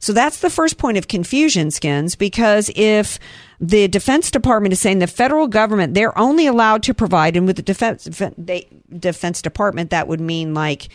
So 0.00 0.12
that's 0.12 0.40
the 0.40 0.50
first 0.50 0.78
point 0.78 0.98
of 0.98 1.06
confusion, 1.06 1.70
Skins, 1.70 2.16
because 2.16 2.72
if 2.74 3.20
the 3.60 3.86
Defense 3.86 4.32
Department 4.32 4.72
is 4.72 4.80
saying 4.80 4.98
the 4.98 5.06
federal 5.06 5.46
government, 5.46 5.94
they're 5.94 6.18
only 6.18 6.48
allowed 6.48 6.82
to 6.82 6.94
provide, 6.94 7.36
and 7.36 7.46
with 7.46 7.54
the 7.54 7.62
Defense, 7.62 8.04
Defense 8.98 9.42
Department, 9.42 9.90
that 9.90 10.08
would 10.08 10.20
mean 10.20 10.54
like 10.54 10.88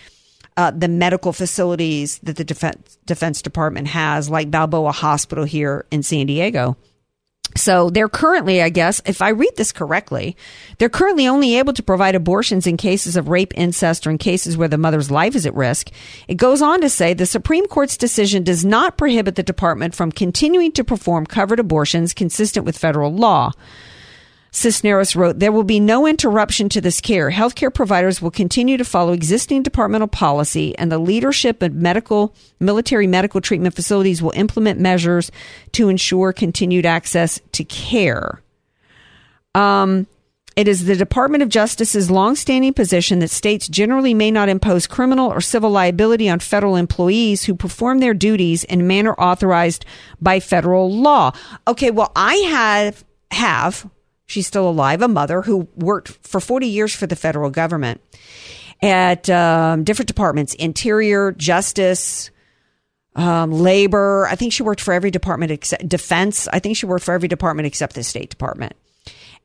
uh, 0.58 0.72
the 0.72 0.88
medical 0.88 1.32
facilities 1.32 2.18
that 2.20 2.36
the 2.36 2.44
Defense, 2.44 2.98
Defense 3.06 3.42
Department 3.42 3.88
has, 3.88 4.30
like 4.30 4.52
Balboa 4.52 4.92
Hospital 4.92 5.46
here 5.46 5.86
in 5.92 6.04
San 6.04 6.26
Diego. 6.26 6.76
So 7.56 7.90
they're 7.90 8.10
currently, 8.10 8.62
I 8.62 8.70
guess, 8.70 9.02
if 9.06 9.22
I 9.22 9.30
read 9.30 9.56
this 9.56 9.72
correctly, 9.72 10.36
they're 10.78 10.90
currently 10.90 11.28
only 11.28 11.58
able 11.58 11.74
to 11.74 11.84
provide 11.84 12.14
abortions 12.14 12.68
in 12.68 12.78
cases 12.78 13.16
of 13.16 13.30
rape, 13.30 13.54
incest, 13.56 14.06
or 14.06 14.12
in 14.12 14.18
cases 14.18 14.58
where 14.58 14.68
the 14.68 14.78
mother's 14.78 15.10
life 15.10 15.36
is 15.36 15.46
at 15.46 15.56
risk. 15.56 15.90
It 16.28 16.36
goes 16.36 16.62
on 16.62 16.82
to 16.82 16.90
say 16.90 17.14
the 17.14 17.26
Supreme 17.26 17.66
Court's 17.68 17.98
decision 17.98 18.44
does 18.44 18.66
not 18.66 18.98
prohibit 18.98 19.36
the 19.36 19.44
department 19.44 19.96
from 19.96 20.12
continuing 20.12 20.72
to 20.74 20.84
perform 20.84 21.26
covered 21.26 21.60
abortions 21.60 22.14
consistent 22.14 22.66
with 22.66 22.78
federal 22.78 23.14
law. 23.14 23.54
Cisneros 24.58 25.16
wrote, 25.16 25.38
There 25.38 25.52
will 25.52 25.64
be 25.64 25.80
no 25.80 26.08
interruption 26.08 26.68
to 26.70 26.82
this 26.82 27.00
care. 27.00 27.30
Healthcare 27.30 27.72
providers 27.72 28.22
will 28.22 28.32
continue 28.32 28.76
to 28.78 28.84
follow 28.84 29.14
existing 29.14 29.62
departmental 29.62 30.08
policy, 30.08 30.76
and 30.80 30.92
the 30.92 30.98
leadership 30.98 31.62
of 31.62 31.76
medical, 31.76 32.34
military 32.60 33.06
medical 33.06 33.40
treatment 33.40 33.76
facilities 33.76 34.22
will 34.22 34.34
implement 34.36 34.80
measures 34.80 35.32
to 35.74 35.90
ensure 35.90 36.34
continued 36.34 36.88
access 36.88 37.40
to 37.52 37.64
care. 37.64 38.42
Um, 39.54 40.08
it 40.56 40.68
is 40.68 40.86
the 40.86 40.96
Department 40.96 41.44
of 41.44 41.50
Justice's 41.50 42.10
longstanding 42.10 42.74
position 42.74 43.20
that 43.20 43.30
states 43.30 43.68
generally 43.68 44.16
may 44.16 44.32
not 44.32 44.50
impose 44.50 44.88
criminal 44.88 45.32
or 45.32 45.40
civil 45.40 45.70
liability 45.70 46.28
on 46.30 46.40
federal 46.40 46.76
employees 46.76 47.44
who 47.44 47.54
perform 47.54 48.00
their 48.00 48.16
duties 48.16 48.64
in 48.64 48.88
manner 48.88 49.14
authorized 49.14 49.86
by 50.20 50.40
federal 50.40 50.92
law. 50.92 51.32
Okay, 51.68 51.92
well, 51.92 52.12
I 52.16 52.34
have 52.50 53.06
have 53.30 53.88
she's 54.28 54.46
still 54.46 54.70
alive 54.70 55.02
a 55.02 55.08
mother 55.08 55.42
who 55.42 55.68
worked 55.76 56.10
for 56.28 56.40
40 56.40 56.68
years 56.68 56.94
for 56.94 57.08
the 57.08 57.16
federal 57.16 57.50
government 57.50 58.02
at 58.82 59.30
um, 59.30 59.84
different 59.84 60.08
departments: 60.08 60.54
Interior, 60.54 61.32
Justice, 61.32 62.30
um, 63.16 63.52
labor. 63.52 64.28
I 64.28 64.36
think 64.36 64.54
she 64.54 64.64
worked 64.64 64.82
for 64.82 64.94
every 64.94 65.10
department 65.10 65.52
except 65.52 65.90
defense. 65.90 66.48
I 66.54 66.60
think 66.60 66.78
she 66.78 66.86
worked 66.86 67.04
for 67.04 67.14
every 67.14 67.28
department 67.28 67.66
except 67.66 67.96
the 67.96 68.04
State 68.04 68.30
Department. 68.30 68.74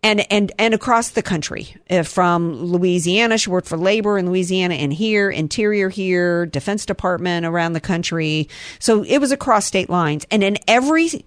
And, 0.04 0.26
and, 0.32 0.50
and 0.58 0.74
across 0.74 1.10
the 1.10 1.22
country 1.22 1.76
Uh, 1.88 2.02
from 2.02 2.60
Louisiana. 2.60 3.38
She 3.38 3.50
worked 3.50 3.68
for 3.68 3.76
labor 3.76 4.18
in 4.18 4.26
Louisiana 4.26 4.74
and 4.74 4.92
here, 4.92 5.30
interior 5.30 5.88
here, 5.90 6.44
defense 6.44 6.84
department 6.84 7.46
around 7.46 7.74
the 7.74 7.80
country. 7.80 8.48
So 8.80 9.04
it 9.04 9.18
was 9.18 9.30
across 9.30 9.64
state 9.64 9.88
lines. 9.88 10.26
And 10.28 10.42
in 10.42 10.58
every 10.66 11.24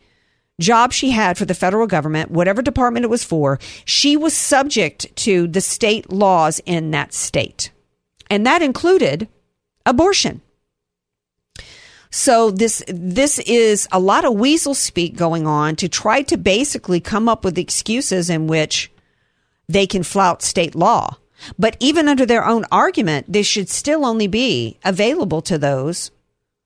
job 0.59 0.93
she 0.93 1.11
had 1.11 1.37
for 1.37 1.45
the 1.45 1.53
federal 1.53 1.87
government, 1.87 2.31
whatever 2.31 2.61
department 2.61 3.03
it 3.03 3.09
was 3.09 3.23
for, 3.23 3.59
she 3.83 4.15
was 4.15 4.35
subject 4.35 5.13
to 5.17 5.47
the 5.47 5.61
state 5.61 6.11
laws 6.11 6.61
in 6.65 6.91
that 6.91 7.13
state. 7.13 7.71
And 8.29 8.45
that 8.45 8.61
included 8.61 9.27
abortion. 9.85 10.41
So 12.09 12.49
this 12.49 12.81
this 12.87 13.39
is 13.39 13.89
a 13.91 13.99
lot 13.99 14.23
of 14.23 14.35
weasel 14.35 14.73
speak 14.73 15.17
going 15.17 15.45
on 15.45 15.75
to 15.75 15.89
try 15.89 16.21
to 16.23 16.37
basically 16.37 17.01
come 17.01 17.27
up 17.27 17.43
with 17.43 17.57
excuses 17.57 18.29
in 18.29 18.47
which 18.47 18.89
they 19.67 19.85
can 19.85 20.01
flout 20.01 20.41
state 20.41 20.75
law. 20.75 21.17
But 21.59 21.75
even 21.81 22.07
under 22.07 22.25
their 22.25 22.45
own 22.45 22.65
argument, 22.71 23.31
this 23.31 23.45
should 23.45 23.69
still 23.69 24.05
only 24.05 24.27
be 24.27 24.79
available 24.85 25.41
to 25.41 25.57
those 25.57 26.11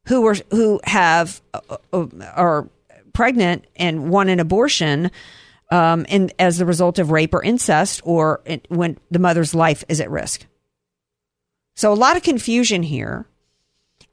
who 0.07 0.25
are 0.27 0.35
who 0.51 0.79
have 0.83 1.41
uh, 1.53 1.77
uh, 1.93 2.05
are 2.35 2.67
pregnant 3.13 3.65
and 3.75 4.09
want 4.09 4.29
an 4.29 4.39
abortion 4.39 5.11
um, 5.71 6.05
and 6.09 6.33
as 6.39 6.57
the 6.57 6.65
result 6.65 6.99
of 6.99 7.11
rape 7.11 7.33
or 7.33 7.43
incest 7.43 8.01
or 8.03 8.41
it, 8.45 8.65
when 8.69 8.97
the 9.11 9.19
mother's 9.19 9.53
life 9.53 9.83
is 9.87 10.01
at 10.01 10.09
risk. 10.09 10.45
So 11.75 11.93
a 11.93 11.95
lot 11.95 12.17
of 12.17 12.23
confusion 12.23 12.83
here. 12.83 13.25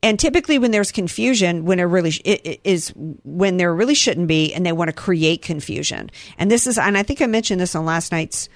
And 0.02 0.20
typically, 0.20 0.58
when 0.58 0.70
there's 0.70 0.92
confusion, 0.92 1.64
when 1.64 1.78
there 1.78 1.88
really 1.88 2.10
sh- 2.10 2.20
it, 2.24 2.46
it 2.46 2.60
is 2.62 2.92
when 2.94 3.56
there 3.56 3.74
really 3.74 3.94
shouldn't 3.94 4.28
be, 4.28 4.52
and 4.52 4.64
they 4.64 4.72
want 4.72 4.88
to 4.88 4.92
create 4.92 5.42
confusion. 5.42 6.10
And 6.38 6.50
this 6.50 6.66
is, 6.66 6.78
and 6.78 6.96
I 6.96 7.02
think 7.02 7.22
I 7.22 7.26
mentioned 7.26 7.60
this 7.60 7.74
on 7.74 7.86
last 7.86 8.12
night's 8.12 8.48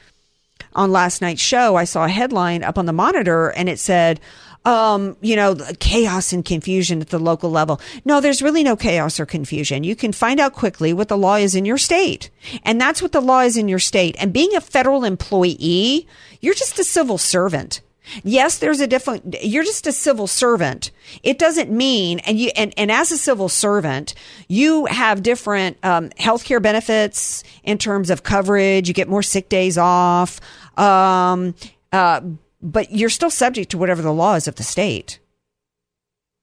on 0.74 0.92
last 0.92 1.22
night's 1.22 1.42
show. 1.42 1.74
I 1.74 1.84
saw 1.84 2.04
a 2.04 2.08
headline 2.08 2.62
up 2.62 2.78
on 2.78 2.86
the 2.86 2.92
monitor, 2.92 3.48
and 3.48 3.68
it 3.68 3.80
said, 3.80 4.20
um, 4.64 5.16
you 5.20 5.36
know, 5.36 5.56
chaos 5.78 6.32
and 6.32 6.44
confusion 6.44 7.00
at 7.00 7.08
the 7.08 7.18
local 7.18 7.50
level. 7.50 7.80
No, 8.04 8.20
there's 8.20 8.42
really 8.42 8.62
no 8.62 8.76
chaos 8.76 9.18
or 9.18 9.26
confusion. 9.26 9.84
You 9.84 9.96
can 9.96 10.12
find 10.12 10.38
out 10.38 10.52
quickly 10.52 10.92
what 10.92 11.08
the 11.08 11.16
law 11.16 11.36
is 11.36 11.54
in 11.54 11.64
your 11.64 11.78
state. 11.78 12.30
And 12.64 12.80
that's 12.80 13.00
what 13.00 13.12
the 13.12 13.22
law 13.22 13.40
is 13.40 13.56
in 13.56 13.68
your 13.68 13.78
state. 13.78 14.16
And 14.18 14.32
being 14.32 14.54
a 14.54 14.60
federal 14.60 15.04
employee, 15.04 16.06
you're 16.40 16.54
just 16.54 16.78
a 16.78 16.84
civil 16.84 17.16
servant. 17.18 17.80
Yes, 18.24 18.58
there's 18.58 18.80
a 18.80 18.86
different, 18.86 19.36
you're 19.42 19.64
just 19.64 19.86
a 19.86 19.92
civil 19.92 20.26
servant. 20.26 20.90
It 21.22 21.38
doesn't 21.38 21.70
mean, 21.70 22.18
and 22.20 22.38
you, 22.38 22.50
and, 22.56 22.74
and 22.76 22.90
as 22.90 23.12
a 23.12 23.18
civil 23.18 23.48
servant, 23.48 24.14
you 24.48 24.86
have 24.86 25.22
different, 25.22 25.76
um, 25.84 26.10
healthcare 26.10 26.60
benefits 26.60 27.44
in 27.62 27.78
terms 27.78 28.10
of 28.10 28.22
coverage. 28.22 28.88
You 28.88 28.94
get 28.94 29.08
more 29.08 29.22
sick 29.22 29.48
days 29.48 29.78
off. 29.78 30.40
Um, 30.76 31.54
uh, 31.92 32.22
but 32.62 32.92
you're 32.92 33.10
still 33.10 33.30
subject 33.30 33.70
to 33.70 33.78
whatever 33.78 34.02
the 34.02 34.12
law 34.12 34.34
is 34.34 34.48
of 34.48 34.56
the 34.56 34.62
state. 34.62 35.18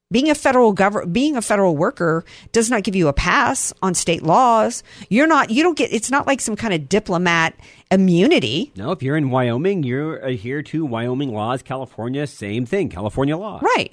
Being 0.09 0.29
a 0.29 0.35
federal 0.35 0.71
government, 0.71 1.11
being 1.11 1.35
a 1.35 1.41
federal 1.41 1.75
worker 1.75 2.23
does 2.53 2.69
not 2.69 2.83
give 2.83 2.95
you 2.95 3.09
a 3.09 3.13
pass 3.13 3.73
on 3.81 3.93
state 3.93 4.23
laws. 4.23 4.81
You're 5.09 5.27
not, 5.27 5.49
you 5.49 5.63
don't 5.63 5.77
get, 5.77 5.91
it's 5.91 6.09
not 6.09 6.25
like 6.25 6.39
some 6.39 6.55
kind 6.55 6.73
of 6.73 6.87
diplomat 6.87 7.55
immunity. 7.91 8.71
No, 8.77 8.91
if 8.91 9.03
you're 9.03 9.17
in 9.17 9.29
Wyoming, 9.29 9.83
you're 9.83 10.15
adhere 10.19 10.63
to 10.63 10.85
Wyoming 10.85 11.33
laws. 11.33 11.61
California, 11.61 12.25
same 12.25 12.65
thing. 12.65 12.87
California 12.87 13.35
law. 13.35 13.59
Right. 13.61 13.91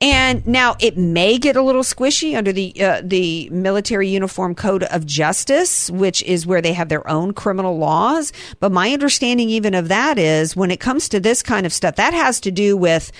And 0.00 0.46
now 0.46 0.76
it 0.80 0.96
may 0.96 1.36
get 1.36 1.56
a 1.56 1.62
little 1.62 1.82
squishy 1.82 2.36
under 2.36 2.52
the 2.52 2.72
uh, 2.82 3.02
the 3.04 3.50
Military 3.50 4.08
Uniform 4.08 4.54
Code 4.54 4.84
of 4.84 5.04
Justice, 5.04 5.90
which 5.90 6.22
is 6.22 6.46
where 6.46 6.62
they 6.62 6.72
have 6.72 6.88
their 6.88 7.08
own 7.08 7.34
criminal 7.34 7.76
laws. 7.76 8.32
But 8.60 8.72
my 8.72 8.92
understanding 8.92 9.50
even 9.50 9.74
of 9.74 9.88
that 9.88 10.18
is 10.18 10.56
when 10.56 10.70
it 10.70 10.80
comes 10.80 11.08
to 11.10 11.20
this 11.20 11.42
kind 11.42 11.66
of 11.66 11.72
stuff, 11.72 11.96
that 11.96 12.14
has 12.14 12.40
to 12.40 12.50
do 12.50 12.76
with 12.76 13.12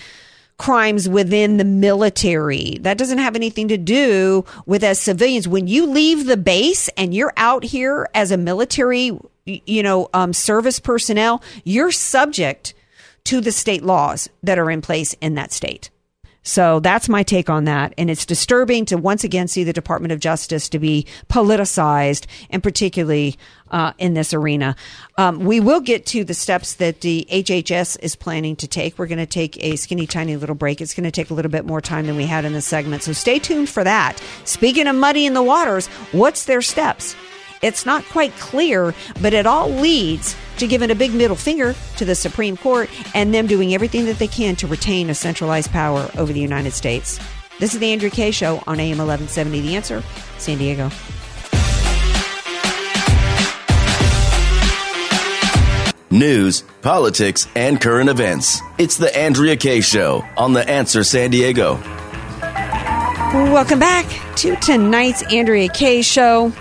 crimes 0.60 1.08
within 1.08 1.56
the 1.56 1.64
military. 1.64 2.76
That 2.82 2.98
doesn't 2.98 3.16
have 3.16 3.34
anything 3.34 3.68
to 3.68 3.78
do 3.78 4.44
with 4.66 4.84
as 4.84 5.00
civilians. 5.00 5.48
When 5.48 5.66
you 5.66 5.86
leave 5.86 6.26
the 6.26 6.36
base 6.36 6.88
and 6.98 7.14
you're 7.14 7.32
out 7.38 7.64
here 7.64 8.08
as 8.14 8.30
a 8.30 8.36
military, 8.36 9.18
you 9.46 9.82
know, 9.82 10.10
um, 10.12 10.34
service 10.34 10.78
personnel, 10.78 11.42
you're 11.64 11.90
subject 11.90 12.74
to 13.24 13.40
the 13.40 13.52
state 13.52 13.82
laws 13.82 14.28
that 14.42 14.58
are 14.58 14.70
in 14.70 14.82
place 14.82 15.14
in 15.22 15.34
that 15.34 15.50
state. 15.52 15.88
So 16.42 16.80
that's 16.80 17.08
my 17.08 17.22
take 17.22 17.50
on 17.50 17.64
that. 17.64 17.92
And 17.98 18.10
it's 18.10 18.24
disturbing 18.24 18.86
to 18.86 18.96
once 18.96 19.24
again 19.24 19.46
see 19.46 19.64
the 19.64 19.72
Department 19.72 20.12
of 20.12 20.20
Justice 20.20 20.68
to 20.70 20.78
be 20.78 21.06
politicized, 21.28 22.26
and 22.48 22.62
particularly 22.62 23.36
uh, 23.70 23.92
in 23.98 24.14
this 24.14 24.32
arena. 24.32 24.74
Um, 25.16 25.40
we 25.40 25.60
will 25.60 25.80
get 25.80 26.06
to 26.06 26.24
the 26.24 26.34
steps 26.34 26.74
that 26.74 27.02
the 27.02 27.26
HHS 27.30 27.98
is 28.00 28.16
planning 28.16 28.56
to 28.56 28.66
take. 28.66 28.98
We're 28.98 29.06
going 29.06 29.18
to 29.18 29.26
take 29.26 29.62
a 29.62 29.76
skinny, 29.76 30.06
tiny 30.06 30.36
little 30.36 30.54
break. 30.56 30.80
It's 30.80 30.94
going 30.94 31.04
to 31.04 31.10
take 31.10 31.30
a 31.30 31.34
little 31.34 31.50
bit 31.50 31.66
more 31.66 31.80
time 31.80 32.06
than 32.06 32.16
we 32.16 32.26
had 32.26 32.44
in 32.44 32.52
this 32.52 32.66
segment. 32.66 33.02
So 33.02 33.12
stay 33.12 33.38
tuned 33.38 33.68
for 33.68 33.84
that. 33.84 34.22
Speaking 34.44 34.86
of 34.86 34.96
muddy 34.96 35.26
in 35.26 35.34
the 35.34 35.42
waters, 35.42 35.86
what's 36.12 36.46
their 36.46 36.62
steps? 36.62 37.14
It's 37.62 37.84
not 37.84 38.04
quite 38.06 38.34
clear, 38.36 38.94
but 39.20 39.34
it 39.34 39.46
all 39.46 39.68
leads 39.68 40.34
to 40.60 40.66
giving 40.66 40.90
a 40.90 40.94
big 40.94 41.12
middle 41.12 41.36
finger 41.36 41.74
to 41.96 42.04
the 42.04 42.14
Supreme 42.14 42.56
Court 42.56 42.88
and 43.14 43.34
them 43.34 43.46
doing 43.46 43.74
everything 43.74 44.04
that 44.06 44.18
they 44.18 44.28
can 44.28 44.56
to 44.56 44.66
retain 44.66 45.10
a 45.10 45.14
centralized 45.14 45.70
power 45.70 46.10
over 46.16 46.32
the 46.32 46.40
United 46.40 46.72
States. 46.72 47.18
This 47.58 47.74
is 47.74 47.80
the 47.80 47.92
Andrea 47.92 48.10
K. 48.10 48.30
Show 48.30 48.62
on 48.66 48.78
AM 48.78 48.98
1170 48.98 49.60
The 49.60 49.76
Answer, 49.76 50.02
San 50.38 50.58
Diego. 50.58 50.90
News, 56.10 56.62
politics, 56.82 57.46
and 57.54 57.80
current 57.80 58.10
events. 58.10 58.60
It's 58.78 58.96
the 58.96 59.16
Andrea 59.16 59.56
K 59.56 59.80
Show 59.80 60.24
on 60.36 60.52
The 60.52 60.68
Answer 60.68 61.04
San 61.04 61.30
Diego. 61.30 61.74
Welcome 63.32 63.78
back 63.78 64.06
to 64.36 64.56
tonight's 64.56 65.22
Andrea 65.32 65.68
K. 65.68 66.02
Show. 66.02 66.52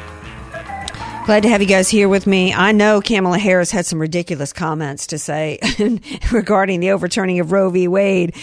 Glad 1.30 1.44
to 1.44 1.50
have 1.50 1.62
you 1.62 1.68
guys 1.68 1.88
here 1.88 2.10
with 2.10 2.26
me. 2.26 2.56
I 2.56 2.72
know 2.72 3.02
Kamala 3.02 3.38
Harris 3.38 3.70
had 3.70 3.86
some 3.86 4.02
ridiculous 4.02 4.52
comments 4.52 5.06
to 5.06 5.20
say 5.20 5.60
regarding 6.32 6.80
the 6.80 6.90
overturning 6.90 7.40
of 7.40 7.52
Roe 7.52 7.70
v. 7.70 7.88
Wade 7.88 8.36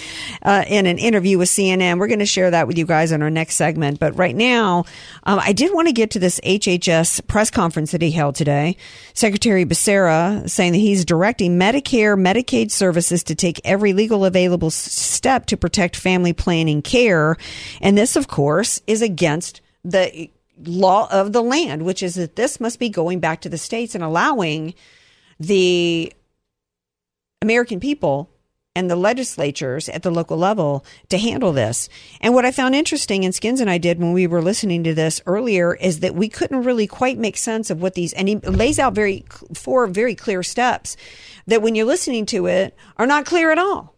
uh, 0.43 0.65
in 0.69 0.87
an 0.87 0.97
interview 0.99 1.37
with 1.37 1.49
CNN. 1.49 1.99
We're 1.99 2.07
going 2.07 2.21
to 2.21 2.27
share 2.27 2.49
that 2.53 2.69
with 2.69 2.79
you 2.79 2.87
guys 2.87 3.11
in 3.11 3.23
our 3.23 3.29
next 3.29 3.57
segment. 3.57 3.99
But 3.99 4.17
right 4.17 4.37
now, 4.37 4.85
um, 5.25 5.41
I 5.41 5.53
did 5.53 5.75
want 5.75 5.89
to 5.89 5.93
get 5.93 6.13
to 6.13 6.21
this 6.21 6.39
HHS 6.45 7.27
press 7.27 7.51
conference 7.51 7.91
that 7.91 8.03
he 8.03 8.13
held 8.13 8.37
today. 8.37 8.77
Secretary 9.15 9.65
Becerra 9.65 10.49
saying 10.49 10.71
that 10.71 10.79
he's 10.79 11.05
directing 11.05 11.59
Medicare, 11.59 12.17
Medicaid 12.17 12.71
services 12.71 13.25
to 13.25 13.35
take 13.35 13.61
every 13.65 13.95
legal 13.95 14.25
available 14.25 14.71
step 14.71 15.47
to 15.47 15.57
protect 15.57 15.97
family 15.97 16.33
planning 16.33 16.83
care. 16.83 17.37
And 17.81 17.99
this, 17.99 18.15
of 18.15 18.29
course, 18.29 18.81
is 18.87 19.03
against 19.03 19.61
the 19.83 20.31
law 20.65 21.09
of 21.11 21.33
the 21.33 21.43
land, 21.43 21.85
which 21.85 22.03
is 22.03 22.15
that 22.15 22.37
this 22.37 22.61
must 22.61 22.79
be 22.79 22.89
going 22.89 23.21
back 23.21 23.41
to 23.43 23.49
the 23.49 23.59
states 23.59 23.95
and 23.95 24.03
allowing 24.03 24.75
the 25.39 26.13
American 27.43 27.81
people 27.81 28.31
and 28.77 28.91
the 28.91 28.97
legislatures 28.97 29.89
at 29.89 30.03
the 30.03 30.11
local 30.11 30.37
level 30.37 30.85
to 31.09 31.17
handle 31.17 31.53
this. 31.53 31.89
And 32.21 32.35
what 32.35 32.45
I 32.45 32.51
found 32.51 32.75
interesting, 32.75 33.25
and 33.25 33.35
Skins 33.35 33.61
and 33.61 33.71
I 33.71 33.79
did 33.79 33.99
when 33.99 34.13
we 34.13 34.27
were 34.27 34.43
listening 34.43 34.85
to 34.85 34.93
this 34.93 35.23
earlier, 35.25 35.75
is 35.75 36.01
that 36.01 36.15
we 36.15 36.29
couldn't 36.29 36.63
really 36.63 36.87
quite 36.87 37.17
make 37.17 37.39
sense 37.39 37.71
of 37.71 37.81
what 37.81 37.95
these, 37.95 38.13
and 38.13 38.29
he 38.29 38.37
lays 38.37 38.79
out 38.79 38.95
very, 38.95 39.25
four 39.55 39.87
very 39.87 40.15
clear 40.15 40.43
steps 40.43 40.97
that 41.47 41.63
when 41.63 41.75
you're 41.75 41.87
listening 41.87 42.27
to 42.27 42.47
it 42.47 42.77
are 42.99 43.07
not 43.07 43.25
clear 43.25 43.51
at 43.51 43.59
all. 43.59 43.97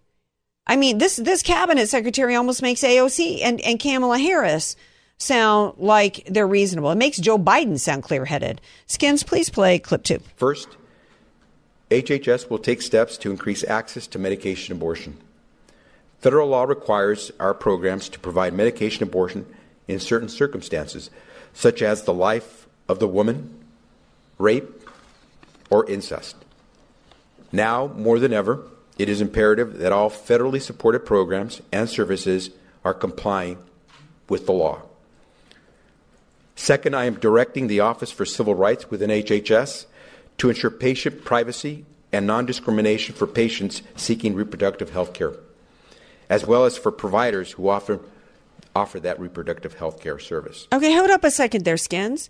I 0.65 0.77
mean, 0.77 0.99
this, 0.99 1.17
this 1.17 1.43
cabinet 1.43 1.89
secretary 1.89 2.37
almost 2.37 2.63
makes 2.63 2.83
AOC 2.83 3.41
and, 3.43 3.61
and 3.63 3.81
Kamala 3.81 4.19
Harris 4.19 4.77
sound 5.19 5.75
like 5.79 6.25
they're 6.27 6.47
reasonable. 6.47 6.91
It 6.91 6.99
makes 6.99 7.19
Joe 7.19 7.39
Biden 7.39 7.79
sound 7.79 8.03
clear 8.03 8.25
headed. 8.25 8.61
Skins, 8.87 9.23
please 9.23 9.51
play 9.51 9.79
clip 9.79 10.05
two. 10.05 10.21
First, 10.37 10.69
HHS 11.91 12.51
will 12.51 12.59
take 12.59 12.83
steps 12.83 13.17
to 13.19 13.31
increase 13.31 13.65
access 13.65 14.07
to 14.09 14.19
medication 14.19 14.73
abortion. 14.73 15.19
Federal 16.21 16.49
law 16.49 16.65
requires 16.65 17.31
our 17.39 17.55
programs 17.55 18.09
to 18.09 18.19
provide 18.19 18.53
medication 18.53 19.03
abortion 19.03 19.47
in 19.87 20.01
certain 20.01 20.29
circumstances, 20.29 21.11
such 21.53 21.81
as 21.81 22.03
the 22.03 22.13
life 22.13 22.67
of 22.89 22.99
the 22.99 23.09
woman, 23.09 23.65
rape, 24.37 24.89
or 25.71 25.89
incest. 25.89 26.37
Now, 27.53 27.87
more 27.87 28.19
than 28.19 28.33
ever, 28.33 28.63
it 28.99 29.09
is 29.09 29.21
imperative 29.21 29.79
that 29.79 29.93
all 29.93 30.11
federally 30.11 30.61
supported 30.61 31.07
programs 31.07 31.63
and 31.73 31.89
services 31.89 32.51
are 32.85 32.95
complying 32.95 33.59
with 34.29 34.47
the 34.47 34.53
law. 34.53 34.83
Second, 36.59 36.97
I 36.97 37.05
am 37.05 37.15
directing 37.21 37.69
the 37.69 37.79
Office 37.79 38.11
for 38.11 38.25
Civil 38.25 38.57
Rights 38.57 38.91
within 38.91 39.11
HHS 39.11 39.87
to 40.39 40.49
ensure 40.49 40.73
patient 40.73 41.25
privacy 41.25 41.87
and 42.13 42.27
non 42.27 42.47
discrimination 42.47 43.15
for 43.15 43.29
patients 43.29 43.81
seeking 43.95 44.35
reproductive 44.35 44.91
health 44.91 45.15
care, 45.15 45.35
as 46.29 46.45
well 46.45 46.65
as 46.65 46.77
for 46.77 46.91
providers 46.91 47.53
who 47.53 47.69
offer, 47.69 48.01
offer 48.75 48.99
that 48.99 49.21
reproductive 49.21 49.75
health 49.75 50.01
care 50.03 50.19
service. 50.19 50.67
Okay, 50.73 50.93
hold 50.93 51.11
up 51.11 51.23
a 51.23 51.31
second 51.31 51.65
there, 51.65 51.77
Skins. 51.77 52.29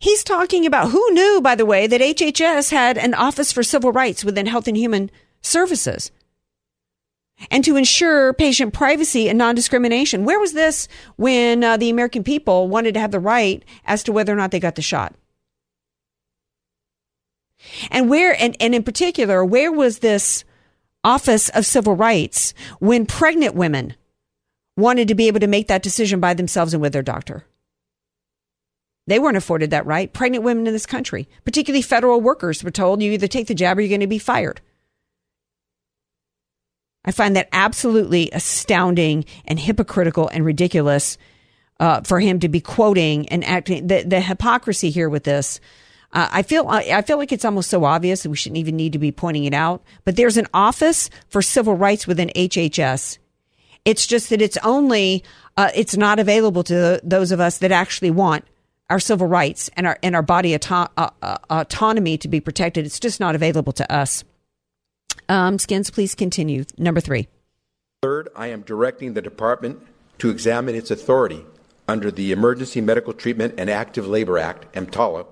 He's 0.00 0.24
talking 0.24 0.66
about 0.66 0.90
who 0.90 1.12
knew, 1.12 1.40
by 1.40 1.54
the 1.54 1.64
way, 1.64 1.86
that 1.86 2.00
HHS 2.00 2.72
had 2.72 2.98
an 2.98 3.14
Office 3.14 3.52
for 3.52 3.62
Civil 3.62 3.92
Rights 3.92 4.24
within 4.24 4.46
Health 4.46 4.66
and 4.66 4.76
Human 4.76 5.08
Services 5.40 6.10
and 7.50 7.64
to 7.64 7.76
ensure 7.76 8.32
patient 8.32 8.74
privacy 8.74 9.28
and 9.28 9.38
non 9.38 9.54
discrimination. 9.54 10.24
Where 10.24 10.40
was 10.40 10.52
this 10.52 10.88
when 11.16 11.62
uh, 11.62 11.76
the 11.76 11.90
American 11.90 12.24
people 12.24 12.68
wanted 12.68 12.94
to 12.94 13.00
have 13.00 13.10
the 13.10 13.20
right 13.20 13.64
as 13.84 14.02
to 14.04 14.12
whether 14.12 14.32
or 14.32 14.36
not 14.36 14.50
they 14.50 14.60
got 14.60 14.74
the 14.74 14.82
shot? 14.82 15.14
And 17.90 18.08
where, 18.08 18.40
and, 18.40 18.56
and 18.60 18.74
in 18.74 18.82
particular, 18.82 19.44
where 19.44 19.72
was 19.72 19.98
this 19.98 20.44
Office 21.04 21.48
of 21.50 21.66
Civil 21.66 21.96
Rights 21.96 22.54
when 22.80 23.06
pregnant 23.06 23.54
women 23.54 23.94
wanted 24.76 25.08
to 25.08 25.14
be 25.14 25.26
able 25.26 25.40
to 25.40 25.46
make 25.46 25.68
that 25.68 25.82
decision 25.82 26.20
by 26.20 26.34
themselves 26.34 26.72
and 26.72 26.80
with 26.80 26.92
their 26.92 27.02
doctor? 27.02 27.44
They 29.06 29.18
weren't 29.18 29.38
afforded 29.38 29.70
that 29.70 29.86
right. 29.86 30.12
Pregnant 30.12 30.44
women 30.44 30.66
in 30.66 30.72
this 30.72 30.86
country, 30.86 31.28
particularly 31.44 31.82
federal 31.82 32.20
workers, 32.20 32.62
were 32.62 32.70
told 32.70 33.02
you 33.02 33.12
either 33.12 33.26
take 33.26 33.46
the 33.46 33.54
jab 33.54 33.78
or 33.78 33.80
you're 33.80 33.88
going 33.88 34.00
to 34.00 34.06
be 34.06 34.18
fired. 34.18 34.60
I 37.08 37.10
find 37.10 37.36
that 37.36 37.48
absolutely 37.52 38.28
astounding 38.34 39.24
and 39.46 39.58
hypocritical 39.58 40.28
and 40.28 40.44
ridiculous 40.44 41.16
uh, 41.80 42.02
for 42.02 42.20
him 42.20 42.38
to 42.40 42.50
be 42.50 42.60
quoting 42.60 43.26
and 43.30 43.42
acting. 43.46 43.86
The, 43.86 44.02
the 44.02 44.20
hypocrisy 44.20 44.90
here 44.90 45.08
with 45.08 45.24
this, 45.24 45.58
uh, 46.12 46.28
I 46.30 46.42
feel 46.42 46.68
I, 46.68 47.00
feel 47.00 47.16
like 47.16 47.32
it's 47.32 47.46
almost 47.46 47.70
so 47.70 47.86
obvious 47.86 48.24
that 48.24 48.28
we 48.30 48.36
shouldn't 48.36 48.58
even 48.58 48.76
need 48.76 48.92
to 48.92 48.98
be 48.98 49.10
pointing 49.10 49.44
it 49.44 49.54
out. 49.54 49.82
But 50.04 50.16
there's 50.16 50.36
an 50.36 50.48
office 50.52 51.08
for 51.30 51.40
civil 51.40 51.74
rights 51.74 52.06
within 52.06 52.28
HHS. 52.36 53.16
It's 53.86 54.06
just 54.06 54.28
that 54.28 54.42
it's 54.42 54.58
only 54.58 55.24
uh, 55.56 55.70
it's 55.74 55.96
not 55.96 56.18
available 56.18 56.62
to 56.64 57.00
those 57.02 57.32
of 57.32 57.40
us 57.40 57.56
that 57.58 57.72
actually 57.72 58.10
want 58.10 58.44
our 58.90 59.00
civil 59.00 59.28
rights 59.28 59.70
and 59.78 59.86
our 59.86 59.98
and 60.02 60.14
our 60.14 60.20
body 60.20 60.54
auto- 60.54 60.92
uh, 60.98 61.08
uh, 61.22 61.38
autonomy 61.48 62.18
to 62.18 62.28
be 62.28 62.40
protected. 62.40 62.84
It's 62.84 63.00
just 63.00 63.18
not 63.18 63.34
available 63.34 63.72
to 63.72 63.90
us. 63.90 64.24
Um, 65.28 65.58
Skins, 65.58 65.90
please 65.90 66.14
continue. 66.14 66.64
Number 66.76 67.00
three. 67.00 67.28
Third, 68.02 68.28
I 68.36 68.48
am 68.48 68.62
directing 68.62 69.14
the 69.14 69.22
department 69.22 69.80
to 70.18 70.30
examine 70.30 70.74
its 70.74 70.90
authority 70.90 71.44
under 71.88 72.10
the 72.10 72.32
Emergency 72.32 72.80
Medical 72.80 73.12
Treatment 73.12 73.54
and 73.58 73.68
Active 73.70 74.06
Labor 74.06 74.38
Act, 74.38 74.72
EMTALA, 74.74 75.26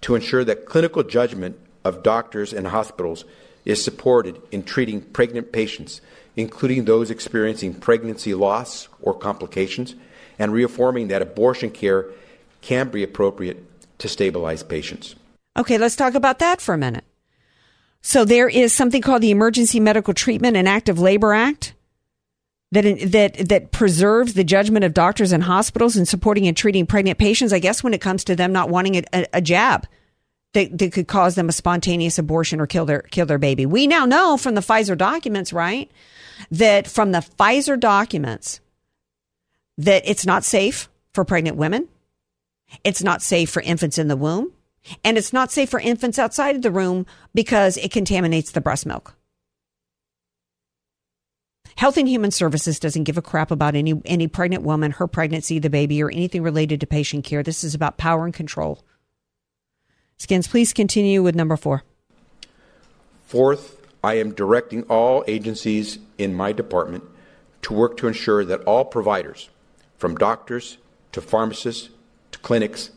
to 0.00 0.14
ensure 0.14 0.44
that 0.44 0.66
clinical 0.66 1.02
judgment 1.02 1.58
of 1.84 2.02
doctors 2.02 2.52
and 2.52 2.66
hospitals 2.66 3.24
is 3.64 3.82
supported 3.82 4.40
in 4.50 4.62
treating 4.62 5.00
pregnant 5.00 5.52
patients, 5.52 6.00
including 6.36 6.84
those 6.84 7.10
experiencing 7.10 7.74
pregnancy 7.74 8.34
loss 8.34 8.88
or 9.00 9.14
complications, 9.14 9.94
and 10.38 10.52
reaffirming 10.52 11.08
that 11.08 11.22
abortion 11.22 11.70
care 11.70 12.06
can 12.60 12.88
be 12.88 13.02
appropriate 13.02 13.64
to 13.98 14.08
stabilize 14.08 14.62
patients. 14.62 15.14
Okay, 15.56 15.78
let's 15.78 15.96
talk 15.96 16.14
about 16.14 16.40
that 16.40 16.60
for 16.60 16.74
a 16.74 16.78
minute. 16.78 17.04
So 18.06 18.26
there 18.26 18.50
is 18.50 18.74
something 18.74 19.00
called 19.00 19.22
the 19.22 19.30
Emergency 19.30 19.80
Medical 19.80 20.12
Treatment 20.12 20.58
and 20.58 20.68
Active 20.68 20.98
Labor 20.98 21.32
Act 21.32 21.72
that 22.70 22.82
that 23.12 23.48
that 23.48 23.72
preserves 23.72 24.34
the 24.34 24.44
judgment 24.44 24.84
of 24.84 24.92
doctors 24.92 25.32
and 25.32 25.42
hospitals 25.42 25.96
in 25.96 26.04
supporting 26.04 26.46
and 26.46 26.54
treating 26.54 26.84
pregnant 26.84 27.18
patients. 27.18 27.50
I 27.50 27.60
guess 27.60 27.82
when 27.82 27.94
it 27.94 28.02
comes 28.02 28.22
to 28.24 28.36
them 28.36 28.52
not 28.52 28.68
wanting 28.68 28.96
a, 28.96 29.26
a, 29.32 29.40
jab 29.40 29.86
that, 30.52 30.76
that 30.76 30.92
could 30.92 31.08
cause 31.08 31.34
them 31.34 31.48
a 31.48 31.52
spontaneous 31.52 32.18
abortion 32.18 32.60
or 32.60 32.66
kill 32.66 32.84
their 32.84 33.00
kill 33.00 33.24
their 33.24 33.38
baby. 33.38 33.64
We 33.64 33.86
now 33.86 34.04
know 34.04 34.36
from 34.36 34.54
the 34.54 34.60
Pfizer 34.60 34.98
documents, 34.98 35.50
right, 35.50 35.90
that 36.50 36.86
from 36.86 37.12
the 37.12 37.20
Pfizer 37.20 37.80
documents 37.80 38.60
that 39.78 40.02
it's 40.04 40.26
not 40.26 40.44
safe 40.44 40.90
for 41.14 41.24
pregnant 41.24 41.56
women. 41.56 41.88
It's 42.84 43.02
not 43.02 43.22
safe 43.22 43.48
for 43.48 43.62
infants 43.62 43.96
in 43.96 44.08
the 44.08 44.16
womb. 44.16 44.52
And 45.04 45.16
it's 45.16 45.32
not 45.32 45.50
safe 45.50 45.70
for 45.70 45.80
infants 45.80 46.18
outside 46.18 46.56
of 46.56 46.62
the 46.62 46.70
room 46.70 47.06
because 47.34 47.76
it 47.76 47.90
contaminates 47.90 48.50
the 48.50 48.60
breast 48.60 48.86
milk. 48.86 49.16
Health 51.76 51.96
and 51.96 52.08
Human 52.08 52.30
Services 52.30 52.78
doesn't 52.78 53.04
give 53.04 53.18
a 53.18 53.22
crap 53.22 53.50
about 53.50 53.74
any 53.74 54.00
any 54.04 54.28
pregnant 54.28 54.62
woman, 54.62 54.92
her 54.92 55.08
pregnancy, 55.08 55.58
the 55.58 55.70
baby, 55.70 56.02
or 56.02 56.10
anything 56.10 56.42
related 56.42 56.80
to 56.80 56.86
patient 56.86 57.24
care. 57.24 57.42
This 57.42 57.64
is 57.64 57.74
about 57.74 57.98
power 57.98 58.24
and 58.24 58.32
control. 58.32 58.84
Skins, 60.18 60.46
please 60.46 60.72
continue 60.72 61.22
with 61.22 61.34
number 61.34 61.56
four. 61.56 61.82
Fourth, 63.26 63.76
I 64.04 64.14
am 64.14 64.34
directing 64.34 64.84
all 64.84 65.24
agencies 65.26 65.98
in 66.18 66.34
my 66.34 66.52
department 66.52 67.04
to 67.62 67.74
work 67.74 67.96
to 67.96 68.06
ensure 68.06 68.44
that 68.44 68.62
all 68.64 68.84
providers, 68.84 69.48
from 69.96 70.14
doctors 70.14 70.78
to 71.12 71.20
pharmacists 71.20 71.88
to 72.30 72.38
clinics, 72.38 72.90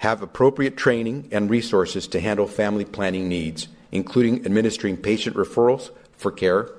have 0.00 0.22
appropriate 0.22 0.78
training 0.78 1.28
and 1.30 1.50
resources 1.50 2.08
to 2.08 2.20
handle 2.20 2.46
family 2.46 2.86
planning 2.86 3.28
needs, 3.28 3.68
including 3.92 4.44
administering 4.46 4.96
patient 4.96 5.36
referrals 5.36 5.90
for 6.16 6.32
care 6.32 6.70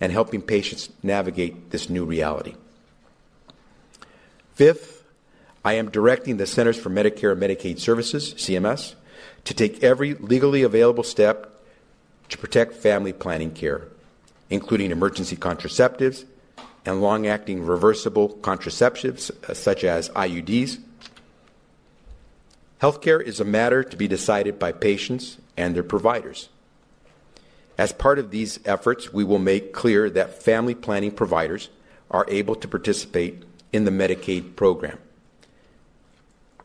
and 0.00 0.10
helping 0.10 0.42
patients 0.42 0.88
navigate 1.00 1.70
this 1.70 1.88
new 1.88 2.04
reality. 2.04 2.56
Fifth, 4.54 5.04
I 5.64 5.74
am 5.74 5.90
directing 5.90 6.38
the 6.38 6.46
Centers 6.46 6.76
for 6.76 6.90
Medicare 6.90 7.30
and 7.32 7.40
Medicaid 7.40 7.78
Services, 7.78 8.34
CMS, 8.34 8.94
to 9.44 9.54
take 9.54 9.84
every 9.84 10.14
legally 10.14 10.62
available 10.62 11.04
step 11.04 11.60
to 12.30 12.38
protect 12.38 12.74
family 12.74 13.12
planning 13.12 13.52
care, 13.52 13.86
including 14.50 14.90
emergency 14.90 15.36
contraceptives 15.36 16.24
and 16.84 17.00
long 17.00 17.28
acting 17.28 17.64
reversible 17.64 18.30
contraceptives 18.40 19.30
uh, 19.48 19.54
such 19.54 19.84
as 19.84 20.08
IUDs. 20.10 20.80
Healthcare 22.80 23.22
is 23.22 23.40
a 23.40 23.44
matter 23.44 23.82
to 23.82 23.96
be 23.96 24.06
decided 24.06 24.58
by 24.58 24.72
patients 24.72 25.38
and 25.56 25.74
their 25.74 25.82
providers. 25.82 26.50
As 27.78 27.92
part 27.92 28.18
of 28.18 28.30
these 28.30 28.58
efforts, 28.64 29.12
we 29.12 29.24
will 29.24 29.38
make 29.38 29.72
clear 29.72 30.10
that 30.10 30.42
family 30.42 30.74
planning 30.74 31.10
providers 31.10 31.68
are 32.10 32.26
able 32.28 32.54
to 32.56 32.68
participate 32.68 33.42
in 33.72 33.84
the 33.84 33.90
Medicaid 33.90 34.56
program. 34.56 34.98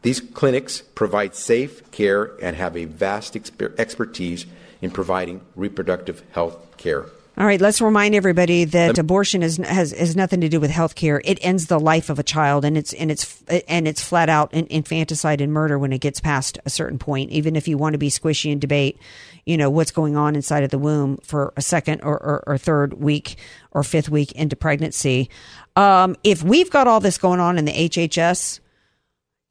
These 0.01 0.21
clinics 0.21 0.81
provide 0.95 1.35
safe 1.35 1.89
care 1.91 2.31
and 2.41 2.55
have 2.55 2.75
a 2.75 2.85
vast 2.85 3.33
exper- 3.35 3.77
expertise 3.79 4.45
in 4.81 4.91
providing 4.91 5.41
reproductive 5.55 6.23
health 6.31 6.77
care. 6.77 7.05
All 7.37 7.45
right, 7.45 7.61
let's 7.61 7.79
remind 7.79 8.13
everybody 8.13 8.65
that 8.65 8.97
abortion 8.97 9.41
is, 9.41 9.55
has 9.55 9.91
has 9.93 10.17
nothing 10.17 10.41
to 10.41 10.49
do 10.49 10.59
with 10.59 10.69
health 10.69 10.95
care. 10.95 11.21
It 11.23 11.39
ends 11.41 11.67
the 11.67 11.79
life 11.79 12.09
of 12.09 12.19
a 12.19 12.23
child, 12.23 12.65
and 12.65 12.77
it's 12.77 12.91
and 12.91 13.09
it's 13.09 13.41
and 13.69 13.87
it's 13.87 14.03
flat 14.03 14.27
out 14.27 14.53
infanticide 14.53 15.39
and 15.39 15.53
murder 15.53 15.79
when 15.79 15.93
it 15.93 16.01
gets 16.01 16.19
past 16.19 16.59
a 16.65 16.69
certain 16.69 16.99
point. 16.99 17.31
Even 17.31 17.55
if 17.55 17.69
you 17.69 17.77
want 17.77 17.93
to 17.93 17.97
be 17.97 18.09
squishy 18.09 18.51
and 18.51 18.59
debate, 18.59 18.99
you 19.45 19.55
know 19.55 19.69
what's 19.69 19.91
going 19.91 20.17
on 20.17 20.35
inside 20.35 20.65
of 20.65 20.71
the 20.71 20.77
womb 20.77 21.17
for 21.23 21.53
a 21.55 21.61
second 21.61 22.01
or, 22.01 22.21
or, 22.21 22.43
or 22.47 22.57
third 22.57 22.95
week 22.95 23.37
or 23.71 23.81
fifth 23.81 24.09
week 24.09 24.33
into 24.33 24.57
pregnancy. 24.57 25.29
Um, 25.77 26.17
if 26.25 26.43
we've 26.43 26.69
got 26.69 26.87
all 26.87 26.99
this 26.99 27.17
going 27.17 27.39
on 27.39 27.57
in 27.57 27.63
the 27.63 27.71
HHS, 27.71 28.59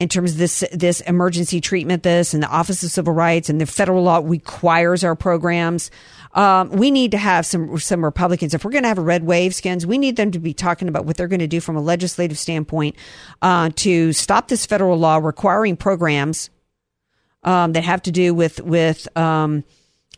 in 0.01 0.09
terms 0.09 0.33
of 0.33 0.39
this 0.39 0.65
this 0.73 1.03
emergency 1.03 1.61
treatment, 1.61 2.03
this 2.03 2.33
and 2.33 2.43
the 2.43 2.49
Office 2.49 2.83
of 2.83 2.91
Civil 2.91 3.13
Rights 3.13 3.51
and 3.51 3.61
the 3.61 3.67
federal 3.67 4.03
law 4.03 4.23
requires 4.25 5.05
our 5.05 5.15
programs. 5.15 5.91
Um, 6.33 6.71
we 6.71 6.91
need 6.91 7.11
to 7.11 7.19
have 7.19 7.45
some 7.45 7.79
some 7.79 8.05
Republicans. 8.05 8.55
If 8.55 8.65
we're 8.65 8.71
going 8.71 8.85
to 8.85 8.89
have 8.89 8.99
a 8.99 9.03
red 9.03 9.25
wave, 9.25 9.55
skins, 9.55 9.87
we 9.87 9.99
need 9.99 10.17
them 10.17 10.31
to 10.31 10.39
be 10.39 10.55
talking 10.55 10.89
about 10.89 11.05
what 11.05 11.17
they're 11.17 11.29
going 11.29 11.41
to 11.41 11.49
do 11.49 11.61
from 11.61 11.77
a 11.77 11.81
legislative 11.81 12.39
standpoint 12.39 12.97
uh, 13.43 13.71
to 13.77 14.13
stop 14.13 14.49
this 14.49 14.65
federal 14.67 14.97
law 14.97 15.17
requiring 15.17 15.77
programs 15.77 16.51
um, 17.43 17.73
that 17.73 17.85
have 17.85 18.03
to 18.03 18.11
do 18.11 18.33
with 18.35 18.61
with 18.61 19.09
um, 19.19 19.65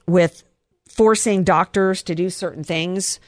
with 0.07 0.45
forcing 0.89 1.45
doctors 1.45 2.03
to 2.03 2.15
do 2.15 2.29
certain 2.29 2.65
things 2.65 3.19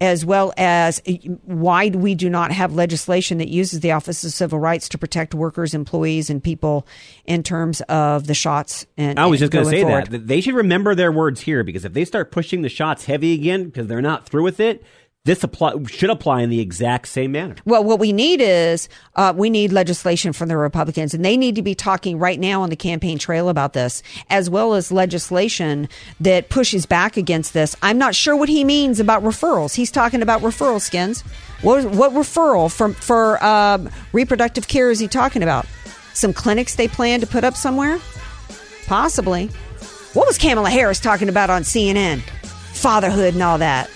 as 0.00 0.24
well 0.24 0.52
as 0.56 1.00
why 1.44 1.88
we 1.88 2.14
do 2.14 2.28
not 2.28 2.50
have 2.52 2.74
legislation 2.74 3.38
that 3.38 3.48
uses 3.48 3.80
the 3.80 3.92
Office 3.92 4.24
of 4.24 4.32
Civil 4.32 4.58
Rights 4.58 4.88
to 4.90 4.98
protect 4.98 5.34
workers, 5.34 5.72
employees, 5.72 6.30
and 6.30 6.42
people 6.42 6.86
in 7.24 7.42
terms 7.42 7.80
of 7.82 8.26
the 8.26 8.34
shots. 8.34 8.86
And 8.96 9.18
I 9.18 9.26
was 9.26 9.40
just 9.40 9.52
going 9.52 9.64
to 9.64 9.70
say 9.70 9.82
forward. 9.82 10.08
that 10.08 10.26
they 10.26 10.40
should 10.40 10.54
remember 10.54 10.94
their 10.94 11.12
words 11.12 11.40
here 11.40 11.62
because 11.62 11.84
if 11.84 11.92
they 11.92 12.04
start 12.04 12.32
pushing 12.32 12.62
the 12.62 12.68
shots 12.68 13.04
heavy 13.04 13.34
again 13.34 13.64
because 13.64 13.86
they're 13.86 14.02
not 14.02 14.26
through 14.28 14.42
with 14.42 14.60
it, 14.60 14.84
this 15.24 15.42
apply, 15.42 15.72
should 15.86 16.10
apply 16.10 16.42
in 16.42 16.50
the 16.50 16.60
exact 16.60 17.08
same 17.08 17.32
manner. 17.32 17.56
Well, 17.64 17.82
what 17.82 17.98
we 17.98 18.12
need 18.12 18.42
is 18.42 18.90
uh, 19.16 19.32
we 19.34 19.48
need 19.48 19.72
legislation 19.72 20.34
from 20.34 20.48
the 20.48 20.56
Republicans, 20.58 21.14
and 21.14 21.24
they 21.24 21.38
need 21.38 21.54
to 21.54 21.62
be 21.62 21.74
talking 21.74 22.18
right 22.18 22.38
now 22.38 22.60
on 22.60 22.68
the 22.68 22.76
campaign 22.76 23.18
trail 23.18 23.48
about 23.48 23.72
this, 23.72 24.02
as 24.28 24.50
well 24.50 24.74
as 24.74 24.92
legislation 24.92 25.88
that 26.20 26.50
pushes 26.50 26.84
back 26.84 27.16
against 27.16 27.54
this. 27.54 27.74
I'm 27.80 27.96
not 27.96 28.14
sure 28.14 28.36
what 28.36 28.50
he 28.50 28.64
means 28.64 29.00
about 29.00 29.22
referrals. 29.22 29.74
He's 29.74 29.90
talking 29.90 30.20
about 30.20 30.42
referral 30.42 30.78
skins. 30.78 31.22
What, 31.62 31.86
what 31.86 32.12
referral 32.12 32.70
from 32.70 32.92
for 32.92 33.42
um, 33.42 33.88
reproductive 34.12 34.68
care 34.68 34.90
is 34.90 34.98
he 34.98 35.08
talking 35.08 35.42
about? 35.42 35.66
Some 36.12 36.34
clinics 36.34 36.74
they 36.74 36.86
plan 36.86 37.20
to 37.20 37.26
put 37.26 37.44
up 37.44 37.56
somewhere? 37.56 37.98
Possibly. 38.86 39.46
What 40.12 40.26
was 40.26 40.36
Kamala 40.36 40.68
Harris 40.68 41.00
talking 41.00 41.30
about 41.30 41.48
on 41.48 41.62
CNN? 41.62 42.20
Fatherhood 42.74 43.32
and 43.32 43.42
all 43.42 43.56
that. 43.56 43.88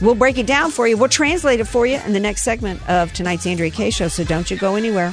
We'll 0.00 0.14
break 0.14 0.38
it 0.38 0.46
down 0.46 0.70
for 0.70 0.88
you. 0.88 0.96
We'll 0.96 1.08
translate 1.08 1.60
it 1.60 1.66
for 1.66 1.86
you 1.86 2.00
in 2.06 2.12
the 2.12 2.20
next 2.20 2.42
segment 2.42 2.88
of 2.88 3.12
tonight's 3.12 3.46
Andrea 3.46 3.70
K 3.70 3.90
Show. 3.90 4.08
So 4.08 4.24
don't 4.24 4.50
you 4.50 4.56
go 4.56 4.76
anywhere. 4.76 5.12